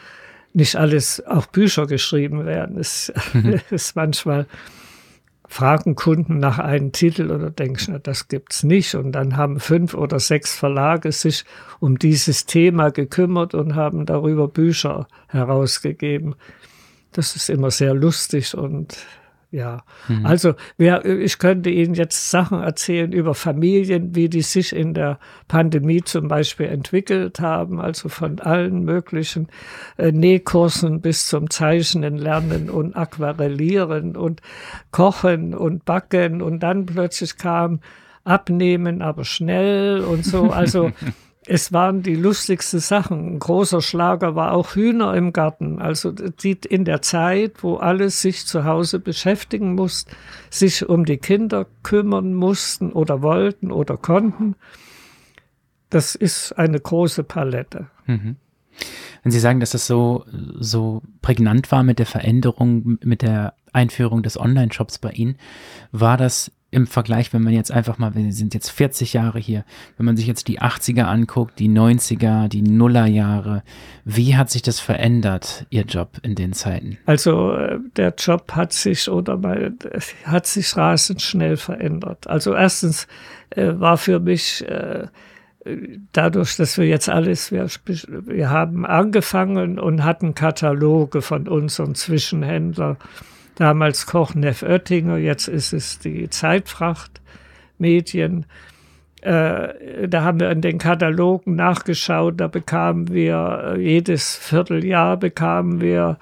nicht 0.53 0.75
alles 0.75 1.23
auch 1.27 1.45
Bücher 1.45 1.85
geschrieben 1.85 2.47
werden. 2.47 2.79
Es 2.79 3.13
mhm. 3.33 3.59
ist 3.69 3.95
manchmal 3.95 4.47
fragen 5.49 5.95
Kunden 5.95 6.37
nach 6.37 6.59
einem 6.59 6.91
Titel 6.91 7.31
oder 7.31 7.49
denkst, 7.49 7.87
na, 7.89 7.97
das 7.97 8.27
gibt's 8.27 8.63
nicht. 8.63 8.93
Und 8.93 9.13
dann 9.13 9.35
haben 9.35 9.59
fünf 9.59 9.95
oder 9.95 10.19
sechs 10.19 10.55
Verlage 10.55 11.11
sich 11.11 11.43
um 11.79 11.97
dieses 11.97 12.45
Thema 12.45 12.91
gekümmert 12.91 13.55
und 13.55 13.75
haben 13.75 14.05
darüber 14.05 14.47
Bücher 14.47 15.07
herausgegeben. 15.27 16.35
Das 17.13 17.35
ist 17.35 17.49
immer 17.49 17.71
sehr 17.71 17.95
lustig 17.95 18.55
und 18.55 18.95
ja, 19.51 19.83
mhm. 20.07 20.27
also 20.27 20.53
wer, 20.77 21.03
ich 21.05 21.39
könnte 21.39 21.71
Ihnen 21.71 21.95
jetzt 21.95 22.29
Sachen 22.29 22.61
erzählen 22.61 23.11
über 23.11 23.33
Familien, 23.33 24.13
wie 24.15 24.29
die 24.29 24.43
sich 24.43 24.75
in 24.75 24.93
der 24.93 25.17
Pandemie 25.47 26.03
zum 26.03 26.27
Beispiel 26.27 26.67
entwickelt 26.67 27.39
haben, 27.39 27.81
also 27.81 28.09
von 28.09 28.39
allen 28.39 28.83
möglichen 28.83 29.47
äh, 29.97 30.11
Nähkursen 30.11 31.01
bis 31.01 31.25
zum 31.25 31.49
Zeichnen 31.49 32.17
lernen 32.17 32.69
und 32.69 32.95
Aquarellieren 32.95 34.15
und 34.15 34.41
Kochen 34.91 35.55
und 35.55 35.83
Backen 35.83 36.43
und 36.43 36.59
dann 36.59 36.85
plötzlich 36.85 37.37
kam 37.37 37.79
Abnehmen, 38.23 39.01
aber 39.01 39.25
schnell 39.25 40.01
und 40.01 40.25
so. 40.25 40.51
Also 40.51 40.91
es 41.49 41.73
waren 41.73 42.03
die 42.03 42.15
lustigsten 42.15 42.79
Sachen. 42.79 43.33
Ein 43.33 43.39
großer 43.39 43.81
Schlager 43.81 44.35
war 44.35 44.51
auch 44.51 44.75
Hühner 44.75 45.15
im 45.15 45.33
Garten. 45.33 45.79
Also 45.79 46.11
die 46.11 46.57
in 46.69 46.85
der 46.85 47.01
Zeit, 47.01 47.63
wo 47.63 47.77
alle 47.77 48.11
sich 48.11 48.45
zu 48.45 48.65
Hause 48.65 48.99
beschäftigen 48.99 49.73
mussten, 49.73 50.11
sich 50.51 50.87
um 50.87 51.05
die 51.05 51.17
Kinder 51.17 51.65
kümmern 51.81 52.35
mussten 52.35 52.91
oder 52.91 53.23
wollten 53.23 53.71
oder 53.71 53.97
konnten. 53.97 54.55
Das 55.89 56.13
ist 56.13 56.53
eine 56.53 56.79
große 56.79 57.23
Palette. 57.23 57.87
Mhm. 58.05 58.35
Wenn 59.23 59.31
Sie 59.31 59.39
sagen, 59.39 59.59
dass 59.59 59.71
das 59.71 59.87
so, 59.87 60.25
so 60.59 61.01
prägnant 61.23 61.71
war 61.71 61.81
mit 61.81 61.97
der 61.97 62.05
Veränderung, 62.05 62.99
mit 63.03 63.23
der 63.23 63.55
Einführung 63.73 64.21
des 64.21 64.39
Online-Shops 64.39 64.99
bei 64.99 65.11
Ihnen, 65.11 65.37
war 65.91 66.15
das 66.15 66.51
im 66.71 66.85
Vergleich, 66.85 67.33
wenn 67.33 67.41
man 67.41 67.53
jetzt 67.53 67.71
einfach 67.71 67.97
mal, 67.97 68.13
wir 68.13 68.31
sind 68.31 68.53
jetzt 68.53 68.69
40 68.69 69.13
Jahre 69.13 69.39
hier, 69.39 69.65
wenn 69.97 70.05
man 70.05 70.17
sich 70.17 70.27
jetzt 70.27 70.47
die 70.47 70.61
80er 70.61 71.03
anguckt, 71.03 71.57
die 71.57 71.69
90er, 71.69 72.47
die 72.47 72.61
Nullerjahre, 72.61 73.63
wie 74.05 74.35
hat 74.35 74.51
sich 74.51 74.61
das 74.61 74.79
verändert, 74.79 75.65
Ihr 75.69 75.83
Job 75.83 76.19
in 76.21 76.35
den 76.35 76.53
Zeiten? 76.53 76.97
Also 77.05 77.53
äh, 77.53 77.79
der 77.95 78.13
Job 78.17 78.51
hat 78.51 78.73
sich 78.73 79.09
oder 79.09 79.37
mal, 79.37 79.73
hat 80.25 80.45
sich 80.45 80.77
rasend 80.77 81.21
schnell 81.21 81.57
verändert. 81.57 82.27
Also 82.27 82.53
erstens 82.53 83.07
äh, 83.49 83.73
war 83.73 83.97
für 83.97 84.19
mich 84.19 84.63
äh, 84.67 85.07
dadurch, 86.13 86.55
dass 86.55 86.77
wir 86.77 86.85
jetzt 86.85 87.09
alles, 87.09 87.51
wir, 87.51 87.67
wir 87.85 88.49
haben 88.49 88.85
angefangen 88.85 89.79
und 89.79 90.03
hatten 90.03 90.35
Kataloge 90.35 91.21
von 91.21 91.47
unseren 91.47 91.95
Zwischenhändlern 91.95 92.97
damals 93.59 94.05
Koch 94.05 94.33
Neff 94.35 94.63
Oettinger, 94.63 95.17
jetzt 95.17 95.47
ist 95.47 95.73
es 95.73 95.99
die 95.99 96.29
Zeitfracht 96.29 97.21
Medien. 97.77 98.45
Äh, 99.21 100.07
da 100.07 100.23
haben 100.23 100.39
wir 100.39 100.49
in 100.49 100.61
den 100.61 100.77
Katalogen 100.77 101.55
nachgeschaut, 101.55 102.39
da 102.39 102.47
bekamen 102.47 103.13
wir 103.13 103.75
äh, 103.75 103.81
jedes 103.81 104.37
Vierteljahr 104.37 105.17
bekamen 105.17 105.81
wir 105.81 106.17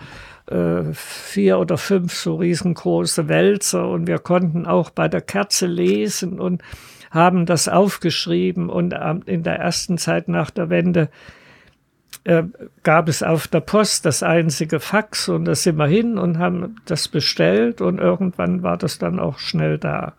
äh, 0.47 0.81
vier 0.93 1.59
oder 1.59 1.77
fünf 1.77 2.13
so 2.13 2.35
riesengroße 2.35 3.27
Wälzer 3.27 3.87
und 3.87 4.07
wir 4.07 4.17
konnten 4.17 4.65
auch 4.65 4.89
bei 4.89 5.07
der 5.07 5.21
Kerze 5.21 5.67
lesen 5.67 6.39
und 6.39 6.63
haben 7.11 7.45
das 7.45 7.69
aufgeschrieben 7.69 8.69
und 8.69 8.93
in 9.25 9.43
der 9.43 9.59
ersten 9.59 9.97
Zeit 9.97 10.27
nach 10.27 10.49
der 10.49 10.69
Wende 10.69 11.09
äh, 12.27 12.43
gab 12.83 13.07
es 13.07 13.23
auf 13.23 13.47
der 13.47 13.61
Post 13.61 14.05
das 14.05 14.21
einzige 14.21 14.81
Fax 14.81 15.29
und 15.29 15.45
da 15.45 15.55
sind 15.55 15.77
wir 15.77 15.87
hin 15.87 16.17
und 16.17 16.39
haben 16.39 16.75
das 16.83 17.07
bestellt 17.07 17.79
und 17.79 17.99
irgendwann 17.99 18.63
war 18.63 18.77
das 18.77 18.97
dann 18.97 19.17
auch 19.17 19.39
schnell 19.39 19.77
da. 19.77 20.13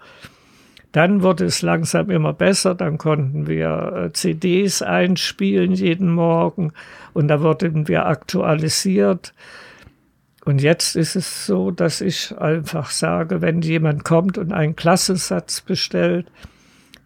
Dann 0.93 1.23
wurde 1.23 1.45
es 1.45 1.61
langsam 1.61 2.09
immer 2.09 2.33
besser, 2.33 2.75
dann 2.75 2.97
konnten 2.97 3.47
wir 3.47 4.07
äh, 4.07 4.13
CDs 4.15 4.81
einspielen 4.81 5.73
jeden 5.73 6.11
Morgen 6.11 6.73
und 7.13 7.29
da 7.29 7.43
wurden 7.43 7.89
wir 7.89 8.07
aktualisiert. 8.07 9.35
Und 10.47 10.63
jetzt 10.63 10.97
ist 10.97 11.15
es 11.15 11.45
so, 11.45 11.71
dass 11.71 12.01
ich 12.01 12.35
einfach 12.39 12.91
sage, 12.91 13.43
wenn 13.43 13.61
jemand 13.61 14.05
kommt 14.05 14.39
und 14.39 14.55
einen 14.55 14.77
Klassensatz 14.77 15.61
bestellt, 15.61 16.27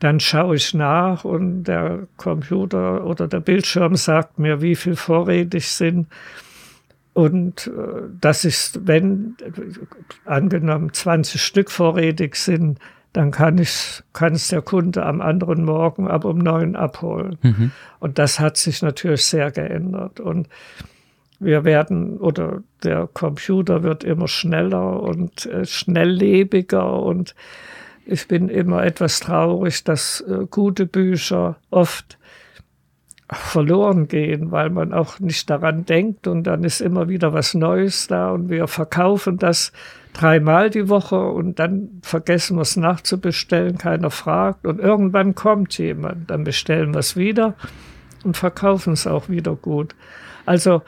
dann 0.02 0.18
schaue 0.18 0.56
ich 0.56 0.74
nach 0.74 1.24
und 1.24 1.62
der 1.62 2.08
Computer 2.16 3.06
oder 3.06 3.28
der 3.28 3.38
Bildschirm 3.38 3.94
sagt 3.94 4.36
mir, 4.36 4.60
wie 4.60 4.74
viel 4.74 4.96
vorrätig 4.96 5.68
sind. 5.68 6.08
Und 7.12 7.68
äh, 7.68 8.02
das 8.20 8.44
ist, 8.44 8.84
wenn 8.88 9.36
angenommen 10.24 10.92
20 10.92 11.40
Stück 11.40 11.70
vorrätig 11.70 12.34
sind, 12.34 12.80
dann 13.12 13.30
kann 13.30 13.58
ich, 13.58 14.02
kann 14.12 14.32
es 14.32 14.48
der 14.48 14.62
Kunde 14.62 15.06
am 15.06 15.20
anderen 15.20 15.64
Morgen 15.64 16.08
ab 16.08 16.24
um 16.24 16.38
neun 16.38 16.74
abholen. 16.74 17.38
Mhm. 17.42 17.70
Und 18.00 18.18
das 18.18 18.40
hat 18.40 18.56
sich 18.56 18.82
natürlich 18.82 19.24
sehr 19.24 19.52
geändert. 19.52 20.18
Und 20.18 20.48
wir 21.38 21.62
werden, 21.62 22.18
oder 22.18 22.64
der 22.82 23.08
Computer 23.12 23.84
wird 23.84 24.02
immer 24.02 24.26
schneller 24.26 25.00
und 25.00 25.46
äh, 25.46 25.64
schnelllebiger 25.64 27.00
und 27.00 27.36
ich 28.04 28.28
bin 28.28 28.48
immer 28.48 28.84
etwas 28.84 29.20
traurig, 29.20 29.84
dass 29.84 30.20
äh, 30.22 30.46
gute 30.50 30.86
Bücher 30.86 31.56
oft 31.70 32.18
verloren 33.28 34.08
gehen, 34.08 34.50
weil 34.50 34.70
man 34.70 34.92
auch 34.92 35.18
nicht 35.18 35.48
daran 35.48 35.86
denkt 35.86 36.26
und 36.26 36.44
dann 36.44 36.64
ist 36.64 36.80
immer 36.80 37.08
wieder 37.08 37.32
was 37.32 37.54
Neues 37.54 38.06
da 38.06 38.30
und 38.30 38.50
wir 38.50 38.66
verkaufen 38.66 39.38
das 39.38 39.72
dreimal 40.12 40.68
die 40.68 40.88
Woche 40.88 41.18
und 41.18 41.58
dann 41.58 42.00
vergessen 42.02 42.56
wir 42.56 42.62
es 42.62 42.76
nachzubestellen, 42.76 43.78
keiner 43.78 44.10
fragt 44.10 44.66
und 44.66 44.80
irgendwann 44.80 45.34
kommt 45.34 45.78
jemand, 45.78 46.30
dann 46.30 46.44
bestellen 46.44 46.92
wir 46.92 46.98
es 46.98 47.16
wieder 47.16 47.54
und 48.22 48.36
verkaufen 48.36 48.92
es 48.92 49.06
auch 49.06 49.28
wieder 49.30 49.54
gut. 49.54 49.94
Also 50.44 50.82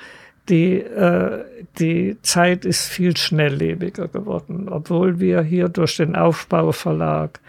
die, 0.49 0.79
äh, 0.81 1.45
die 1.79 2.19
Zeit 2.23 2.65
ist 2.65 2.87
viel 2.87 3.17
schnelllebiger 3.17 4.09
geworden, 4.09 4.69
obwohl 4.69 5.21
wir 5.21 5.43
hier 5.43 5.69
durch 5.69 5.97
den 5.97 6.17
Aufbauverlag 6.17 7.41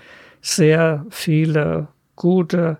sehr 0.41 1.05
viele 1.09 1.87
gute, 2.15 2.77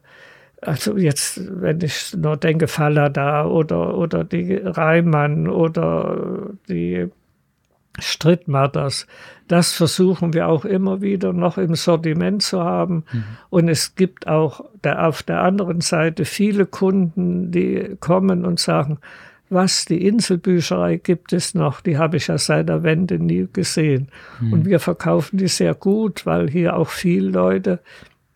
also 0.62 0.98
jetzt, 0.98 1.42
wenn 1.62 1.82
ich 1.82 2.16
nur 2.16 2.38
denke, 2.38 2.68
Fallada 2.68 3.46
oder, 3.46 3.98
oder 3.98 4.24
die 4.24 4.56
Reimann 4.56 5.48
oder 5.48 6.52
die 6.70 7.10
Strittmatters. 8.00 9.08
Das 9.48 9.74
versuchen 9.74 10.34
wir 10.34 10.48
auch 10.48 10.66
immer 10.66 11.02
wieder 11.02 11.34
noch 11.34 11.58
im 11.58 11.76
Sortiment 11.76 12.42
zu 12.42 12.64
haben. 12.64 13.06
Mhm. 13.12 13.24
Und 13.50 13.70
es 13.70 13.96
gibt 13.96 14.28
auch 14.28 14.66
der, 14.84 15.08
auf 15.08 15.24
der 15.24 15.42
anderen 15.42 15.82
Seite 15.82 16.26
viele 16.26 16.66
Kunden, 16.66 17.52
die 17.52 17.96
kommen 18.00 18.46
und 18.46 18.60
sagen, 18.60 19.00
was, 19.50 19.86
die 19.86 20.06
Inselbücherei 20.06 20.98
gibt 20.98 21.34
es 21.34 21.54
noch, 21.54 21.82
die 21.82 21.98
habe 21.98 22.18
ich 22.18 22.28
ja 22.28 22.38
seit 22.38 22.70
der 22.70 22.84
Wende 22.84 23.20
nie 23.20 23.48
gesehen. 23.52 24.10
Mhm. 24.40 24.54
Und 24.54 24.66
wir 24.66 24.80
verkaufen 24.80 25.38
die 25.38 25.48
sehr 25.48 25.76
gut, 25.76 26.26
weil 26.26 26.50
hier 26.50 26.76
auch 26.76 26.90
viele 26.90 27.30
Leute 27.30 27.80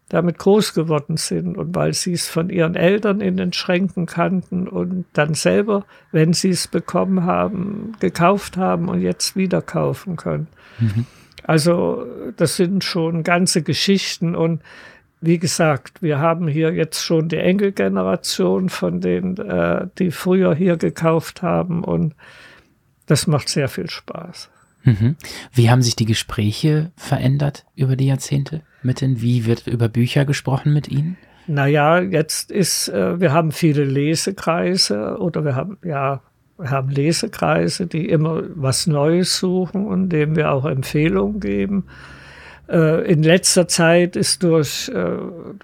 damit 0.10 0.40
groß 0.40 0.74
geworden 0.74 1.18
sind 1.18 1.56
und 1.56 1.76
weil 1.76 1.94
sie 1.94 2.14
es 2.14 2.28
von 2.28 2.50
ihren 2.50 2.76
Eltern 2.76 3.22
in 3.22 3.38
den 3.38 3.54
Schränken 3.54 4.08
kannten 4.08 4.68
und 4.68 5.06
dann 5.14 5.36
selber, 5.36 5.86
wenn 6.12 6.34
sie 6.34 6.50
es 6.50 6.68
bekommen 6.68 7.26
haben, 7.26 7.94
gekauft 8.00 8.58
haben 8.58 8.90
und 8.90 9.02
jetzt 9.02 9.36
wieder 9.36 9.62
kaufen 9.62 10.16
können. 10.16 10.48
Mhm. 10.80 11.06
Also 11.44 12.06
das 12.38 12.58
sind 12.58 12.84
schon 12.84 13.24
ganze 13.24 13.62
Geschichten 13.62 14.36
und 14.36 14.62
wie 15.22 15.40
gesagt, 15.40 16.02
wir 16.02 16.20
haben 16.20 16.48
hier 16.48 16.74
jetzt 16.74 17.04
schon 17.04 17.28
die 17.28 17.38
Enkelgeneration 17.38 18.70
von 18.70 19.02
denen, 19.02 19.38
äh, 19.38 19.88
die 19.98 20.12
früher 20.12 20.56
hier 20.56 20.78
gekauft 20.78 21.42
haben 21.42 21.84
und 21.84 22.16
das 23.06 23.28
macht 23.28 23.50
sehr 23.50 23.68
viel 23.68 23.90
Spaß. 23.90 24.50
Mhm. 24.84 25.16
Wie 25.52 25.70
haben 25.70 25.82
sich 25.82 25.96
die 25.96 26.06
Gespräche 26.06 26.92
verändert 26.96 27.66
über 27.76 27.96
die 27.96 28.08
Jahrzehnte 28.08 28.62
mit 28.82 29.02
den? 29.02 29.22
Wie 29.22 29.46
wird 29.46 29.68
über 29.68 29.90
Bücher 29.90 30.26
gesprochen 30.26 30.74
mit 30.74 30.88
Ihnen? 30.88 31.18
Naja, 31.48 32.00
jetzt 32.00 32.52
ist, 32.52 32.90
äh, 32.90 33.20
wir 33.20 33.34
haben 33.34 33.52
viele 33.52 33.84
Lesekreise 33.84 35.18
oder 35.20 35.44
wir 35.44 35.56
haben, 35.56 35.78
ja, 35.84 36.22
wir 36.58 36.70
haben 36.70 36.90
Lesekreise, 36.90 37.88
die 37.88 38.08
immer 38.08 38.44
was 38.56 38.86
Neues 38.86 39.38
suchen 39.38 39.88
und 39.88 40.10
denen 40.10 40.36
wir 40.36 40.52
auch 40.52 40.66
Empfehlungen 40.66 41.40
geben. 41.40 41.86
Äh, 42.70 43.12
in 43.12 43.24
letzter 43.24 43.68
Zeit 43.68 44.16
ist 44.16 44.44
durch 44.44 44.90
äh, 44.90 45.18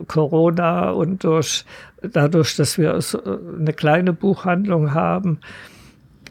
Corona 0.08 0.90
und 0.90 1.24
durch, 1.24 1.66
dadurch, 2.02 2.56
dass 2.56 2.78
wir 2.78 3.00
so 3.02 3.22
eine 3.24 3.74
kleine 3.74 4.14
Buchhandlung 4.14 4.94
haben, 4.94 5.40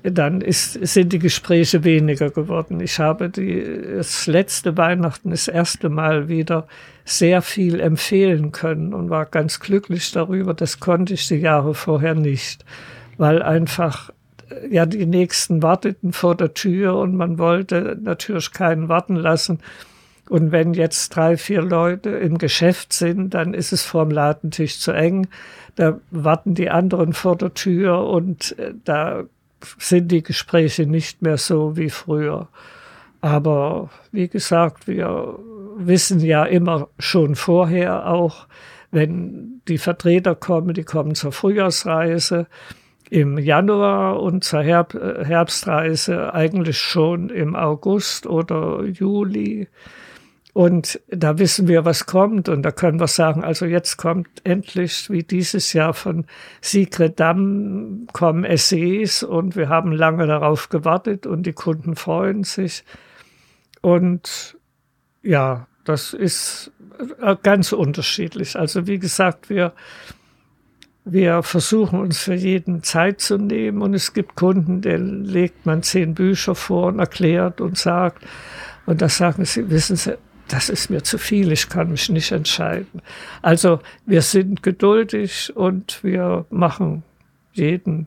dann 0.02 0.42
ist, 0.42 0.72
sind 0.86 1.12
die 1.12 1.18
Gespräche 1.18 1.82
weniger 1.84 2.28
geworden. 2.28 2.80
Ich 2.80 2.98
habe 2.98 3.30
die, 3.30 3.64
das 3.96 4.26
letzte 4.26 4.76
Weihnachten 4.76 5.30
das 5.30 5.48
erste 5.48 5.88
Mal 5.88 6.28
wieder 6.28 6.66
sehr 7.04 7.40
viel 7.40 7.80
empfehlen 7.80 8.52
können 8.52 8.92
und 8.92 9.08
war 9.08 9.24
ganz 9.24 9.60
glücklich 9.60 10.12
darüber. 10.12 10.52
Das 10.52 10.80
konnte 10.80 11.14
ich 11.14 11.26
die 11.28 11.36
Jahre 11.36 11.74
vorher 11.74 12.14
nicht, 12.14 12.66
weil 13.16 13.42
einfach 13.42 14.10
ja 14.70 14.84
die 14.84 15.06
nächsten 15.06 15.62
warteten 15.62 16.12
vor 16.12 16.34
der 16.34 16.52
Tür 16.52 16.96
und 16.96 17.16
man 17.16 17.38
wollte 17.38 17.98
natürlich 18.02 18.52
keinen 18.52 18.88
warten 18.88 19.16
lassen. 19.16 19.60
Und 20.28 20.52
wenn 20.52 20.72
jetzt 20.74 21.10
drei, 21.10 21.36
vier 21.36 21.62
Leute 21.62 22.10
im 22.10 22.38
Geschäft 22.38 22.92
sind, 22.92 23.34
dann 23.34 23.52
ist 23.52 23.72
es 23.72 23.82
vorm 23.82 24.10
Ladentisch 24.10 24.80
zu 24.80 24.92
eng. 24.92 25.28
Da 25.76 25.98
warten 26.10 26.54
die 26.54 26.70
anderen 26.70 27.12
vor 27.12 27.36
der 27.36 27.52
Tür 27.52 28.06
und 28.06 28.58
äh, 28.58 28.72
da 28.84 29.24
sind 29.78 30.10
die 30.12 30.22
Gespräche 30.22 30.86
nicht 30.86 31.22
mehr 31.22 31.38
so 31.38 31.76
wie 31.76 31.90
früher. 31.90 32.48
Aber 33.20 33.90
wie 34.12 34.28
gesagt, 34.28 34.86
wir 34.86 35.38
wissen 35.76 36.20
ja 36.20 36.44
immer 36.44 36.88
schon 36.98 37.34
vorher 37.34 38.06
auch, 38.06 38.46
wenn 38.90 39.62
die 39.66 39.78
Vertreter 39.78 40.34
kommen, 40.34 40.74
die 40.74 40.84
kommen 40.84 41.14
zur 41.14 41.32
Frühjahrsreise 41.32 42.46
im 43.10 43.38
Januar 43.38 44.20
und 44.20 44.44
zur 44.44 44.62
Herbstreise 44.62 46.32
eigentlich 46.32 46.78
schon 46.78 47.30
im 47.30 47.56
August 47.56 48.26
oder 48.26 48.84
Juli. 48.84 49.68
Und 50.54 51.00
da 51.08 51.40
wissen 51.40 51.66
wir, 51.66 51.84
was 51.84 52.06
kommt. 52.06 52.48
Und 52.48 52.62
da 52.62 52.70
können 52.70 53.00
wir 53.00 53.08
sagen, 53.08 53.42
also 53.42 53.66
jetzt 53.66 53.96
kommt 53.96 54.28
endlich, 54.44 55.10
wie 55.10 55.24
dieses 55.24 55.72
Jahr 55.72 55.94
von 55.94 56.26
Sigrid 56.60 57.18
Damm, 57.18 58.06
kommen 58.12 58.44
Essays. 58.44 59.24
Und 59.24 59.56
wir 59.56 59.68
haben 59.68 59.90
lange 59.90 60.28
darauf 60.28 60.68
gewartet 60.68 61.26
und 61.26 61.42
die 61.42 61.52
Kunden 61.52 61.96
freuen 61.96 62.44
sich. 62.44 62.84
Und 63.82 64.56
ja, 65.22 65.66
das 65.84 66.14
ist 66.14 66.70
äh, 67.20 67.34
ganz 67.42 67.72
unterschiedlich. 67.72 68.56
Also 68.56 68.86
wie 68.86 69.00
gesagt, 69.00 69.50
wir, 69.50 69.72
wir 71.04 71.42
versuchen 71.42 71.98
uns 71.98 72.20
für 72.20 72.34
jeden 72.34 72.84
Zeit 72.84 73.20
zu 73.20 73.38
nehmen. 73.38 73.82
Und 73.82 73.92
es 73.92 74.12
gibt 74.12 74.36
Kunden, 74.36 74.82
denen 74.82 75.24
legt 75.24 75.66
man 75.66 75.82
zehn 75.82 76.14
Bücher 76.14 76.54
vor 76.54 76.86
und 76.86 77.00
erklärt 77.00 77.60
und 77.60 77.76
sagt, 77.76 78.24
und 78.86 79.02
da 79.02 79.08
sagen 79.08 79.44
sie, 79.46 79.68
wissen 79.68 79.96
Sie, 79.96 80.16
das 80.48 80.68
ist 80.68 80.90
mir 80.90 81.02
zu 81.02 81.18
viel, 81.18 81.52
ich 81.52 81.68
kann 81.68 81.90
mich 81.90 82.08
nicht 82.08 82.32
entscheiden. 82.32 83.02
Also 83.42 83.80
wir 84.06 84.22
sind 84.22 84.62
geduldig 84.62 85.54
und 85.56 86.02
wir 86.02 86.44
machen 86.50 87.02
jeden, 87.52 88.06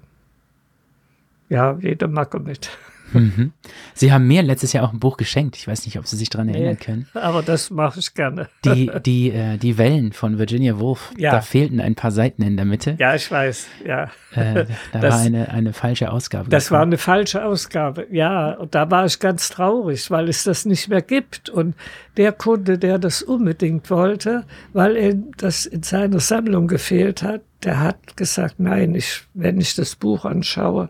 ja, 1.50 1.78
jede 1.82 2.08
Macke 2.08 2.40
mit. 2.40 2.70
Mhm. 3.14 3.54
Sie 3.94 4.12
haben 4.12 4.28
mir 4.28 4.44
letztes 4.44 4.74
Jahr 4.74 4.84
auch 4.86 4.94
ein 4.94 5.00
Buch 5.00 5.18
geschenkt. 5.18 5.56
Ich 5.56 5.68
weiß 5.68 5.86
nicht, 5.86 5.98
ob 5.98 6.08
Sie 6.08 6.16
sich 6.16 6.30
daran 6.30 6.48
nee, 6.48 6.54
erinnern 6.54 6.80
können. 6.80 7.08
Aber 7.14 7.42
das 7.42 7.70
mache 7.70 8.00
ich 8.00 8.14
gerne. 8.14 8.50
Die, 8.66 8.92
die, 9.06 9.32
äh, 9.32 9.58
die 9.58 9.78
Wellen 9.78 10.14
von 10.14 10.38
Virginia 10.38 10.80
Woolf, 10.80 11.12
ja. 11.18 11.32
da 11.32 11.42
fehlten 11.42 11.80
ein 11.80 11.96
paar 11.96 12.12
Seiten 12.12 12.42
in 12.42 12.58
der 12.58 12.66
Mitte. 12.66 12.96
Ja, 13.00 13.16
ich 13.16 13.30
weiß, 13.30 13.68
ja. 13.86 14.12
Äh, 14.34 14.66
da 14.92 15.00
das, 15.00 15.16
war 15.16 15.22
eine, 15.22 15.50
eine 15.50 15.74
falsche 15.74 16.12
Ausgabe. 16.12 16.50
Das 16.50 16.66
gekommen. 16.66 16.78
war 16.78 16.86
eine 16.86 16.98
falsche 16.98 17.46
Ausgabe, 17.46 18.08
ja. 18.12 18.52
Und 18.54 18.76
da 18.76 18.90
war 18.92 19.06
ich 19.06 19.20
ganz 19.20 19.50
traurig, 19.50 20.12
weil 20.12 20.30
es 20.30 20.44
das 20.44 20.66
nicht 20.66 20.90
mehr 20.90 21.02
gibt. 21.02 21.50
Und 21.50 21.76
der 22.18 22.32
Kunde, 22.32 22.78
der 22.78 23.00
das 23.00 23.22
unbedingt 23.22 23.90
wollte, 23.90 24.46
weil 24.74 24.96
er 24.96 25.14
das 25.38 25.66
in 25.66 25.84
seiner 25.84 26.20
Sammlung 26.20 26.68
gefehlt 26.68 27.24
hat, 27.24 27.42
der 27.64 27.80
hat 27.80 28.18
gesagt, 28.18 28.60
nein, 28.60 28.96
ich, 28.96 29.24
wenn 29.34 29.60
ich 29.60 29.76
das 29.76 29.96
Buch 29.96 30.26
anschaue, 30.26 30.90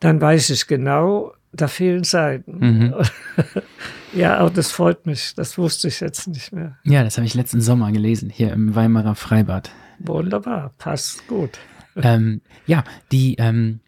dann 0.00 0.20
weiß 0.20 0.50
ich 0.50 0.66
genau, 0.66 1.32
da 1.60 1.68
fehlen 1.68 2.04
Seiten. 2.04 2.58
Mhm. 2.58 2.94
ja, 4.14 4.36
aber 4.38 4.50
das 4.50 4.70
freut 4.70 5.06
mich. 5.06 5.34
Das 5.34 5.58
wusste 5.58 5.88
ich 5.88 6.00
jetzt 6.00 6.28
nicht 6.28 6.52
mehr. 6.52 6.76
Ja, 6.84 7.04
das 7.04 7.16
habe 7.16 7.26
ich 7.26 7.34
letzten 7.34 7.60
Sommer 7.60 7.92
gelesen, 7.92 8.30
hier 8.30 8.52
im 8.52 8.74
Weimarer 8.74 9.14
Freibad. 9.14 9.70
Wunderbar, 9.98 10.72
passt 10.78 11.26
gut. 11.26 11.58
Ähm, 11.96 12.42
ja, 12.66 12.84
die, 13.10 13.36
ähm, 13.38 13.80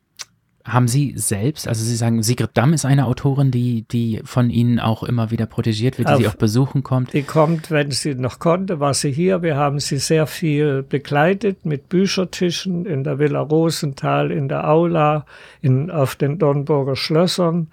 haben 0.69 0.89
Sie 0.89 1.15
selbst, 1.17 1.67
also 1.67 1.83
Sie 1.83 1.97
sagen, 1.97 2.23
Sigrid 2.23 2.51
Damm 2.55 2.73
ist 2.73 2.85
eine 2.85 3.07
Autorin, 3.07 3.51
die, 3.51 3.83
die 3.83 4.21
von 4.25 4.51
Ihnen 4.51 4.79
auch 4.79 5.03
immer 5.03 5.31
wieder 5.31 5.47
protegiert 5.47 5.99
wird, 5.99 6.09
die 6.09 6.13
Auf, 6.13 6.21
Sie 6.21 6.29
auch 6.29 6.35
besuchen 6.35 6.83
kommt? 6.83 7.13
Die 7.13 7.23
kommt, 7.23 7.71
wenn 7.71 7.91
sie 7.91 8.15
noch 8.15 8.39
konnte, 8.39 8.79
war 8.81 8.95
sie 8.95 9.11
hier. 9.11 9.43
Wir 9.43 9.57
haben 9.57 9.81
sie 9.81 9.99
sehr 9.99 10.27
viel 10.27 10.83
begleitet 10.83 11.65
mit 11.65 11.89
Büchertischen 11.89 12.87
in 12.87 13.05
der 13.05 13.19
Villa 13.19 13.41
Rosenthal, 13.41 14.31
in 14.31 14.49
der 14.49 14.69
Aula, 14.69 15.25
in, 15.61 15.91
auf 15.91 16.15
den 16.17 16.39
Dornburger 16.39 16.97
Schlössern. 16.97 17.69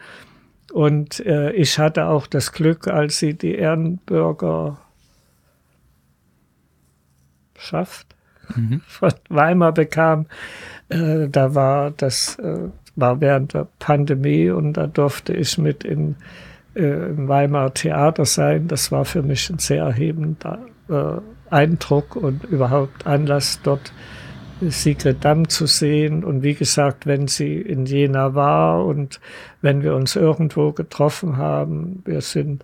Und 0.72 1.20
äh, 1.26 1.52
ich 1.52 1.80
hatte 1.80 2.08
auch 2.08 2.28
das 2.28 2.52
Glück, 2.52 2.88
als 2.88 3.20
sie 3.20 3.34
die 3.34 3.56
Ehrenbürger 3.56 4.78
schafft, 7.58 8.16
mhm. 8.56 8.82
von 8.88 9.14
Weimar 9.30 9.74
bekam, 9.74 10.28
äh, 10.90 11.28
da 11.30 11.56
war 11.56 11.92
das 11.92 12.38
äh, 12.40 12.70
war 12.96 13.22
während 13.22 13.54
der 13.54 13.68
Pandemie 13.80 14.50
und 14.50 14.74
da 14.74 14.88
durfte 14.88 15.34
ich 15.34 15.58
mit 15.58 15.84
in, 15.84 16.16
äh, 16.76 17.10
im 17.10 17.28
Weimarer 17.28 17.74
Theater 17.74 18.26
sein. 18.26 18.68
Das 18.68 18.92
war 18.92 19.06
für 19.06 19.22
mich 19.22 19.50
ein 19.50 19.60
sehr 19.60 19.84
erhebender 19.84 20.60
äh, 20.90 21.20
Eindruck 21.50 22.16
und 22.16 22.44
überhaupt 22.46 23.06
Anlass, 23.06 23.60
dort 23.64 23.94
Sigrid 24.62 25.24
Damm 25.24 25.50
zu 25.50 25.66
sehen. 25.66 26.24
Und 26.24 26.44
wie 26.44 26.54
gesagt, 26.54 27.06
wenn 27.06 27.28
sie 27.28 27.56
in 27.56 27.86
Jena 27.86 28.34
war 28.34 28.86
und 28.86 29.20
wenn 29.62 29.84
wir 29.84 29.96
uns 29.96 30.16
irgendwo 30.16 30.72
getroffen 30.72 31.38
haben, 31.38 32.02
wir 32.06 32.22
sind 32.22 32.64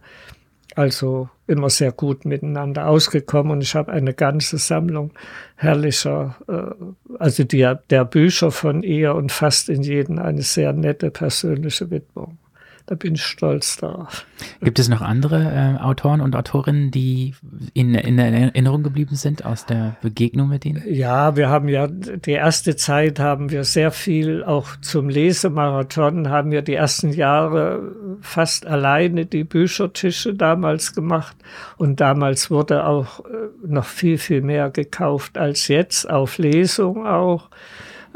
also 0.78 1.30
immer 1.48 1.70
sehr 1.70 1.92
gut 1.92 2.26
miteinander 2.26 2.88
ausgekommen 2.88 3.52
und 3.52 3.62
ich 3.62 3.76
habe 3.76 3.92
eine 3.92 4.14
ganze 4.14 4.58
Sammlung 4.58 5.12
herrlicher, 5.56 6.38
äh, 6.48 7.16
also 7.20 7.44
die, 7.44 7.74
der 7.90 8.06
Bücher 8.06 8.52
von 8.52 8.84
ihr 8.84 9.16
und 9.16 9.32
fast 9.32 9.70
in 9.70 9.84
jedem 9.84 10.20
eine 10.20 10.42
sehr 10.42 10.74
nette 10.74 11.12
persönliche 11.12 11.90
Widmung. 11.92 12.38
Da 12.86 12.96
bin 12.96 13.16
ich 13.16 13.24
stolz 13.24 13.78
darauf. 13.78 14.26
Gibt 14.62 14.80
es 14.80 14.90
noch 14.90 15.02
andere 15.02 15.78
äh, 15.80 15.82
Autoren 15.82 16.22
und 16.22 16.36
Autorinnen, 16.36 16.92
die 16.92 17.36
in, 17.74 17.94
in 17.96 18.18
Erinnerung 18.18 18.84
geblieben 18.84 19.16
sind 19.16 19.46
aus 19.46 19.66
der 19.66 19.98
Begegnung 20.02 20.50
mit 20.50 20.66
ihnen? 20.66 20.84
Ja, 20.88 21.36
wir 21.36 21.50
haben 21.50 21.70
ja 21.70 21.88
die 21.88 22.32
erste 22.32 22.76
Zeit 22.76 23.20
haben 23.20 23.52
wir 23.52 23.64
sehr 23.64 23.92
viel 23.92 24.44
auch 24.44 24.76
zum 24.82 25.10
Lesemarathon 25.10 26.30
haben 26.30 26.52
wir 26.52 26.62
die 26.62 26.74
ersten 26.74 27.12
Jahre 27.12 27.92
fast 28.22 28.66
alleine 28.66 29.26
die 29.26 29.44
Büchertische 29.44 30.34
damals 30.34 30.94
gemacht 30.94 31.38
und 31.78 32.00
damals 32.00 32.50
wurde 32.50 32.86
auch 32.86 33.20
äh, 33.26 33.50
noch 33.66 33.86
viel 33.86 34.18
viel 34.18 34.42
mehr 34.42 34.70
gekauft 34.70 35.38
als 35.38 35.68
jetzt 35.68 36.10
auf 36.10 36.38
Lesung 36.38 37.06
auch. 37.06 37.50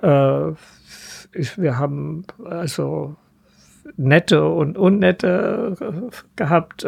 Äh, 0.01 0.53
wir 1.57 1.77
haben 1.77 2.25
also 2.45 3.15
nette 3.97 4.45
und 4.45 4.77
unnette 4.77 6.11
gehabt. 6.35 6.85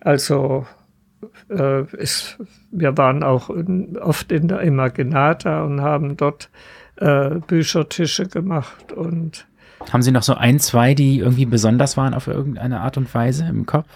Also 0.00 0.66
ist, 1.98 2.38
wir 2.70 2.96
waren 2.96 3.22
auch 3.22 3.50
in, 3.50 3.98
oft 3.98 4.32
in 4.32 4.48
der 4.48 4.60
Imaginata 4.60 5.62
und 5.64 5.80
haben 5.80 6.16
dort 6.16 6.50
Büchertische 7.46 8.26
gemacht 8.26 8.92
und 8.92 9.46
haben 9.92 10.02
Sie 10.02 10.10
noch 10.10 10.22
so 10.22 10.34
ein, 10.34 10.58
zwei, 10.58 10.94
die 10.94 11.18
irgendwie 11.18 11.46
besonders 11.46 11.96
waren 11.96 12.14
auf 12.14 12.26
irgendeine 12.26 12.80
Art 12.80 12.96
und 12.96 13.12
Weise 13.14 13.46
im 13.46 13.66
Kopf? 13.66 13.88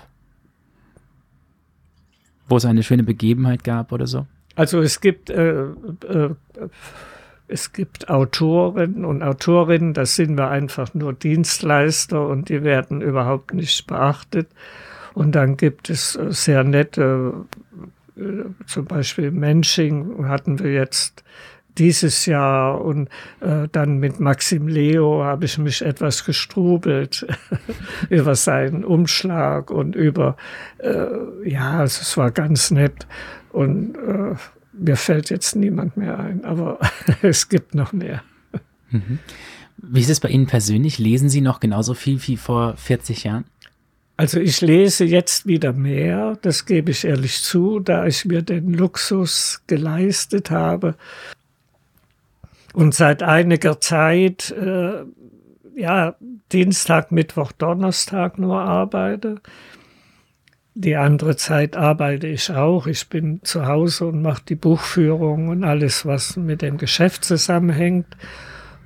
Wo 2.49 2.57
es 2.57 2.65
eine 2.65 2.83
schöne 2.83 3.03
Begebenheit 3.03 3.65
gab 3.65 3.93
oder 3.93 4.07
so? 4.07 4.27
Also 4.57 4.81
es 4.81 5.01
gibt, 5.01 5.31
äh, 5.31 5.63
äh, 5.63 6.31
es 7.51 7.73
gibt 7.73 8.09
Autoren 8.09 9.05
und 9.05 9.23
Autorinnen, 9.23 9.93
das 9.93 10.17
sind 10.17 10.37
wir 10.37 10.49
einfach 10.49 10.95
nur 10.95 11.13
Dienstleister 11.13 12.27
und 12.27 12.49
die 12.49 12.63
werden 12.63 13.01
überhaupt 13.01 13.55
nicht 13.55 13.87
beachtet. 13.87 14.49
Und 15.15 15.35
dann 15.35 15.57
gibt 15.57 15.91
es 15.91 16.17
äh, 16.17 16.31
sehr 16.31 16.65
nette, 16.65 17.35
äh, 18.17 18.21
zum 18.67 18.85
Beispiel 18.87 19.31
Mensching 19.31 20.27
hatten 20.29 20.61
wir 20.61 20.73
jetzt 20.73 21.25
dieses 21.79 22.27
Jahr 22.27 22.81
und 22.81 23.09
äh, 23.41 23.69
dann 23.71 23.99
mit 23.99 24.21
Maxim 24.21 24.69
Leo 24.69 25.25
habe 25.25 25.45
ich 25.45 25.57
mich 25.59 25.83
etwas 25.83 26.25
gestrubelt 26.25 27.27
über 28.11 28.35
seinen 28.35 28.85
Umschlag 28.85 29.71
und 29.71 29.95
über, 29.95 30.37
äh, 30.79 31.07
ja, 31.45 31.79
also 31.79 32.03
es 32.03 32.17
war 32.17 32.31
ganz 32.31 32.71
nett 32.71 33.07
und 33.53 33.97
äh, 33.97 34.35
mir 34.81 34.97
fällt 34.97 35.31
jetzt 35.31 35.57
niemand 35.57 35.97
mehr 35.97 36.19
ein, 36.19 36.45
aber 36.45 36.79
es 37.23 37.49
gibt 37.49 37.75
noch 37.75 37.93
mehr. 37.93 38.23
Mhm. 38.91 39.19
Wie 39.77 40.01
ist 40.01 40.11
es 40.11 40.21
bei 40.21 40.29
Ihnen 40.29 40.47
persönlich? 40.47 40.99
Lesen 40.99 41.29
Sie 41.29 41.41
noch 41.41 41.61
genauso 41.61 41.95
viel 41.95 42.21
wie 42.27 42.37
vor 42.37 42.77
40 42.77 43.25
Jahren? 43.25 43.45
Also 44.17 44.39
ich 44.39 44.61
lese 44.61 45.05
jetzt 45.05 45.47
wieder 45.47 45.73
mehr, 45.73 46.37
das 46.43 46.67
gebe 46.67 46.91
ich 46.91 47.07
ehrlich 47.07 47.41
zu, 47.41 47.81
da 47.81 48.05
ich 48.07 48.27
mir 48.27 48.43
den 48.43 48.75
Luxus 48.75 49.63
geleistet 49.67 50.51
habe, 50.51 50.97
und 52.73 52.95
seit 52.95 53.23
einiger 53.23 53.81
Zeit, 53.81 54.51
äh, 54.51 55.05
ja, 55.75 56.15
Dienstag, 56.53 57.11
Mittwoch, 57.13 57.53
Donnerstag 57.53 58.39
nur 58.39 58.61
arbeite. 58.61 59.37
Die 60.83 60.97
andere 60.97 61.37
Zeit 61.37 61.77
arbeite 61.77 62.27
ich 62.27 62.51
auch. 62.53 62.87
Ich 62.87 63.07
bin 63.11 63.41
zu 63.43 63.67
Hause 63.67 64.07
und 64.07 64.23
mache 64.23 64.41
die 64.49 64.55
Buchführung 64.55 65.49
und 65.49 65.63
alles, 65.63 66.07
was 66.07 66.39
mit 66.39 66.63
dem 66.63 66.79
Geschäft 66.79 67.23
zusammenhängt 67.23 68.07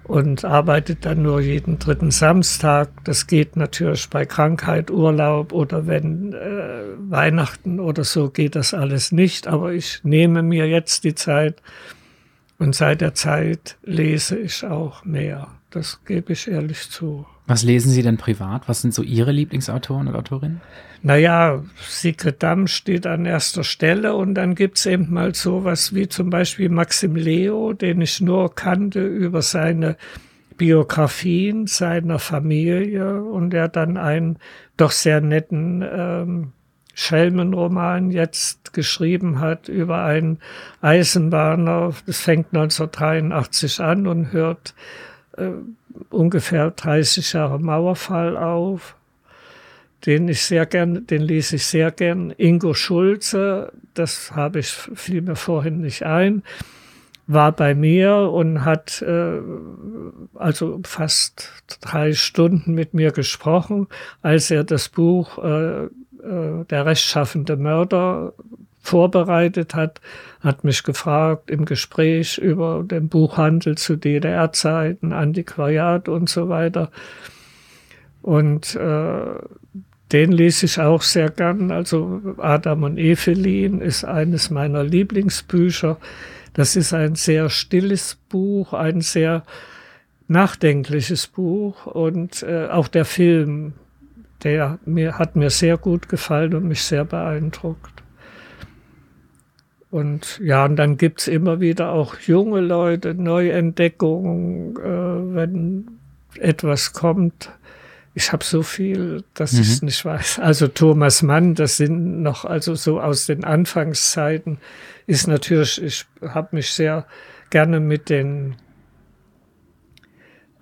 und 0.02 0.44
arbeite 0.44 0.96
dann 0.96 1.22
nur 1.22 1.40
jeden 1.40 1.78
dritten 1.78 2.10
Samstag. 2.10 2.88
Das 3.04 3.28
geht 3.28 3.54
natürlich 3.54 4.10
bei 4.10 4.26
Krankheit, 4.26 4.90
Urlaub 4.90 5.52
oder 5.52 5.86
wenn 5.86 6.32
äh, 6.32 6.82
Weihnachten 6.98 7.78
oder 7.78 8.02
so 8.02 8.28
geht 8.28 8.56
das 8.56 8.74
alles 8.74 9.12
nicht. 9.12 9.46
Aber 9.46 9.72
ich 9.72 10.00
nehme 10.02 10.42
mir 10.42 10.66
jetzt 10.66 11.04
die 11.04 11.14
Zeit, 11.14 11.62
und 12.58 12.74
seit 12.74 13.02
der 13.02 13.14
Zeit 13.14 13.76
lese 13.84 14.36
ich 14.36 14.64
auch 14.64 15.04
mehr. 15.04 15.48
Das 15.70 16.00
gebe 16.04 16.32
ich 16.32 16.48
ehrlich 16.48 16.90
zu. 16.90 17.26
Was 17.46 17.62
lesen 17.62 17.90
Sie 17.90 18.02
denn 18.02 18.16
privat? 18.16 18.68
Was 18.68 18.82
sind 18.82 18.94
so 18.94 19.02
Ihre 19.02 19.32
Lieblingsautoren 19.32 20.08
und 20.08 20.16
Autorinnen? 20.16 20.60
Naja, 21.06 21.62
Sigrid 21.86 22.42
Damm 22.42 22.66
steht 22.66 23.06
an 23.06 23.26
erster 23.26 23.62
Stelle 23.62 24.14
und 24.14 24.32
dann 24.36 24.54
gibt 24.54 24.78
es 24.78 24.86
eben 24.86 25.12
mal 25.12 25.34
sowas 25.34 25.94
wie 25.94 26.08
zum 26.08 26.30
Beispiel 26.30 26.70
Maxim 26.70 27.14
Leo, 27.14 27.74
den 27.74 28.00
ich 28.00 28.22
nur 28.22 28.54
kannte 28.54 29.04
über 29.06 29.42
seine 29.42 29.98
Biografien 30.56 31.66
seiner 31.66 32.18
Familie 32.18 33.22
und 33.22 33.50
der 33.50 33.68
dann 33.68 33.98
einen 33.98 34.38
doch 34.78 34.92
sehr 34.92 35.20
netten 35.20 35.84
ähm, 35.86 36.52
Schelmenroman 36.94 38.10
jetzt 38.10 38.72
geschrieben 38.72 39.40
hat 39.40 39.68
über 39.68 40.04
einen 40.04 40.38
Eisenbahner. 40.80 41.92
Das 42.06 42.20
fängt 42.20 42.54
1983 42.54 43.80
an 43.80 44.06
und 44.06 44.32
hört 44.32 44.74
äh, 45.36 45.50
ungefähr 46.08 46.70
30 46.70 47.34
Jahre 47.34 47.58
Mauerfall 47.58 48.38
auf. 48.38 48.96
Den 50.06 50.28
ich 50.28 50.42
sehr 50.42 50.66
gern, 50.66 51.06
den 51.06 51.22
lese 51.22 51.56
ich 51.56 51.66
sehr 51.66 51.90
gern. 51.90 52.30
Ingo 52.36 52.74
Schulze, 52.74 53.72
das 53.94 54.32
habe 54.32 54.58
ich, 54.58 54.68
fiel 54.68 55.22
mir 55.22 55.36
vorhin 55.36 55.80
nicht 55.80 56.02
ein, 56.02 56.42
war 57.26 57.52
bei 57.52 57.74
mir 57.74 58.16
und 58.30 58.64
hat 58.64 59.00
äh, 59.00 59.40
also 60.34 60.80
fast 60.84 61.50
drei 61.80 62.12
Stunden 62.12 62.74
mit 62.74 62.92
mir 62.92 63.12
gesprochen, 63.12 63.88
als 64.20 64.50
er 64.50 64.64
das 64.64 64.90
Buch 64.90 65.38
äh, 65.38 65.84
äh, 65.84 66.64
der 66.68 66.86
rechtschaffende 66.86 67.56
Mörder 67.56 68.34
vorbereitet 68.80 69.74
hat, 69.74 70.02
hat 70.40 70.64
mich 70.64 70.82
gefragt 70.82 71.50
im 71.50 71.64
Gespräch 71.64 72.36
über 72.36 72.84
den 72.84 73.08
Buchhandel 73.08 73.78
zu 73.78 73.96
DDR-Zeiten, 73.96 75.14
Antiquariat 75.14 76.08
und 76.10 76.28
so 76.28 76.50
weiter. 76.50 76.90
Und 78.20 78.74
äh, 78.74 79.38
den 80.12 80.32
lese 80.32 80.66
ich 80.66 80.78
auch 80.78 81.02
sehr 81.02 81.30
gern. 81.30 81.70
Also 81.70 82.20
Adam 82.38 82.82
und 82.84 82.98
Evelyn 82.98 83.80
ist 83.80 84.04
eines 84.04 84.50
meiner 84.50 84.84
Lieblingsbücher. 84.84 85.98
Das 86.52 86.76
ist 86.76 86.92
ein 86.92 87.14
sehr 87.14 87.50
stilles 87.50 88.18
Buch, 88.28 88.72
ein 88.72 89.00
sehr 89.00 89.44
nachdenkliches 90.28 91.26
Buch 91.26 91.86
und 91.86 92.42
äh, 92.42 92.68
auch 92.68 92.88
der 92.88 93.04
Film 93.04 93.74
der 94.44 94.78
mir, 94.84 95.18
hat 95.18 95.36
mir 95.36 95.50
sehr 95.50 95.78
gut 95.78 96.08
gefallen 96.08 96.54
und 96.54 96.68
mich 96.68 96.82
sehr 96.82 97.04
beeindruckt. 97.04 98.02
Und 99.90 100.40
ja, 100.42 100.64
und 100.64 100.76
dann 100.76 100.96
gibt 100.98 101.20
es 101.20 101.28
immer 101.28 101.60
wieder 101.60 101.92
auch 101.92 102.18
junge 102.18 102.60
Leute, 102.60 103.14
Neuentdeckungen, 103.14 104.76
äh, 104.76 105.34
wenn 105.34 105.86
etwas 106.38 106.92
kommt. 106.92 107.50
Ich 108.14 108.32
habe 108.32 108.44
so 108.44 108.62
viel, 108.62 109.24
dass 109.34 109.54
mhm. 109.54 109.60
ich 109.60 109.68
es 109.68 109.82
nicht 109.82 110.04
weiß. 110.04 110.38
Also 110.38 110.68
Thomas 110.68 111.22
Mann, 111.22 111.54
das 111.54 111.76
sind 111.76 112.22
noch, 112.22 112.44
also 112.44 112.74
so 112.74 113.00
aus 113.00 113.26
den 113.26 113.44
Anfangszeiten, 113.44 114.58
ist 115.06 115.26
natürlich, 115.26 115.82
ich 115.82 116.06
habe 116.22 116.56
mich 116.56 116.72
sehr 116.72 117.06
gerne 117.50 117.80
mit 117.80 118.08
den 118.10 118.56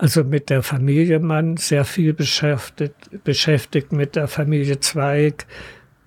also 0.03 0.25
mit 0.25 0.51
der 0.51 0.65
Familie 0.65 1.21
Mann 1.21 1.57
sehr 1.59 1.85
viel 1.85 2.13
beschäftigt, 2.13 3.23
beschäftigt 3.23 3.93
mit 3.93 4.17
der 4.17 4.27
Familie 4.27 4.81
Zweig, 4.81 5.47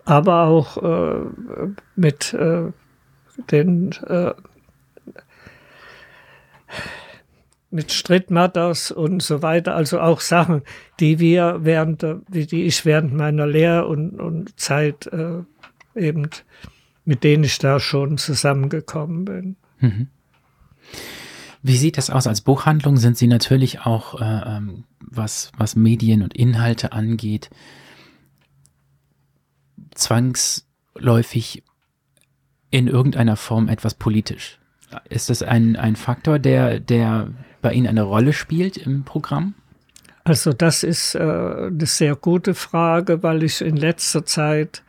aber 0.04 0.48
auch 0.48 0.84
äh, 0.84 1.70
mit 1.96 2.34
äh, 2.34 2.74
den 3.52 3.94
äh, 4.06 4.34
mit 7.76 7.92
Strittmatters 7.92 8.90
und 8.90 9.22
so 9.22 9.42
weiter, 9.42 9.76
also 9.76 10.00
auch 10.00 10.22
Sachen, 10.22 10.62
die 11.00 11.20
wir 11.20 11.60
während, 11.62 12.06
die 12.30 12.64
ich 12.64 12.86
während 12.86 13.14
meiner 13.14 13.46
Lehr- 13.46 13.88
und, 13.88 14.20
und 14.20 14.58
Zeit 14.60 15.08
äh, 15.08 15.44
eben, 15.94 16.30
mit 17.04 17.24
denen 17.24 17.44
ich 17.44 17.60
da 17.60 17.80
schon 17.80 18.18
zusammengekommen 18.18 19.26
bin. 19.26 19.56
Mhm. 19.80 20.08
Wie 21.62 21.78
sieht 21.78 21.98
das 21.98 22.10
aus? 22.10 22.28
Als 22.28 22.42
Buchhandlung 22.42 22.96
sind 22.98 23.18
Sie 23.18 23.28
natürlich 23.28 23.82
auch, 23.82 24.22
äh, 24.22 24.58
ähm, 24.58 24.86
was, 25.00 25.52
was 25.58 25.76
Medien 25.76 26.22
und 26.22 26.34
Inhalte 26.34 26.94
angeht, 26.94 27.50
zwangsläufig 29.94 31.64
in 32.70 32.88
irgendeiner 32.88 33.36
Form 33.36 33.68
etwas 33.68 33.96
politisch. 33.96 34.60
Ist 35.10 35.30
das 35.30 35.42
ein, 35.44 35.76
ein 35.76 35.96
Faktor, 35.96 36.40
der, 36.40 36.80
der 36.80 37.32
bei 37.66 37.74
Ihnen 37.74 37.88
eine 37.88 38.04
Rolle 38.04 38.32
spielt 38.32 38.78
im 38.78 39.06
Programm? 39.06 39.56
Also 40.24 40.54
das 40.54 40.84
ist 40.84 41.16
äh, 41.16 41.20
eine 41.20 41.88
sehr 41.88 42.16
gute 42.16 42.54
Frage, 42.54 43.24
weil 43.24 43.42
ich 43.42 43.62
in 43.62 43.76
letzter 43.76 44.24
Zeit 44.24 44.84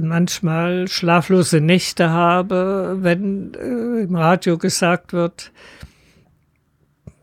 manchmal 0.00 0.88
schlaflose 0.88 1.60
Nächte 1.60 2.10
habe, 2.10 2.96
wenn 3.02 3.54
äh, 3.54 4.02
im 4.02 4.16
Radio 4.16 4.58
gesagt 4.58 5.12
wird, 5.12 5.52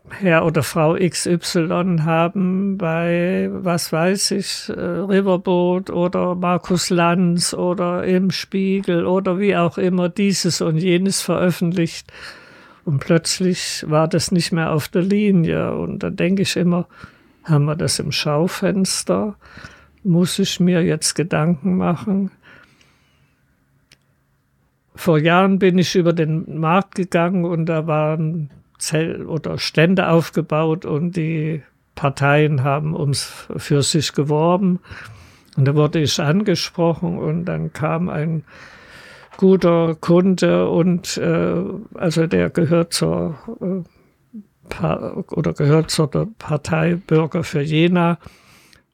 Herr 0.08 0.46
oder 0.46 0.62
Frau 0.62 0.94
XY 0.94 1.98
haben 2.06 2.78
bei, 2.78 3.50
was 3.52 3.92
weiß 3.92 4.30
ich, 4.30 4.70
äh, 4.70 4.80
Riverboat 4.80 5.90
oder 5.90 6.34
Markus 6.34 6.88
Lanz 6.88 7.52
oder 7.52 8.04
im 8.04 8.30
Spiegel 8.30 9.04
oder 9.04 9.38
wie 9.38 9.54
auch 9.54 9.76
immer 9.76 10.08
dieses 10.08 10.62
und 10.62 10.78
jenes 10.78 11.20
veröffentlicht. 11.20 12.10
Und 12.84 12.98
plötzlich 12.98 13.84
war 13.88 14.08
das 14.08 14.32
nicht 14.32 14.52
mehr 14.52 14.72
auf 14.72 14.88
der 14.88 15.02
Linie. 15.02 15.74
Und 15.74 16.02
da 16.02 16.10
denke 16.10 16.42
ich 16.42 16.56
immer, 16.56 16.86
haben 17.44 17.64
wir 17.64 17.76
das 17.76 17.98
im 17.98 18.12
Schaufenster? 18.12 19.36
Muss 20.04 20.38
ich 20.38 20.58
mir 20.58 20.82
jetzt 20.82 21.14
Gedanken 21.14 21.76
machen? 21.76 22.30
Vor 24.94 25.18
Jahren 25.18 25.58
bin 25.58 25.78
ich 25.78 25.94
über 25.94 26.12
den 26.12 26.58
Markt 26.58 26.96
gegangen 26.96 27.44
und 27.44 27.66
da 27.66 27.86
waren 27.86 28.50
Zell 28.78 29.26
oder 29.26 29.58
Stände 29.58 30.08
aufgebaut 30.08 30.84
und 30.84 31.16
die 31.16 31.62
Parteien 31.94 32.62
haben 32.62 32.94
ums 32.94 33.46
für 33.56 33.82
sich 33.82 34.12
geworben. 34.12 34.80
Und 35.56 35.66
da 35.66 35.74
wurde 35.74 36.00
ich 36.00 36.20
angesprochen 36.20 37.18
und 37.18 37.44
dann 37.44 37.72
kam 37.72 38.08
ein 38.08 38.44
guter 39.42 39.96
Kunde 39.96 40.68
und 40.68 41.16
äh, 41.16 41.64
also 41.94 42.28
der 42.28 42.48
gehört 42.50 42.92
zur 42.92 43.36
äh, 43.60 44.84
oder 45.32 45.52
gehört 45.52 45.90
zur 45.90 46.08
Partei 46.38 46.94
Bürger 46.94 47.42
für 47.42 47.60
Jena. 47.60 48.18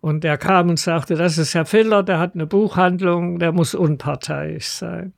Und 0.01 0.25
der 0.25 0.39
kam 0.39 0.71
und 0.71 0.79
sagte, 0.79 1.17
das 1.17 1.37
ist 1.37 1.55
Herr 1.55 1.67
Filler, 1.67 2.03
der 2.03 2.19
hat 2.19 2.35
eine 2.35 2.47
Buchhandlung, 2.47 3.39
der 3.39 3.53
muss 3.53 3.75
unparteiisch 3.75 4.69
sein. 4.69 5.13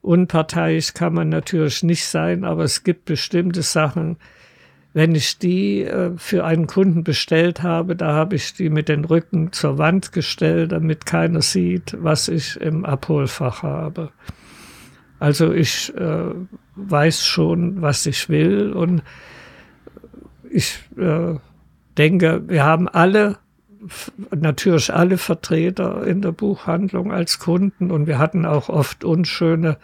Unparteiisch 0.00 0.94
kann 0.94 1.12
man 1.12 1.28
natürlich 1.28 1.82
nicht 1.82 2.06
sein, 2.06 2.44
aber 2.44 2.62
es 2.62 2.84
gibt 2.84 3.06
bestimmte 3.06 3.62
Sachen, 3.62 4.18
wenn 4.94 5.16
ich 5.16 5.38
die 5.38 5.82
äh, 5.82 6.12
für 6.16 6.44
einen 6.44 6.68
Kunden 6.68 7.02
bestellt 7.04 7.62
habe, 7.62 7.96
da 7.96 8.14
habe 8.14 8.36
ich 8.36 8.54
die 8.54 8.70
mit 8.70 8.88
den 8.88 9.04
Rücken 9.04 9.52
zur 9.52 9.76
Wand 9.76 10.12
gestellt, 10.12 10.72
damit 10.72 11.04
keiner 11.04 11.42
sieht, 11.42 11.96
was 12.00 12.28
ich 12.28 12.58
im 12.60 12.84
Abholfach 12.84 13.64
habe. 13.64 14.12
Also 15.18 15.52
ich 15.52 15.92
äh, 15.96 16.30
weiß 16.76 17.26
schon, 17.26 17.82
was 17.82 18.06
ich 18.06 18.28
will 18.28 18.72
und 18.72 19.02
ich 20.48 20.78
äh, 20.96 21.34
denke, 21.98 22.44
wir 22.46 22.64
haben 22.64 22.88
alle, 22.88 23.38
natürlich 24.30 24.94
alle 24.94 25.18
Vertreter 25.18 26.06
in 26.06 26.22
der 26.22 26.32
Buchhandlung 26.32 27.12
als 27.12 27.40
Kunden 27.40 27.90
und 27.90 28.06
wir 28.06 28.18
hatten 28.18 28.46
auch 28.46 28.68
oft 28.68 29.02
unschöne 29.02 29.76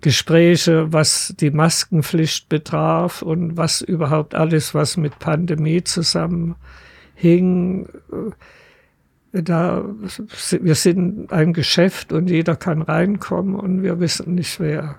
Gespräche, 0.00 0.92
was 0.92 1.34
die 1.40 1.50
Maskenpflicht 1.50 2.48
betraf 2.48 3.22
und 3.22 3.56
was 3.56 3.80
überhaupt 3.80 4.34
alles, 4.34 4.74
was 4.74 4.96
mit 4.96 5.18
Pandemie 5.18 5.82
zusammenhing. 5.82 6.56
Da, 9.32 9.84
wir 10.60 10.74
sind 10.74 11.32
ein 11.32 11.52
Geschäft 11.52 12.12
und 12.12 12.30
jeder 12.30 12.56
kann 12.56 12.82
reinkommen 12.82 13.54
und 13.54 13.82
wir 13.82 14.00
wissen 14.00 14.34
nicht 14.34 14.60
wer. 14.60 14.96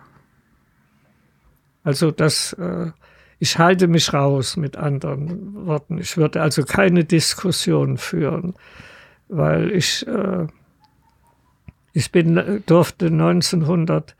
Also 1.84 2.12
das, 2.12 2.54
äh, 2.54 2.92
ich 3.40 3.58
halte 3.60 3.88
mich 3.88 4.14
raus 4.14 4.58
mit 4.58 4.76
anderen 4.76 5.66
Worten. 5.66 6.00
Ich 6.00 6.18
würde 6.18 6.42
also 6.42 6.64
keine 6.64 7.06
Diskussion 7.06 7.98
führen, 7.98 8.56
weil 9.30 9.72
ich, 9.72 10.06
äh, 10.06 10.48
ich 11.94 12.12
bin, 12.12 12.62
durfte 12.66 13.06
1900 13.06 14.16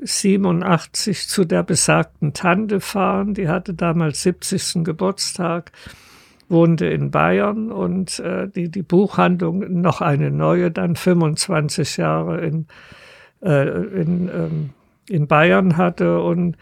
87 0.00 1.28
zu 1.28 1.44
der 1.44 1.62
besagten 1.62 2.32
Tante 2.32 2.80
fahren. 2.80 3.34
Die 3.34 3.48
hatte 3.48 3.74
damals 3.74 4.22
70. 4.22 4.84
Geburtstag, 4.84 5.72
wohnte 6.48 6.86
in 6.86 7.10
Bayern 7.10 7.70
und 7.70 8.18
äh, 8.20 8.48
die, 8.48 8.70
die 8.70 8.82
Buchhandlung, 8.82 9.80
noch 9.80 10.00
eine 10.00 10.30
neue, 10.30 10.70
dann 10.70 10.96
25 10.96 11.96
Jahre 11.96 12.40
in, 12.40 12.66
äh, 13.42 13.68
in, 13.68 14.28
ähm, 14.28 14.70
in 15.08 15.26
Bayern 15.26 15.76
hatte. 15.76 16.20
Und 16.20 16.56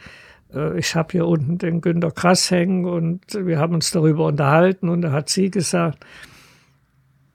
äh, 0.55 0.79
ich 0.79 0.95
habe 0.95 1.09
hier 1.13 1.27
unten 1.27 1.59
den 1.59 1.81
Günter 1.81 2.11
Krass 2.11 2.51
hängen 2.51 2.85
und 2.85 3.23
wir 3.35 3.59
haben 3.59 3.75
uns 3.75 3.91
darüber 3.91 4.27
unterhalten 4.27 4.89
und 4.89 5.03
da 5.03 5.13
hat 5.13 5.29
sie 5.29 5.51
gesagt, 5.51 6.05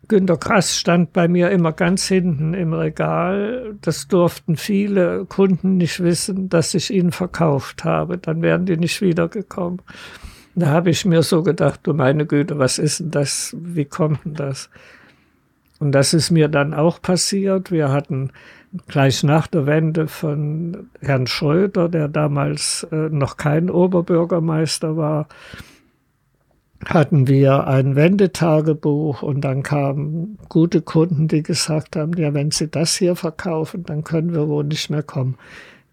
Günter 0.08 0.38
Krass 0.38 0.78
stand 0.78 1.14
bei 1.14 1.28
mir 1.28 1.52
immer 1.52 1.72
ganz 1.72 2.08
hinten 2.08 2.54
im 2.54 2.74
Regal. 2.74 3.76
Das 3.82 4.08
durften 4.08 4.56
viele 4.58 5.26
Kunden 5.26 5.78
nicht 5.78 6.02
wissen, 6.02 6.50
dass 6.50 6.74
ich 6.74 6.92
ihn 6.92 7.12
verkauft 7.12 7.84
habe. 7.84 8.18
Dann 8.18 8.42
wären 8.42 8.66
die 8.66 8.78
nicht 8.78 9.02
wiedergekommen. 9.02 9.82
Da 10.56 10.68
habe 10.68 10.90
ich 10.90 11.06
mir 11.06 11.22
so 11.22 11.44
gedacht, 11.44 11.82
du 11.84 11.94
meine 11.94 12.26
Güte, 12.26 12.58
was 12.58 12.80
ist 12.80 13.00
denn 13.00 13.12
das? 13.12 13.56
Wie 13.60 13.86
kommt 13.86 14.24
denn 14.24 14.36
das? 14.36 14.70
Und 15.80 15.92
das 15.92 16.14
ist 16.14 16.32
mir 16.32 16.48
dann 16.48 16.74
auch 16.74 17.02
passiert. 17.02 17.72
Wir 17.72 17.92
hatten 17.92 18.32
gleich 18.88 19.24
nach 19.24 19.48
der 19.48 19.66
Wende 19.66 20.08
von 20.08 20.90
Herrn 21.02 21.28
Schröder, 21.28 21.90
der 21.90 22.08
damals 22.08 22.88
äh, 22.92 23.10
noch 23.10 23.38
kein 23.38 23.70
Oberbürgermeister 23.70 24.96
war, 24.96 25.28
hatten 26.84 27.28
wir 27.28 27.68
ein 27.68 27.96
Wendetagebuch 27.96 29.22
und 29.22 29.42
dann 29.42 29.64
kamen 29.64 30.38
gute 30.50 30.82
Kunden, 30.82 31.28
die 31.28 31.42
gesagt 31.42 31.96
haben, 31.96 32.14
ja, 32.18 32.34
wenn 32.34 32.52
Sie 32.52 32.68
das 32.68 32.96
hier 32.96 33.16
verkaufen, 33.16 33.84
dann 33.84 34.04
können 34.04 34.34
wir 34.34 34.48
wohl 34.48 34.66
nicht 34.66 34.90
mehr 34.90 35.04
kommen. 35.04 35.38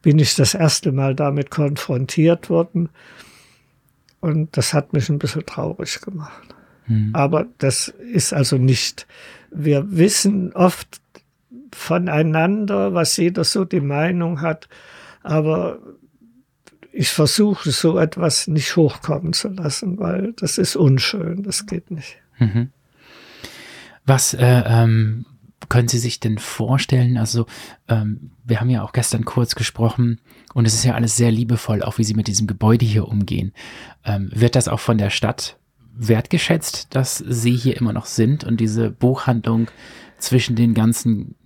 Bin 0.03 0.19
ich 0.19 0.35
das 0.35 0.55
erste 0.55 0.91
Mal 0.91 1.15
damit 1.15 1.51
konfrontiert 1.51 2.51
worden 2.51 2.89
und 4.21 4.57
das 4.57 4.75
hat 4.75 4.93
mich 4.93 5.09
ein 5.09 5.19
bisschen 5.19 5.47
traurig 5.47 6.01
gemacht. 6.01 6.55
Hm. 6.85 7.11
Aber 7.13 7.47
das 7.59 7.89
ist 7.89 8.33
also 8.33 8.57
nicht, 8.57 9.07
wir 9.51 9.97
wissen 9.97 10.53
oft 10.53 11.01
voneinander, 11.73 12.93
was 12.93 13.17
jeder 13.17 13.45
so 13.45 13.65
die 13.65 13.81
Meinung 13.81 14.41
hat, 14.41 14.69
aber 15.23 15.79
ich 16.93 17.09
versuche 17.09 17.71
so 17.71 17.99
etwas 17.99 18.47
nicht 18.47 18.77
hochkommen 18.77 19.33
zu 19.33 19.49
lassen, 19.49 19.99
weil 19.99 20.35
das 20.35 20.59
ist 20.59 20.77
unschön, 20.77 21.43
das 21.43 21.67
geht 21.67 21.91
nicht. 21.91 22.17
Mhm. 22.39 22.71
Was 24.05 24.35
äh, 24.35 24.63
ähm, 24.67 25.27
können 25.69 25.89
Sie 25.89 25.99
sich 25.99 26.21
denn 26.21 26.39
vorstellen? 26.39 27.17
Also 27.17 27.47
ähm, 27.89 28.33
wir 28.45 28.61
haben 28.61 28.69
ja 28.69 28.83
auch 28.83 28.93
gestern 28.93 29.25
kurz 29.25 29.55
gesprochen 29.55 30.21
und 30.55 30.67
es 30.67 30.75
ist 30.75 30.85
ja 30.85 30.95
alles 30.95 31.17
sehr 31.17 31.33
liebevoll, 31.33 31.83
auch 31.83 31.99
wie 31.99 32.05
Sie 32.05 32.15
mit 32.15 32.27
diesem 32.27 32.47
Gebäude 32.47 32.85
hier 32.85 33.09
umgehen. 33.09 33.53
Ähm, 34.05 34.31
wird 34.35 34.55
das 34.55 34.69
auch 34.69 34.81
von 34.81 34.99
der 34.99 35.11
Stadt 35.11 35.59
wertgeschätzt, 35.95 36.95
dass 36.95 37.19
Sie 37.19 37.55
hier 37.55 37.77
immer 37.77 37.93
noch 37.93 38.07
sind 38.07 38.45
und 38.45 38.61
diese 38.61 38.91
Buchhandlung 38.91 39.71
zwischen 40.19 40.57
den 40.57 40.75
ganzen 40.75 41.37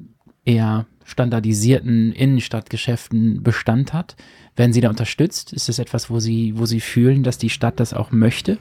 eher 0.44 0.86
standardisierten 1.06 2.12
Innenstadtgeschäften 2.12 3.42
Bestand 3.42 3.92
hat? 3.92 4.16
Werden 4.56 4.72
Sie 4.72 4.80
da 4.80 4.90
unterstützt? 4.90 5.52
Ist 5.52 5.68
das 5.68 5.78
etwas, 5.78 6.10
wo 6.10 6.20
Sie, 6.20 6.52
wo 6.56 6.66
Sie 6.66 6.80
fühlen, 6.80 7.22
dass 7.22 7.38
die 7.38 7.50
Stadt 7.50 7.80
das 7.80 7.94
auch 7.94 8.10
möchte? 8.10 8.58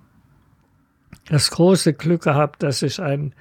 das 1.29 1.51
große 1.51 1.93
Glück 1.93 2.23
gehabt, 2.23 2.63
dass 2.63 2.81
ich 2.81 2.99
einen 2.99 3.35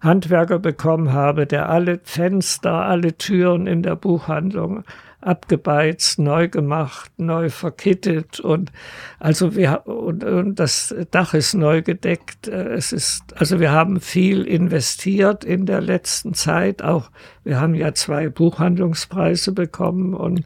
Handwerker 0.00 0.58
bekommen 0.58 1.12
habe, 1.12 1.46
der 1.46 1.68
alle 1.68 2.00
Fenster, 2.02 2.72
alle 2.72 3.16
Türen 3.16 3.66
in 3.66 3.82
der 3.82 3.96
Buchhandlung 3.96 4.84
abgebeizt, 5.26 6.18
neu 6.18 6.48
gemacht, 6.48 7.10
neu 7.16 7.50
verkittet 7.50 8.40
und 8.40 8.72
also 9.18 9.56
wir 9.56 9.86
und, 9.86 10.22
und 10.24 10.54
das 10.56 10.94
Dach 11.10 11.34
ist 11.34 11.54
neu 11.54 11.82
gedeckt. 11.82 12.48
Äh, 12.48 12.74
es 12.74 12.92
ist 12.92 13.22
also 13.34 13.60
wir 13.60 13.72
haben 13.72 14.00
viel 14.00 14.44
investiert 14.44 15.44
in 15.44 15.66
der 15.66 15.80
letzten 15.80 16.34
Zeit. 16.34 16.82
Auch 16.82 17.10
wir 17.44 17.60
haben 17.60 17.74
ja 17.74 17.92
zwei 17.94 18.28
Buchhandlungspreise 18.28 19.52
bekommen 19.52 20.14
und 20.14 20.44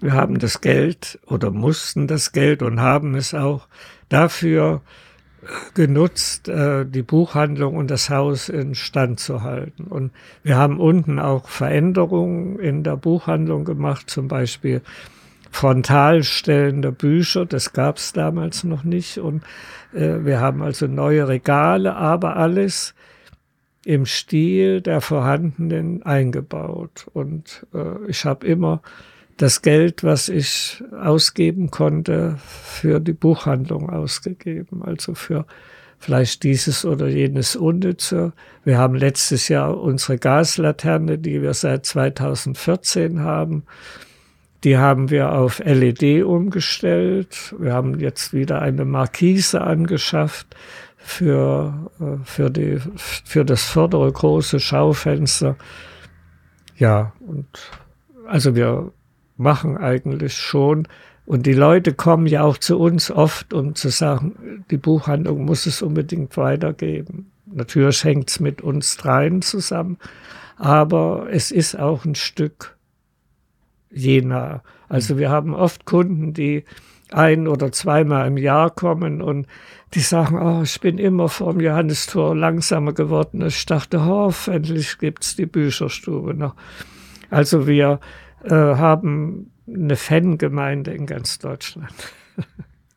wir 0.00 0.12
haben 0.12 0.38
das 0.38 0.60
Geld 0.60 1.18
oder 1.26 1.50
mussten 1.50 2.06
das 2.06 2.32
Geld 2.32 2.62
und 2.62 2.80
haben 2.80 3.14
es 3.14 3.34
auch 3.34 3.68
dafür 4.08 4.82
genutzt, 5.74 6.48
äh, 6.48 6.84
die 6.84 7.02
Buchhandlung 7.02 7.76
und 7.76 7.90
das 7.90 8.10
Haus 8.10 8.48
in 8.48 8.74
Stand 8.74 9.20
zu 9.20 9.42
halten. 9.42 9.84
Und 9.84 10.12
wir 10.42 10.56
haben 10.56 10.80
unten 10.80 11.18
auch 11.18 11.48
Veränderungen 11.48 12.58
in 12.58 12.82
der 12.82 12.96
Buchhandlung 12.96 13.64
gemacht, 13.64 14.10
zum 14.10 14.28
Beispiel 14.28 14.82
Frontalstellen 15.50 16.82
der 16.82 16.90
Bücher, 16.90 17.46
das 17.46 17.72
gab 17.72 17.98
es 17.98 18.12
damals 18.12 18.64
noch 18.64 18.82
nicht. 18.82 19.18
Und 19.18 19.44
äh, 19.92 20.24
wir 20.24 20.40
haben 20.40 20.62
also 20.62 20.86
neue 20.86 21.28
Regale, 21.28 21.94
aber 21.94 22.36
alles 22.36 22.94
im 23.84 24.06
Stil 24.06 24.80
der 24.80 25.00
vorhandenen 25.00 26.02
eingebaut. 26.02 27.06
Und 27.12 27.66
äh, 27.72 28.08
ich 28.08 28.24
habe 28.24 28.46
immer 28.46 28.82
das 29.36 29.62
Geld, 29.62 30.04
was 30.04 30.28
ich 30.28 30.82
ausgeben 30.92 31.70
konnte, 31.70 32.36
für 32.44 33.00
die 33.00 33.12
Buchhandlung 33.12 33.90
ausgegeben, 33.90 34.82
also 34.82 35.14
für 35.14 35.46
vielleicht 35.98 36.42
dieses 36.42 36.84
oder 36.84 37.08
jenes 37.08 37.56
Unnütze. 37.56 38.32
Wir 38.64 38.78
haben 38.78 38.94
letztes 38.94 39.48
Jahr 39.48 39.80
unsere 39.80 40.18
Gaslaterne, 40.18 41.18
die 41.18 41.42
wir 41.42 41.54
seit 41.54 41.86
2014 41.86 43.20
haben, 43.20 43.64
die 44.64 44.78
haben 44.78 45.10
wir 45.10 45.32
auf 45.32 45.58
LED 45.58 46.24
umgestellt. 46.24 47.54
Wir 47.58 47.74
haben 47.74 48.00
jetzt 48.00 48.32
wieder 48.32 48.62
eine 48.62 48.86
Markise 48.86 49.60
angeschafft 49.60 50.56
für, 50.96 51.90
äh, 52.00 52.24
für, 52.24 52.50
die, 52.50 52.78
für 52.96 53.44
das 53.44 53.62
vordere 53.64 54.10
große 54.10 54.60
Schaufenster. 54.60 55.56
Ja, 56.78 57.12
und 57.20 57.46
also 58.26 58.56
wir 58.56 58.90
machen 59.36 59.76
eigentlich 59.76 60.36
schon. 60.36 60.88
Und 61.26 61.46
die 61.46 61.54
Leute 61.54 61.94
kommen 61.94 62.26
ja 62.26 62.42
auch 62.42 62.58
zu 62.58 62.78
uns 62.78 63.10
oft, 63.10 63.54
um 63.54 63.74
zu 63.74 63.88
sagen, 63.88 64.64
die 64.70 64.76
Buchhandlung 64.76 65.44
muss 65.44 65.66
es 65.66 65.80
unbedingt 65.80 66.36
weitergeben. 66.36 67.30
Natürlich 67.46 68.04
hängt 68.04 68.30
es 68.30 68.40
mit 68.40 68.62
uns 68.62 68.96
dreien 68.96 69.40
zusammen, 69.40 69.98
aber 70.56 71.28
es 71.30 71.50
ist 71.50 71.78
auch 71.78 72.04
ein 72.04 72.14
Stück 72.14 72.76
Jena. 73.90 74.62
Also 74.88 75.18
wir 75.18 75.30
haben 75.30 75.54
oft 75.54 75.84
Kunden, 75.84 76.34
die 76.34 76.64
ein 77.10 77.46
oder 77.46 77.70
zweimal 77.72 78.26
im 78.26 78.36
Jahr 78.36 78.70
kommen 78.70 79.22
und 79.22 79.46
die 79.94 80.00
sagen, 80.00 80.38
oh, 80.40 80.62
ich 80.62 80.80
bin 80.80 80.98
immer 80.98 81.28
vor 81.28 81.52
dem 81.52 81.60
Johannistor 81.60 82.34
langsamer 82.34 82.92
geworden. 82.92 83.42
Ich 83.46 83.64
dachte, 83.66 84.04
hoffentlich 84.04 84.98
gibt's 84.98 85.36
die 85.36 85.46
Bücherstube 85.46 86.34
noch. 86.34 86.54
Also 87.30 87.66
wir 87.66 88.00
äh, 88.44 88.50
haben 88.50 89.50
eine 89.66 89.96
Fangemeinde 89.96 90.92
in 90.92 91.06
ganz 91.06 91.38
Deutschland. 91.38 91.92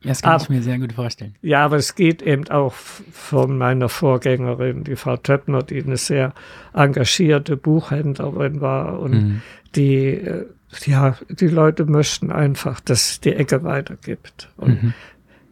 Das 0.04 0.22
kann 0.22 0.34
aber, 0.34 0.44
ich 0.44 0.50
mir 0.50 0.62
sehr 0.62 0.78
gut 0.78 0.94
vorstellen. 0.94 1.36
Ja, 1.42 1.66
aber 1.66 1.78
es 1.78 1.96
geht 1.96 2.22
eben 2.22 2.48
auch 2.50 2.74
von 2.74 3.58
meiner 3.58 3.90
Vorgängerin, 3.90 4.84
die 4.84 4.96
Frau 4.96 5.18
Töppner, 5.18 5.64
die 5.64 5.84
eine 5.84 5.98
sehr 5.98 6.34
engagierte 6.74 7.58
Buchhändlerin 7.58 8.62
war 8.62 9.00
und 9.00 9.12
mhm. 9.12 9.42
die, 9.76 10.06
äh, 10.14 10.46
ja, 10.86 11.18
die 11.30 11.48
Leute 11.48 11.86
möchten 11.86 12.32
einfach, 12.32 12.80
dass 12.80 13.10
es 13.10 13.22
die 13.22 13.34
Ecke 13.34 13.64
weitergibt. 13.64 14.50
Und 14.56 14.84
mhm. 14.84 14.94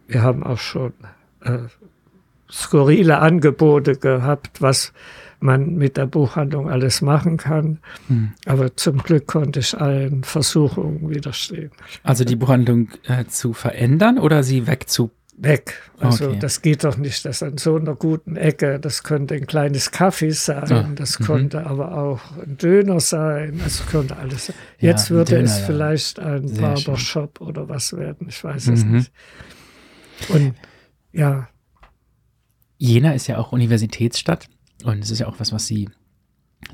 wir 0.06 0.22
haben 0.22 0.44
auch 0.44 0.58
schon 0.58 0.92
äh, 1.42 1.58
skurrile 2.50 3.18
Angebote 3.18 3.96
gehabt, 3.96 4.62
was 4.62 4.92
man 5.40 5.74
mit 5.74 5.96
der 5.96 6.06
Buchhandlung 6.06 6.70
alles 6.70 7.02
machen 7.02 7.36
kann. 7.36 7.78
Hm. 8.08 8.32
Aber 8.46 8.76
zum 8.76 8.98
Glück 8.98 9.26
konnte 9.26 9.60
ich 9.60 9.78
allen 9.78 10.24
Versuchungen 10.24 11.08
widerstehen. 11.10 11.70
Also 12.02 12.24
die 12.24 12.36
Buchhandlung 12.36 12.88
äh, 13.06 13.24
zu 13.26 13.52
verändern 13.52 14.18
oder 14.18 14.42
sie 14.42 14.66
wegzu 14.66 15.10
weg. 15.36 15.82
Also 15.98 16.28
okay. 16.28 16.38
das 16.40 16.62
geht 16.62 16.84
doch 16.84 16.96
nicht, 16.96 17.24
das 17.24 17.42
an 17.42 17.58
so 17.58 17.76
einer 17.76 17.94
guten 17.94 18.36
Ecke, 18.36 18.80
das 18.80 19.02
könnte 19.02 19.34
ein 19.34 19.46
kleines 19.46 19.90
Kaffee 19.90 20.30
sein, 20.30 20.90
oh. 20.92 20.94
das 20.94 21.18
mhm. 21.18 21.24
konnte 21.24 21.66
aber 21.66 21.96
auch 21.96 22.20
ein 22.42 22.56
Döner 22.56 23.00
sein, 23.00 23.60
das 23.62 23.86
könnte 23.86 24.16
alles. 24.16 24.52
Jetzt 24.78 25.10
ja, 25.10 25.16
würde 25.16 25.32
Döner, 25.32 25.44
es 25.44 25.58
vielleicht 25.58 26.18
ein 26.18 26.48
Sehr 26.48 26.60
Barbershop 26.60 27.38
schön. 27.38 27.48
oder 27.48 27.68
was 27.68 27.94
werden, 27.94 28.28
ich 28.28 28.42
weiß 28.42 28.68
es 28.68 28.84
mhm. 28.84 28.92
nicht. 28.92 29.12
Und 30.28 30.54
ja. 31.12 31.48
Jena 32.78 33.12
ist 33.12 33.26
ja 33.26 33.38
auch 33.38 33.52
Universitätsstadt. 33.52 34.48
Und 34.84 35.02
es 35.02 35.10
ist 35.10 35.20
ja 35.20 35.26
auch 35.26 35.40
was, 35.40 35.52
was 35.52 35.66
Sie 35.66 35.88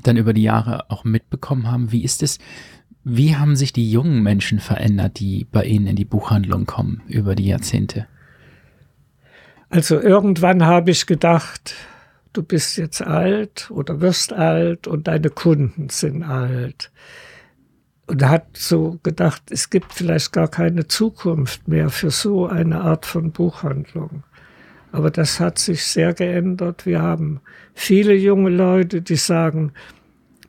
dann 0.01 0.17
über 0.17 0.33
die 0.33 0.43
Jahre 0.43 0.89
auch 0.89 1.03
mitbekommen 1.03 1.71
haben. 1.71 1.91
Wie 1.91 2.03
ist 2.03 2.23
es? 2.23 2.39
Wie 3.03 3.35
haben 3.35 3.55
sich 3.55 3.73
die 3.73 3.91
jungen 3.91 4.23
Menschen 4.23 4.59
verändert, 4.59 5.19
die 5.19 5.45
bei 5.51 5.65
Ihnen 5.65 5.87
in 5.87 5.95
die 5.95 6.05
Buchhandlung 6.05 6.65
kommen 6.65 7.01
über 7.07 7.35
die 7.35 7.47
Jahrzehnte? 7.47 8.07
Also 9.69 9.99
irgendwann 9.99 10.65
habe 10.65 10.91
ich 10.91 11.05
gedacht, 11.05 11.75
du 12.31 12.43
bist 12.43 12.77
jetzt 12.77 13.01
alt 13.01 13.69
oder 13.71 14.01
wirst 14.01 14.31
alt 14.31 14.87
und 14.87 15.07
deine 15.07 15.29
Kunden 15.29 15.89
sind 15.89 16.23
alt. 16.23 16.91
Und 18.05 18.23
hat 18.23 18.57
so 18.57 18.99
gedacht, 19.01 19.43
es 19.49 19.69
gibt 19.69 19.93
vielleicht 19.93 20.33
gar 20.33 20.49
keine 20.49 20.87
Zukunft 20.87 21.67
mehr 21.67 21.89
für 21.89 22.11
so 22.11 22.47
eine 22.47 22.81
Art 22.81 23.05
von 23.05 23.31
Buchhandlung. 23.31 24.23
Aber 24.93 25.09
das 25.09 25.39
hat 25.39 25.57
sich 25.57 25.83
sehr 25.85 26.13
geändert. 26.13 26.85
Wir 26.85 27.01
haben 27.01 27.41
viele 27.73 28.13
junge 28.13 28.51
Leute, 28.51 29.01
die 29.01 29.15
sagen, 29.15 29.71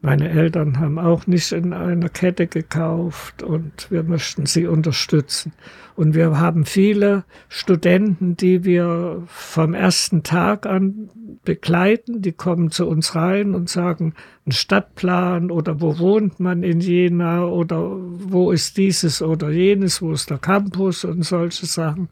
meine 0.03 0.29
Eltern 0.29 0.79
haben 0.81 0.99
auch 0.99 1.27
nicht 1.27 1.51
in 1.53 1.73
einer 1.73 2.11
Kette 2.11 2.47
gekauft 2.47 3.43
und 3.43 3.91
wir 3.91 4.03
möchten 4.03 4.45
sie 4.45 4.67
unterstützen. 4.67 5.55
Und 5.97 6.15
wir 6.15 6.39
haben 6.39 6.67
viele 6.67 7.25
Studenten, 7.49 8.37
die 8.37 8.65
wir 8.65 9.23
vom 9.29 9.73
ersten 9.73 10.25
Tag 10.25 10.67
an 10.67 11.09
begleiten. 11.45 12.21
Die 12.21 12.33
kommen 12.33 12.71
zu 12.71 12.87
uns 12.87 13.15
rein 13.15 13.55
und 13.55 13.71
sagen, 13.71 14.13
ein 14.47 14.53
Stadtplan 14.53 15.51
oder 15.51 15.81
wo 15.81 15.99
wohnt 15.99 16.39
man 16.39 16.63
in 16.63 16.81
Jena 16.81 17.47
oder 17.47 17.97
wo 17.97 18.51
ist 18.51 18.77
dieses 18.77 19.23
oder 19.23 19.49
jenes, 19.49 20.03
wo 20.03 20.13
ist 20.13 20.29
der 20.29 20.37
Campus 20.37 21.07
und 21.07 21.23
solche 21.23 21.65
Sachen. 21.65 22.11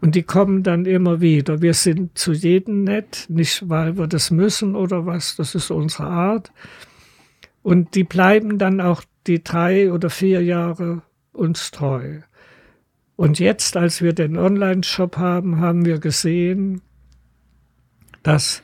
Und 0.00 0.14
die 0.14 0.22
kommen 0.22 0.62
dann 0.62 0.86
immer 0.86 1.20
wieder. 1.20 1.60
Wir 1.60 1.74
sind 1.74 2.16
zu 2.16 2.32
jedem 2.32 2.84
nett, 2.84 3.26
nicht 3.28 3.68
weil 3.68 3.98
wir 3.98 4.06
das 4.06 4.30
müssen 4.30 4.74
oder 4.74 5.04
was, 5.04 5.36
das 5.36 5.54
ist 5.54 5.70
unsere 5.70 6.06
Art. 6.06 6.52
Und 7.62 7.94
die 7.94 8.04
bleiben 8.04 8.58
dann 8.58 8.80
auch 8.80 9.02
die 9.26 9.44
drei 9.44 9.92
oder 9.92 10.08
vier 10.08 10.42
Jahre 10.42 11.02
uns 11.32 11.70
treu. 11.70 12.20
Und 13.16 13.38
jetzt, 13.38 13.76
als 13.76 14.00
wir 14.00 14.14
den 14.14 14.38
Online-Shop 14.38 15.18
haben, 15.18 15.60
haben 15.60 15.84
wir 15.84 15.98
gesehen, 15.98 16.80
dass 18.22 18.62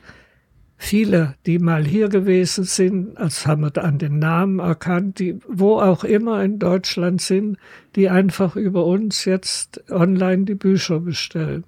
viele, 0.77 1.35
die 1.47 1.59
mal 1.59 1.85
hier 1.85 2.09
gewesen 2.09 2.65
sind, 2.65 3.17
als 3.17 3.47
haben 3.47 3.63
wir 3.63 3.83
an 3.83 3.99
den 3.99 4.19
Namen 4.19 4.59
erkannt, 4.59 5.19
die 5.19 5.39
wo 5.49 5.81
auch 5.81 6.05
immer 6.05 6.43
in 6.43 6.59
Deutschland 6.59 7.21
sind, 7.21 7.57
die 7.95 8.09
einfach 8.09 8.57
über 8.57 8.85
uns 8.85 9.25
jetzt 9.25 9.91
online 9.91 10.45
die 10.45 10.55
Bücher 10.55 11.01
bestellen. 11.01 11.65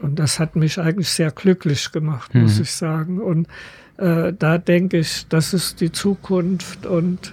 Und 0.00 0.18
das 0.18 0.38
hat 0.38 0.56
mich 0.56 0.78
eigentlich 0.78 1.08
sehr 1.08 1.30
glücklich 1.30 1.92
gemacht, 1.92 2.34
mhm. 2.34 2.42
muss 2.42 2.58
ich 2.58 2.72
sagen. 2.72 3.20
Und 3.20 3.46
äh, 3.96 4.32
da 4.32 4.58
denke 4.58 4.98
ich, 4.98 5.26
das 5.28 5.54
ist 5.54 5.80
die 5.80 5.92
Zukunft 5.92 6.84
und 6.84 7.32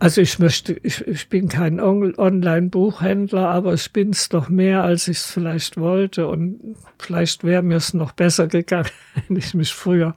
also 0.00 0.22
ich 0.22 0.38
möchte, 0.38 0.72
ich, 0.82 1.06
ich 1.06 1.28
bin 1.28 1.48
kein 1.48 1.78
Online-Buchhändler, 1.78 3.50
aber 3.50 3.74
ich 3.74 3.92
bin 3.92 4.10
es 4.10 4.30
doch 4.30 4.48
mehr, 4.48 4.82
als 4.82 5.08
ich 5.08 5.18
es 5.18 5.30
vielleicht 5.30 5.76
wollte. 5.76 6.26
Und 6.26 6.74
vielleicht 6.98 7.44
wäre 7.44 7.62
mir 7.62 7.76
es 7.76 7.92
noch 7.92 8.12
besser 8.12 8.46
gegangen, 8.46 8.88
wenn 9.28 9.36
ich 9.36 9.52
mich 9.52 9.74
früher 9.74 10.16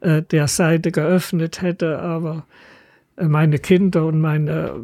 äh, 0.00 0.22
der 0.22 0.46
Seite 0.46 0.92
geöffnet 0.92 1.60
hätte. 1.60 1.98
Aber 1.98 2.46
äh, 3.16 3.24
meine 3.24 3.58
Kinder 3.58 4.06
und 4.06 4.20
meine 4.20 4.76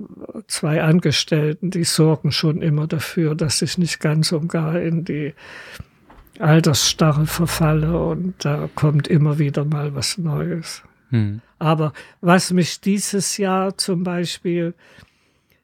zwei 0.49 0.83
Angestellten, 0.83 1.71
die 1.71 1.85
sorgen 1.85 2.33
schon 2.33 2.63
immer 2.63 2.89
dafür, 2.89 3.37
dass 3.37 3.63
ich 3.63 3.79
nicht 3.79 4.01
ganz 4.01 4.33
und 4.33 4.49
gar 4.49 4.81
in 4.81 5.05
die 5.05 5.35
Altersstarre 6.41 7.27
verfalle. 7.27 7.97
Und 7.97 8.35
da 8.45 8.69
kommt 8.75 9.07
immer 9.07 9.39
wieder 9.39 9.65
mal 9.65 9.95
was 9.95 10.19
Neues. 10.19 10.83
Hm. 11.11 11.41
Aber 11.59 11.93
was 12.21 12.53
mich 12.53 12.81
dieses 12.81 13.37
Jahr 13.37 13.77
zum 13.77 14.03
Beispiel, 14.03 14.75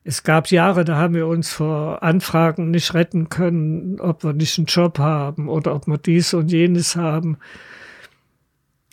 es 0.04 0.22
gab 0.22 0.50
Jahre, 0.50 0.84
da 0.84 0.96
haben 0.96 1.14
wir 1.14 1.26
uns 1.26 1.50
vor 1.50 2.02
Anfragen 2.02 2.70
nicht 2.70 2.94
retten 2.94 3.28
können, 3.28 3.98
ob 4.00 4.22
wir 4.22 4.32
nicht 4.32 4.58
einen 4.58 4.66
Job 4.66 4.98
haben 4.98 5.48
oder 5.48 5.74
ob 5.74 5.86
wir 5.88 5.98
dies 5.98 6.32
und 6.34 6.52
jenes 6.52 6.94
haben. 6.94 7.38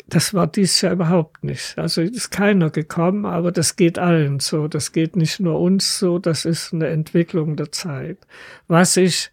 Das 0.08 0.34
war 0.34 0.48
dieses 0.48 0.82
Jahr 0.82 0.94
überhaupt 0.94 1.44
nicht. 1.44 1.78
Also 1.78 2.02
ist 2.02 2.32
keiner 2.32 2.70
gekommen, 2.70 3.26
aber 3.26 3.52
das 3.52 3.76
geht 3.76 4.00
allen 4.00 4.40
so. 4.40 4.68
Das 4.68 4.92
geht 4.92 5.16
nicht 5.16 5.40
nur 5.40 5.60
uns 5.60 6.00
so. 6.00 6.20
Das 6.20 6.46
ist 6.46 6.74
eine 6.74 6.88
Entwicklung 6.88 7.56
der 7.56 7.72
Zeit. 7.72 8.18
Was 8.68 8.98
ich 8.98 9.32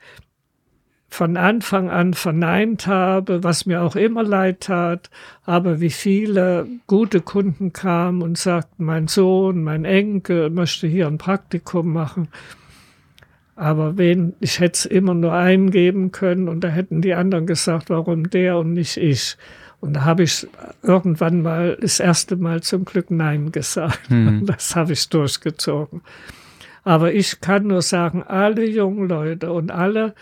von 1.10 1.36
Anfang 1.36 1.90
an 1.90 2.14
verneint 2.14 2.86
habe, 2.86 3.42
was 3.42 3.66
mir 3.66 3.82
auch 3.82 3.96
immer 3.96 4.22
leid 4.22 4.60
tat, 4.60 5.10
aber 5.44 5.80
wie 5.80 5.90
viele 5.90 6.66
gute 6.86 7.20
Kunden 7.20 7.72
kamen 7.72 8.22
und 8.22 8.38
sagten, 8.38 8.84
mein 8.84 9.08
Sohn, 9.08 9.62
mein 9.64 9.84
Enkel 9.84 10.50
möchte 10.50 10.86
hier 10.86 11.08
ein 11.08 11.18
Praktikum 11.18 11.92
machen. 11.92 12.28
Aber 13.56 13.98
wen, 13.98 14.34
ich 14.40 14.60
hätte 14.60 14.72
es 14.72 14.86
immer 14.86 15.12
nur 15.12 15.34
eingeben 15.34 16.12
können 16.12 16.48
und 16.48 16.64
da 16.64 16.68
hätten 16.68 17.02
die 17.02 17.12
anderen 17.14 17.46
gesagt, 17.46 17.90
warum 17.90 18.30
der 18.30 18.56
und 18.56 18.72
nicht 18.72 18.96
ich. 18.96 19.36
Und 19.80 19.94
da 19.94 20.04
habe 20.04 20.22
ich 20.22 20.46
irgendwann 20.82 21.42
mal 21.42 21.76
das 21.80 22.00
erste 22.00 22.36
Mal 22.36 22.62
zum 22.62 22.84
Glück 22.84 23.10
Nein 23.10 23.50
gesagt. 23.50 24.10
Mhm. 24.10 24.46
Das 24.46 24.76
habe 24.76 24.92
ich 24.92 25.08
durchgezogen. 25.08 26.02
Aber 26.84 27.12
ich 27.12 27.40
kann 27.40 27.66
nur 27.66 27.82
sagen, 27.82 28.22
alle 28.22 28.66
jungen 28.66 29.08
Leute 29.08 29.52
und 29.52 29.70
alle, 29.70 30.14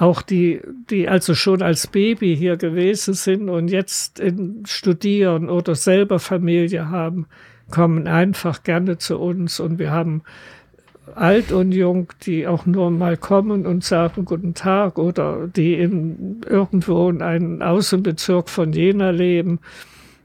auch 0.00 0.22
die, 0.22 0.62
die 0.88 1.08
also 1.08 1.34
schon 1.34 1.60
als 1.60 1.86
Baby 1.86 2.34
hier 2.34 2.56
gewesen 2.56 3.12
sind 3.12 3.50
und 3.50 3.68
jetzt 3.68 4.22
studieren 4.64 5.50
oder 5.50 5.74
selber 5.74 6.18
Familie 6.18 6.88
haben, 6.88 7.26
kommen 7.70 8.08
einfach 8.08 8.62
gerne 8.62 8.96
zu 8.96 9.18
uns 9.18 9.60
und 9.60 9.78
wir 9.78 9.90
haben 9.90 10.22
alt 11.14 11.52
und 11.52 11.72
jung, 11.72 12.08
die 12.22 12.46
auch 12.46 12.64
nur 12.64 12.90
mal 12.90 13.16
kommen 13.18 13.66
und 13.66 13.84
sagen 13.84 14.24
Guten 14.24 14.54
Tag 14.54 14.98
oder 14.98 15.48
die 15.48 15.74
in, 15.74 16.40
irgendwo 16.48 17.10
in 17.10 17.20
einem 17.20 17.60
Außenbezirk 17.60 18.48
von 18.48 18.72
Jena 18.72 19.10
leben. 19.10 19.60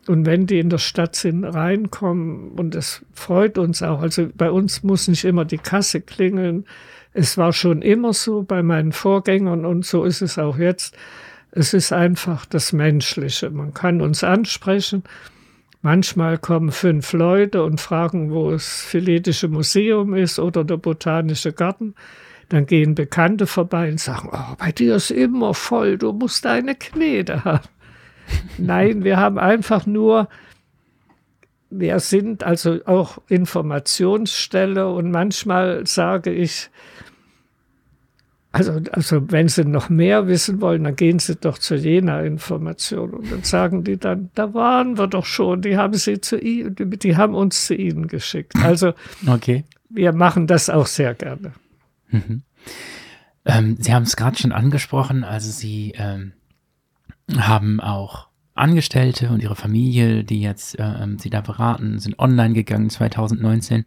Und 0.07 0.26
wenn 0.26 0.45
die 0.45 0.59
in 0.59 0.69
der 0.69 0.78
Stadt 0.78 1.15
sind, 1.15 1.43
reinkommen 1.43 2.51
und 2.51 2.76
das 2.76 3.03
freut 3.13 3.57
uns 3.57 3.82
auch. 3.82 4.01
Also 4.01 4.28
bei 4.36 4.51
uns 4.51 4.84
muss 4.84 5.07
nicht 5.07 5.26
immer 5.26 5.43
die 5.45 5.57
Kasse 5.57 5.99
klingeln. 5.99 6.65
Es 7.16 7.38
war 7.38 7.53
schon 7.53 7.82
immer 7.82 8.13
so 8.13 8.43
bei 8.43 8.61
meinen 8.61 8.91
Vorgängern 8.91 9.66
und 9.66 9.86
so 9.86 10.03
ist 10.03 10.22
es 10.22 10.38
auch 10.38 10.57
jetzt. 10.57 10.95
Es 11.51 11.74
ist 11.74 11.93
einfach 11.93 12.45
das 12.45 12.74
Menschliche. 12.74 13.49
Man 13.49 13.74
kann 13.74 14.01
uns 14.01 14.24
ansprechen 14.24 15.03
Manchmal 15.86 16.39
kommen 16.39 16.72
fünf 16.72 17.13
Leute 17.13 17.63
und 17.63 17.80
fragen, 17.80 18.32
wo 18.32 18.49
das 18.49 18.82
Philetische 18.82 19.49
Museum 19.49 20.16
ist 20.16 20.39
oder 20.39 20.63
der 20.63 20.78
Botanische 20.78 21.53
Garten. 21.53 21.93
Dann 22.49 22.66
gehen 22.66 22.95
Bekannte 22.95 23.45
vorbei 23.45 23.91
und 23.91 23.99
sagen, 23.99 24.30
oh, 24.32 24.55
bei 24.57 24.72
dir 24.72 24.95
ist 24.95 25.11
immer 25.11 25.53
voll, 25.53 25.99
du 25.99 26.11
musst 26.11 26.47
eine 26.47 26.74
Knete 26.74 27.43
haben. 27.45 27.68
Nein, 28.57 29.03
wir 29.03 29.18
haben 29.18 29.38
einfach 29.38 29.86
nur, 29.86 30.28
wir 31.80 31.99
sind 31.99 32.43
also 32.43 32.80
auch 32.86 33.19
Informationsstelle 33.28 34.89
und 34.89 35.11
manchmal 35.11 35.86
sage 35.86 36.32
ich, 36.32 36.69
also, 38.51 38.80
also 38.93 39.32
wenn 39.32 39.49
Sie 39.49 39.65
noch 39.65 39.89
mehr 39.89 40.28
wissen 40.28 40.61
wollen, 40.61 40.86
dann 40.86 40.95
gehen 40.95 41.19
Sie 41.19 41.36
doch 41.36 41.57
zu 41.57 41.76
jener 41.76 42.23
Information. 42.23 43.11
Und 43.11 43.30
dann 43.30 43.43
sagen 43.43 43.84
die 43.84 43.97
dann, 43.97 44.30
da 44.34 44.53
waren 44.53 44.97
wir 44.97 45.07
doch 45.07 45.26
schon, 45.26 45.61
die 45.61 45.76
haben 45.76 45.95
Sie 45.95 46.21
zu 46.21 46.39
Ihnen, 46.39 46.73
die 46.78 47.17
haben 47.17 47.36
uns 47.36 47.65
zu 47.65 47.76
Ihnen 47.76 48.07
geschickt. 48.07 48.53
Also 48.63 48.93
okay. 49.28 49.65
wir 49.89 50.13
machen 50.13 50.47
das 50.47 50.69
auch 50.69 50.88
sehr 50.88 51.13
gerne. 51.15 51.51
Mhm. 52.11 52.43
Ähm, 53.43 53.76
Sie 53.78 53.93
haben 53.93 54.03
es 54.03 54.15
gerade 54.15 54.38
schon 54.38 54.53
angesprochen, 54.53 55.26
also 55.26 55.51
Sie 55.51 55.93
ähm, 55.97 56.32
haben 57.38 57.82
auch 57.82 58.30
Angestellte 58.56 59.30
und 59.30 59.43
ihre 59.43 59.56
Familie, 59.56 60.24
die 60.24 60.41
jetzt 60.41 60.80
äh, 60.80 60.84
ähm, 60.84 61.20
sie 61.20 61.30
da 61.30 61.41
beraten, 61.41 61.99
sind 61.99 62.18
online 62.20 62.53
gegangen 62.53 62.89
2019. 62.89 63.86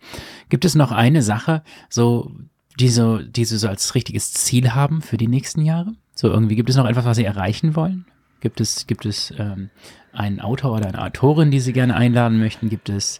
Gibt 0.51 0.65
es 0.65 0.75
noch 0.75 0.93
eine 0.93 1.23
Sache, 1.23 1.63
so 1.89 2.31
die 2.79 2.89
so, 2.89 3.19
die 3.19 3.45
sie 3.45 3.59
so 3.59 3.69
als 3.69 3.95
richtiges 3.95 4.33
Ziel 4.33 4.75
haben 4.75 5.03
für 5.03 5.17
die 5.17 5.27
nächsten 5.27 5.63
Jahre? 5.63 5.93
So 6.15 6.29
irgendwie, 6.29 6.55
gibt 6.55 6.71
es 6.71 6.77
noch 6.77 6.87
etwas, 6.87 7.05
was 7.05 7.17
sie 7.17 7.25
erreichen 7.25 7.75
wollen? 7.77 8.05
Gibt 8.41 8.61
es, 8.61 8.87
gibt 8.87 9.05
es 9.05 9.33
ähm, 9.39 9.71
einen 10.13 10.41
Autor 10.41 10.77
oder 10.77 10.87
eine 10.87 11.03
Autorin, 11.03 11.51
die 11.51 11.61
sie 11.61 11.73
gerne 11.73 11.97
einladen 11.97 12.39
möchten? 12.39 12.69
Gibt 12.69 12.89
es, 12.89 13.19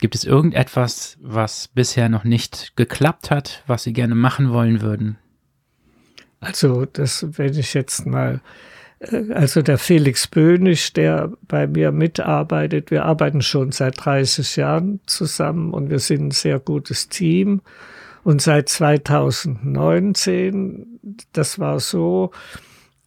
gibt 0.00 0.14
es 0.14 0.24
irgendetwas, 0.24 1.16
was 1.22 1.68
bisher 1.68 2.08
noch 2.08 2.24
nicht 2.24 2.76
geklappt 2.76 3.30
hat, 3.30 3.62
was 3.66 3.84
sie 3.84 3.92
gerne 3.92 4.14
machen 4.14 4.52
wollen 4.52 4.82
würden? 4.82 5.16
Also, 6.40 6.86
das, 6.86 7.26
wenn 7.38 7.56
ich 7.56 7.72
jetzt 7.72 8.04
mal, 8.04 8.40
also 9.10 9.62
der 9.62 9.78
Felix 9.78 10.26
Böhnisch, 10.26 10.92
der 10.92 11.32
bei 11.48 11.66
mir 11.66 11.92
mitarbeitet, 11.92 12.90
wir 12.90 13.04
arbeiten 13.04 13.40
schon 13.42 13.72
seit 13.72 14.04
30 14.04 14.56
Jahren 14.56 15.00
zusammen 15.06 15.72
und 15.72 15.88
wir 15.90 15.98
sind 15.98 16.28
ein 16.28 16.30
sehr 16.30 16.60
gutes 16.60 17.08
Team. 17.08 17.62
Und 18.24 18.40
seit 18.40 18.68
2019, 18.68 21.00
das 21.32 21.58
war 21.58 21.80
so, 21.80 22.30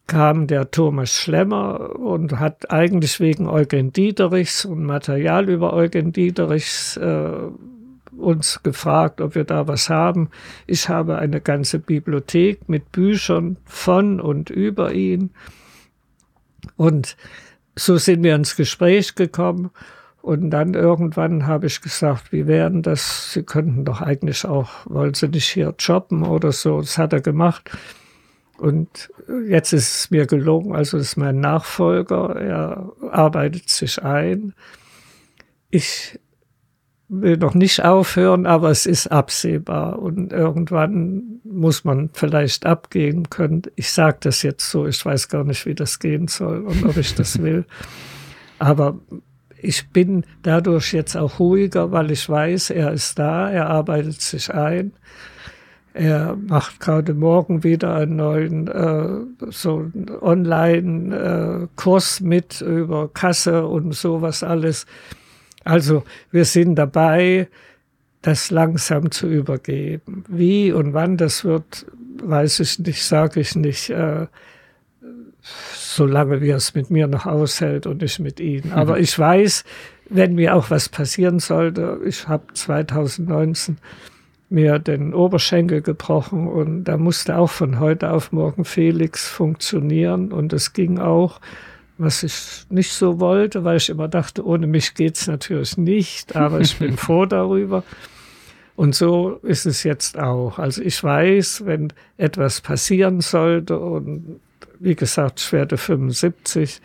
kam 0.06 0.46
der 0.46 0.70
Thomas 0.70 1.10
Schlemmer 1.10 1.98
und 1.98 2.38
hat 2.38 2.70
eigentlich 2.70 3.18
wegen 3.18 3.48
Eugen 3.48 3.92
Diederichs 3.92 4.66
und 4.66 4.84
Material 4.84 5.48
über 5.48 5.72
Eugen 5.72 6.12
Diederichs 6.12 6.98
äh, 6.98 7.48
uns 8.16 8.62
gefragt, 8.62 9.20
ob 9.20 9.34
wir 9.34 9.44
da 9.44 9.66
was 9.66 9.90
haben. 9.90 10.30
Ich 10.66 10.88
habe 10.88 11.18
eine 11.18 11.40
ganze 11.40 11.78
Bibliothek 11.78 12.68
mit 12.68 12.92
Büchern 12.92 13.56
von 13.64 14.20
und 14.20 14.50
über 14.50 14.92
ihn. 14.92 15.30
Und 16.76 17.16
so 17.76 17.96
sind 17.98 18.22
wir 18.22 18.34
ins 18.34 18.56
Gespräch 18.56 19.14
gekommen. 19.14 19.70
Und 20.22 20.50
dann 20.50 20.74
irgendwann 20.74 21.46
habe 21.46 21.66
ich 21.66 21.80
gesagt, 21.80 22.32
wie 22.32 22.48
wären 22.48 22.82
das? 22.82 23.32
Sie 23.32 23.44
könnten 23.44 23.84
doch 23.84 24.00
eigentlich 24.00 24.44
auch, 24.44 24.70
wollen 24.86 25.14
Sie 25.14 25.28
nicht 25.28 25.48
hier 25.48 25.72
jobben 25.78 26.24
oder 26.24 26.50
so? 26.50 26.80
Das 26.80 26.98
hat 26.98 27.12
er 27.12 27.20
gemacht. 27.20 27.70
Und 28.58 29.10
jetzt 29.48 29.72
ist 29.72 29.94
es 29.94 30.10
mir 30.10 30.26
gelungen, 30.26 30.74
also 30.74 30.96
ist 30.96 31.16
mein 31.16 31.40
Nachfolger, 31.40 32.34
er 32.36 32.92
arbeitet 33.10 33.68
sich 33.68 34.02
ein. 34.02 34.54
Ich 35.70 36.18
will 37.08 37.36
noch 37.36 37.54
nicht 37.54 37.84
aufhören, 37.84 38.46
aber 38.46 38.70
es 38.70 38.86
ist 38.86 39.08
absehbar 39.08 40.00
und 40.00 40.32
irgendwann 40.32 41.40
muss 41.44 41.84
man 41.84 42.10
vielleicht 42.12 42.66
abgehen 42.66 43.30
können. 43.30 43.62
Ich 43.76 43.92
sage 43.92 44.18
das 44.20 44.42
jetzt 44.42 44.68
so, 44.68 44.86
ich 44.86 45.04
weiß 45.04 45.28
gar 45.28 45.44
nicht, 45.44 45.66
wie 45.66 45.74
das 45.74 45.98
gehen 45.98 46.28
soll 46.28 46.62
und 46.62 46.84
ob 46.84 46.96
ich 46.96 47.14
das 47.14 47.38
will. 47.42 47.64
Aber 48.58 48.98
ich 49.60 49.90
bin 49.90 50.24
dadurch 50.42 50.92
jetzt 50.92 51.16
auch 51.16 51.38
ruhiger, 51.38 51.92
weil 51.92 52.10
ich 52.10 52.28
weiß, 52.28 52.70
er 52.70 52.92
ist 52.92 53.18
da, 53.18 53.50
er 53.50 53.68
arbeitet 53.68 54.20
sich 54.20 54.52
ein. 54.52 54.92
Er 55.94 56.36
macht 56.36 56.80
gerade 56.80 57.14
morgen 57.14 57.64
wieder 57.64 57.94
einen 57.94 58.16
neuen 58.16 58.68
äh, 58.68 59.08
so 59.50 59.90
Online-Kurs 60.20 62.20
äh, 62.20 62.24
mit 62.24 62.60
über 62.60 63.08
Kasse 63.08 63.66
und 63.66 63.94
sowas 63.94 64.42
alles. 64.42 64.84
Also 65.66 66.04
wir 66.30 66.44
sind 66.44 66.76
dabei, 66.76 67.48
das 68.22 68.50
langsam 68.50 69.10
zu 69.10 69.28
übergeben. 69.28 70.24
Wie 70.28 70.72
und 70.72 70.94
wann 70.94 71.16
das 71.16 71.44
wird, 71.44 71.86
weiß 72.22 72.60
ich 72.60 72.78
nicht, 72.78 73.04
sage 73.04 73.40
ich 73.40 73.54
nicht. 73.54 73.90
Äh, 73.90 74.26
solange 75.74 76.40
wie 76.40 76.50
es 76.50 76.74
mit 76.74 76.90
mir 76.90 77.06
noch 77.06 77.26
aushält 77.26 77.86
und 77.86 78.02
ich 78.02 78.18
mit 78.18 78.40
ihm. 78.40 78.72
Aber 78.72 78.96
mhm. 78.96 79.02
ich 79.02 79.18
weiß, 79.18 79.64
wenn 80.08 80.34
mir 80.34 80.54
auch 80.54 80.70
was 80.70 80.88
passieren 80.88 81.38
sollte, 81.38 82.00
ich 82.04 82.28
habe 82.28 82.52
2019 82.52 83.78
mir 84.48 84.78
den 84.78 85.12
Oberschenkel 85.12 85.82
gebrochen 85.82 86.46
und 86.46 86.84
da 86.84 86.96
musste 86.96 87.36
auch 87.36 87.50
von 87.50 87.80
heute 87.80 88.10
auf 88.10 88.30
morgen 88.30 88.64
Felix 88.64 89.28
funktionieren 89.28 90.32
und 90.32 90.52
es 90.52 90.72
ging 90.72 90.98
auch, 90.98 91.40
was 91.98 92.22
ich 92.22 92.66
nicht 92.68 92.92
so 92.92 93.20
wollte, 93.20 93.64
weil 93.64 93.78
ich 93.78 93.88
immer 93.88 94.08
dachte, 94.08 94.44
ohne 94.44 94.66
mich 94.66 94.94
geht's 94.94 95.26
natürlich 95.26 95.76
nicht, 95.76 96.36
aber 96.36 96.60
ich 96.60 96.76
bin 96.78 96.96
froh 96.96 97.26
darüber. 97.26 97.82
Und 98.76 98.94
so 98.94 99.40
ist 99.42 99.64
es 99.64 99.82
jetzt 99.82 100.18
auch. 100.18 100.58
Also 100.58 100.82
ich 100.82 101.02
weiß, 101.02 101.64
wenn 101.64 101.92
etwas 102.18 102.60
passieren 102.60 103.22
sollte 103.22 103.78
und 103.78 104.40
wie 104.78 104.94
gesagt, 104.94 105.40
ich 105.40 105.52
werde 105.52 105.78
75, 105.78 106.82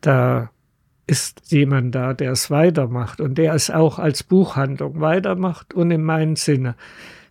da 0.00 0.50
ist 1.08 1.50
jemand 1.50 1.94
da, 1.94 2.14
der 2.14 2.30
es 2.30 2.50
weitermacht 2.50 3.20
und 3.20 3.36
der 3.36 3.54
es 3.54 3.70
auch 3.70 3.98
als 3.98 4.22
Buchhandlung 4.22 5.00
weitermacht 5.00 5.74
und 5.74 5.90
in 5.90 6.04
meinem 6.04 6.36
Sinne. 6.36 6.76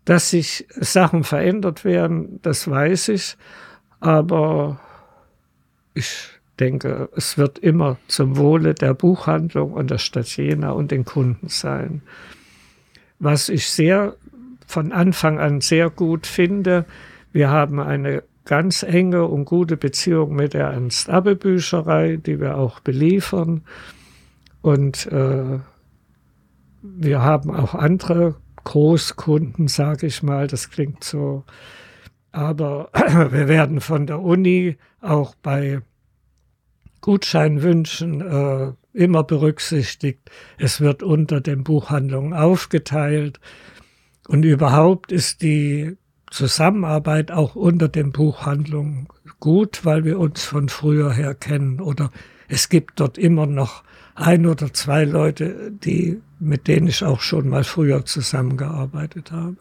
Dass 0.04 0.32
sich 0.32 0.68
Sachen 0.78 1.24
verändert 1.24 1.86
werden, 1.86 2.40
das 2.42 2.70
weiß 2.70 3.10
ich, 3.10 3.38
aber 4.02 4.80
ich 5.94 6.41
denke, 6.62 7.10
es 7.16 7.38
wird 7.38 7.60
immer 7.60 7.98
zum 8.08 8.38
Wohle 8.38 8.74
der 8.74 8.94
Buchhandlung 8.94 9.74
und 9.74 9.90
der 9.90 9.98
Stadt 9.98 10.28
Jena 10.38 10.72
und 10.72 10.92
den 10.92 11.04
Kunden 11.04 11.50
sein. 11.50 12.04
Was 13.20 13.50
ich 13.50 13.70
sehr 13.70 14.16
von 14.68 14.92
Anfang 14.92 15.40
an 15.40 15.60
sehr 15.60 15.90
gut 15.90 16.28
finde, 16.28 16.86
wir 17.34 17.50
haben 17.50 17.80
eine 17.80 18.24
ganz 18.46 18.84
enge 18.84 19.26
und 19.26 19.46
gute 19.46 19.76
Beziehung 19.76 20.36
mit 20.36 20.54
der 20.54 20.68
Ernst-Abbe-Bücherei, 20.68 22.18
die 22.18 22.40
wir 22.40 22.58
auch 22.58 22.80
beliefern. 22.80 23.64
Und 24.62 25.08
äh, 25.08 25.60
wir 26.82 27.22
haben 27.22 27.52
auch 27.56 27.74
andere 27.74 28.36
Großkunden, 28.64 29.68
sage 29.68 30.08
ich 30.08 30.22
mal. 30.22 30.48
Das 30.48 30.70
klingt 30.70 31.04
so. 31.04 31.44
Aber 32.32 32.90
wir 33.32 33.48
werden 33.48 33.82
von 33.82 34.06
der 34.06 34.22
Uni 34.22 34.78
auch 35.02 35.36
bei 35.36 35.82
Gutscheinwünschen 37.02 38.22
äh, 38.22 38.72
immer 38.94 39.24
berücksichtigt. 39.24 40.30
Es 40.58 40.82
wird 40.82 41.04
unter 41.04 41.42
den 41.42 41.64
Buchhandlungen 41.64 42.34
aufgeteilt. 42.34 43.40
Und 44.28 44.44
überhaupt 44.44 45.12
ist 45.12 45.42
die 45.42 45.98
Zusammenarbeit 46.30 47.32
auch 47.32 47.56
unter 47.56 47.90
den 47.90 48.12
Buchhandlungen 48.12 49.08
gut, 49.40 49.84
weil 49.84 50.06
wir 50.06 50.20
uns 50.20 50.44
von 50.44 50.70
früher 50.70 51.12
her 51.12 51.36
kennen. 51.36 51.82
Oder 51.82 52.12
es 52.48 52.70
gibt 52.70 53.00
dort 53.00 53.18
immer 53.18 53.46
noch 53.48 53.84
ein 54.16 54.46
oder 54.46 54.74
zwei 54.74 55.04
Leute, 55.04 55.72
die, 55.72 56.22
mit 56.40 56.68
denen 56.68 56.88
ich 56.88 57.04
auch 57.04 57.22
schon 57.22 57.50
mal 57.50 57.64
früher 57.64 58.06
zusammengearbeitet 58.06 59.32
habe. 59.32 59.58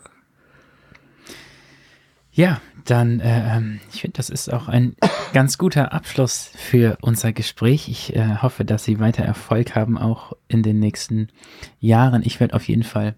Ja, 2.40 2.58
dann, 2.86 3.20
äh, 3.20 3.56
ähm, 3.58 3.80
ich 3.92 4.00
finde, 4.00 4.16
das 4.16 4.30
ist 4.30 4.50
auch 4.50 4.66
ein 4.66 4.96
ganz 5.34 5.58
guter 5.58 5.92
Abschluss 5.92 6.50
für 6.56 6.96
unser 7.02 7.34
Gespräch. 7.34 7.86
Ich 7.90 8.16
äh, 8.16 8.36
hoffe, 8.40 8.64
dass 8.64 8.82
Sie 8.82 8.98
weiter 8.98 9.22
Erfolg 9.22 9.74
haben, 9.74 9.98
auch 9.98 10.32
in 10.48 10.62
den 10.62 10.78
nächsten 10.78 11.28
Jahren. 11.80 12.22
Ich 12.24 12.40
werde 12.40 12.54
auf 12.54 12.66
jeden 12.66 12.82
Fall 12.82 13.14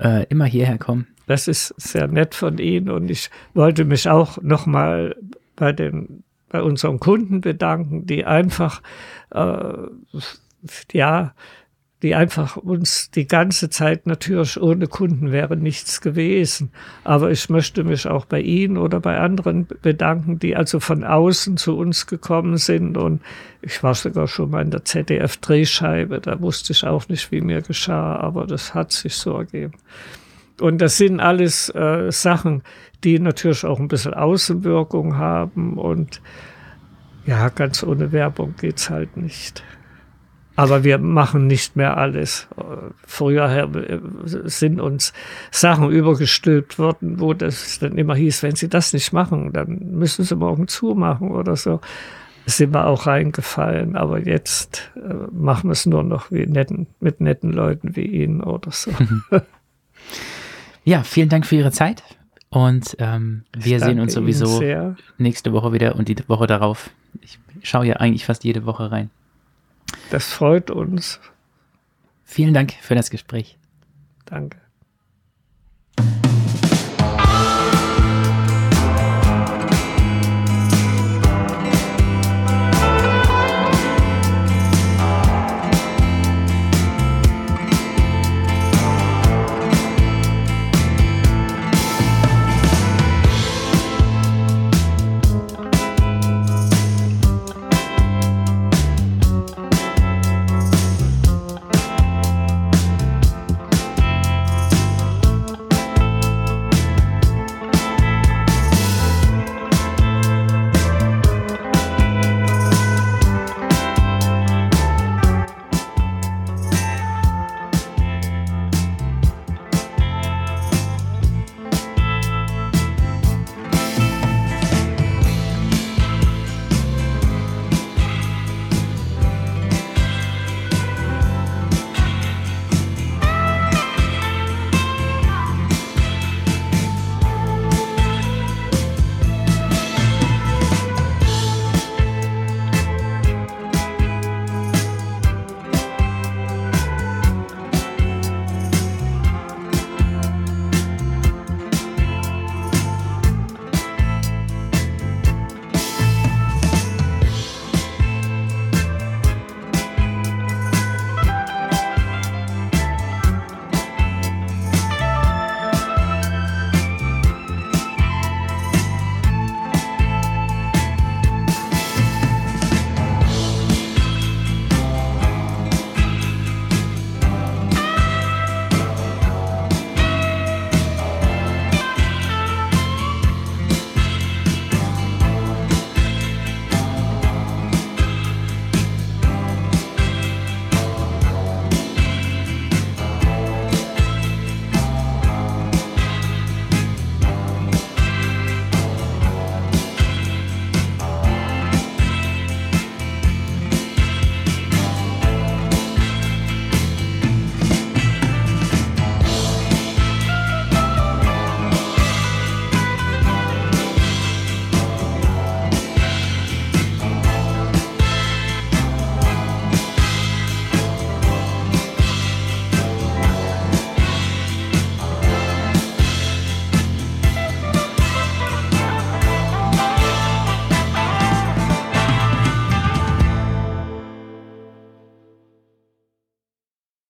äh, 0.00 0.24
immer 0.30 0.46
hierher 0.46 0.78
kommen 0.78 1.08
Das 1.26 1.46
ist 1.46 1.74
sehr 1.76 2.08
nett 2.08 2.34
von 2.34 2.56
Ihnen 2.56 2.88
und 2.88 3.10
ich 3.10 3.28
wollte 3.52 3.84
mich 3.84 4.08
auch 4.08 4.40
nochmal 4.40 5.14
bei 5.54 5.72
den 5.72 6.24
bei 6.48 6.62
unseren 6.62 7.00
Kunden 7.00 7.42
bedanken, 7.42 8.06
die 8.06 8.24
einfach 8.24 8.80
äh, 9.30 9.74
ja 10.90 11.34
die 12.02 12.14
einfach 12.14 12.56
uns 12.56 13.10
die 13.10 13.26
ganze 13.26 13.70
Zeit 13.70 14.06
natürlich 14.06 14.60
ohne 14.60 14.86
Kunden 14.86 15.32
wäre 15.32 15.56
nichts 15.56 16.00
gewesen. 16.00 16.70
Aber 17.02 17.30
ich 17.30 17.50
möchte 17.50 17.82
mich 17.82 18.06
auch 18.06 18.24
bei 18.24 18.40
Ihnen 18.40 18.76
oder 18.76 19.00
bei 19.00 19.18
anderen 19.18 19.66
bedanken, 19.82 20.38
die 20.38 20.54
also 20.54 20.78
von 20.78 21.02
außen 21.02 21.56
zu 21.56 21.76
uns 21.76 22.06
gekommen 22.06 22.56
sind. 22.56 22.96
Und 22.96 23.20
ich 23.62 23.82
war 23.82 23.94
sogar 23.94 24.28
schon 24.28 24.50
mal 24.50 24.62
in 24.62 24.70
der 24.70 24.84
ZDF-Drehscheibe. 24.84 26.20
Da 26.20 26.40
wusste 26.40 26.72
ich 26.72 26.84
auch 26.84 27.08
nicht, 27.08 27.32
wie 27.32 27.40
mir 27.40 27.62
geschah, 27.62 28.16
aber 28.16 28.46
das 28.46 28.74
hat 28.74 28.92
sich 28.92 29.14
so 29.14 29.36
ergeben. 29.36 29.74
Und 30.60 30.78
das 30.78 30.98
sind 30.98 31.18
alles 31.18 31.68
äh, 31.70 32.12
Sachen, 32.12 32.62
die 33.02 33.18
natürlich 33.18 33.64
auch 33.64 33.80
ein 33.80 33.88
bisschen 33.88 34.14
Außenwirkung 34.14 35.16
haben. 35.16 35.78
Und 35.78 36.20
ja, 37.26 37.48
ganz 37.48 37.82
ohne 37.82 38.12
Werbung 38.12 38.54
geht's 38.60 38.88
halt 38.88 39.16
nicht. 39.16 39.64
Aber 40.58 40.82
wir 40.82 40.98
machen 40.98 41.46
nicht 41.46 41.76
mehr 41.76 41.96
alles. 41.96 42.48
Früher 43.06 43.70
sind 44.24 44.80
uns 44.80 45.12
Sachen 45.52 45.88
übergestülpt 45.88 46.80
worden, 46.80 47.20
wo 47.20 47.32
das 47.32 47.78
dann 47.78 47.96
immer 47.96 48.16
hieß, 48.16 48.42
wenn 48.42 48.56
Sie 48.56 48.68
das 48.68 48.92
nicht 48.92 49.12
machen, 49.12 49.52
dann 49.52 49.78
müssen 49.92 50.24
Sie 50.24 50.34
morgen 50.34 50.66
zumachen 50.66 51.30
oder 51.30 51.54
so. 51.54 51.80
Sind 52.46 52.74
wir 52.74 52.88
auch 52.88 53.06
reingefallen. 53.06 53.94
Aber 53.94 54.18
jetzt 54.18 54.90
äh, 54.96 55.14
machen 55.30 55.68
wir 55.68 55.72
es 55.72 55.86
nur 55.86 56.02
noch 56.02 56.32
netten, 56.32 56.88
mit 56.98 57.20
netten 57.20 57.52
Leuten 57.52 57.94
wie 57.94 58.06
Ihnen 58.06 58.42
oder 58.42 58.72
so. 58.72 58.90
Ja, 60.84 61.02
vielen 61.02 61.28
Dank 61.28 61.44
für 61.44 61.56
Ihre 61.56 61.70
Zeit. 61.70 62.02
Und 62.48 62.96
ähm, 62.98 63.44
wir 63.54 63.78
sehen 63.78 64.00
uns 64.00 64.14
sowieso 64.14 64.62
nächste 65.18 65.52
Woche 65.52 65.74
wieder 65.74 65.96
und 65.96 66.08
die 66.08 66.16
Woche 66.28 66.46
darauf. 66.46 66.88
Ich 67.20 67.38
schaue 67.62 67.86
ja 67.86 67.96
eigentlich 67.96 68.24
fast 68.24 68.42
jede 68.42 68.64
Woche 68.64 68.90
rein. 68.90 69.10
Das 70.10 70.32
freut 70.32 70.70
uns. 70.70 71.20
Vielen 72.24 72.54
Dank 72.54 72.72
für 72.72 72.94
das 72.94 73.10
Gespräch. 73.10 73.58
Danke. 74.24 74.58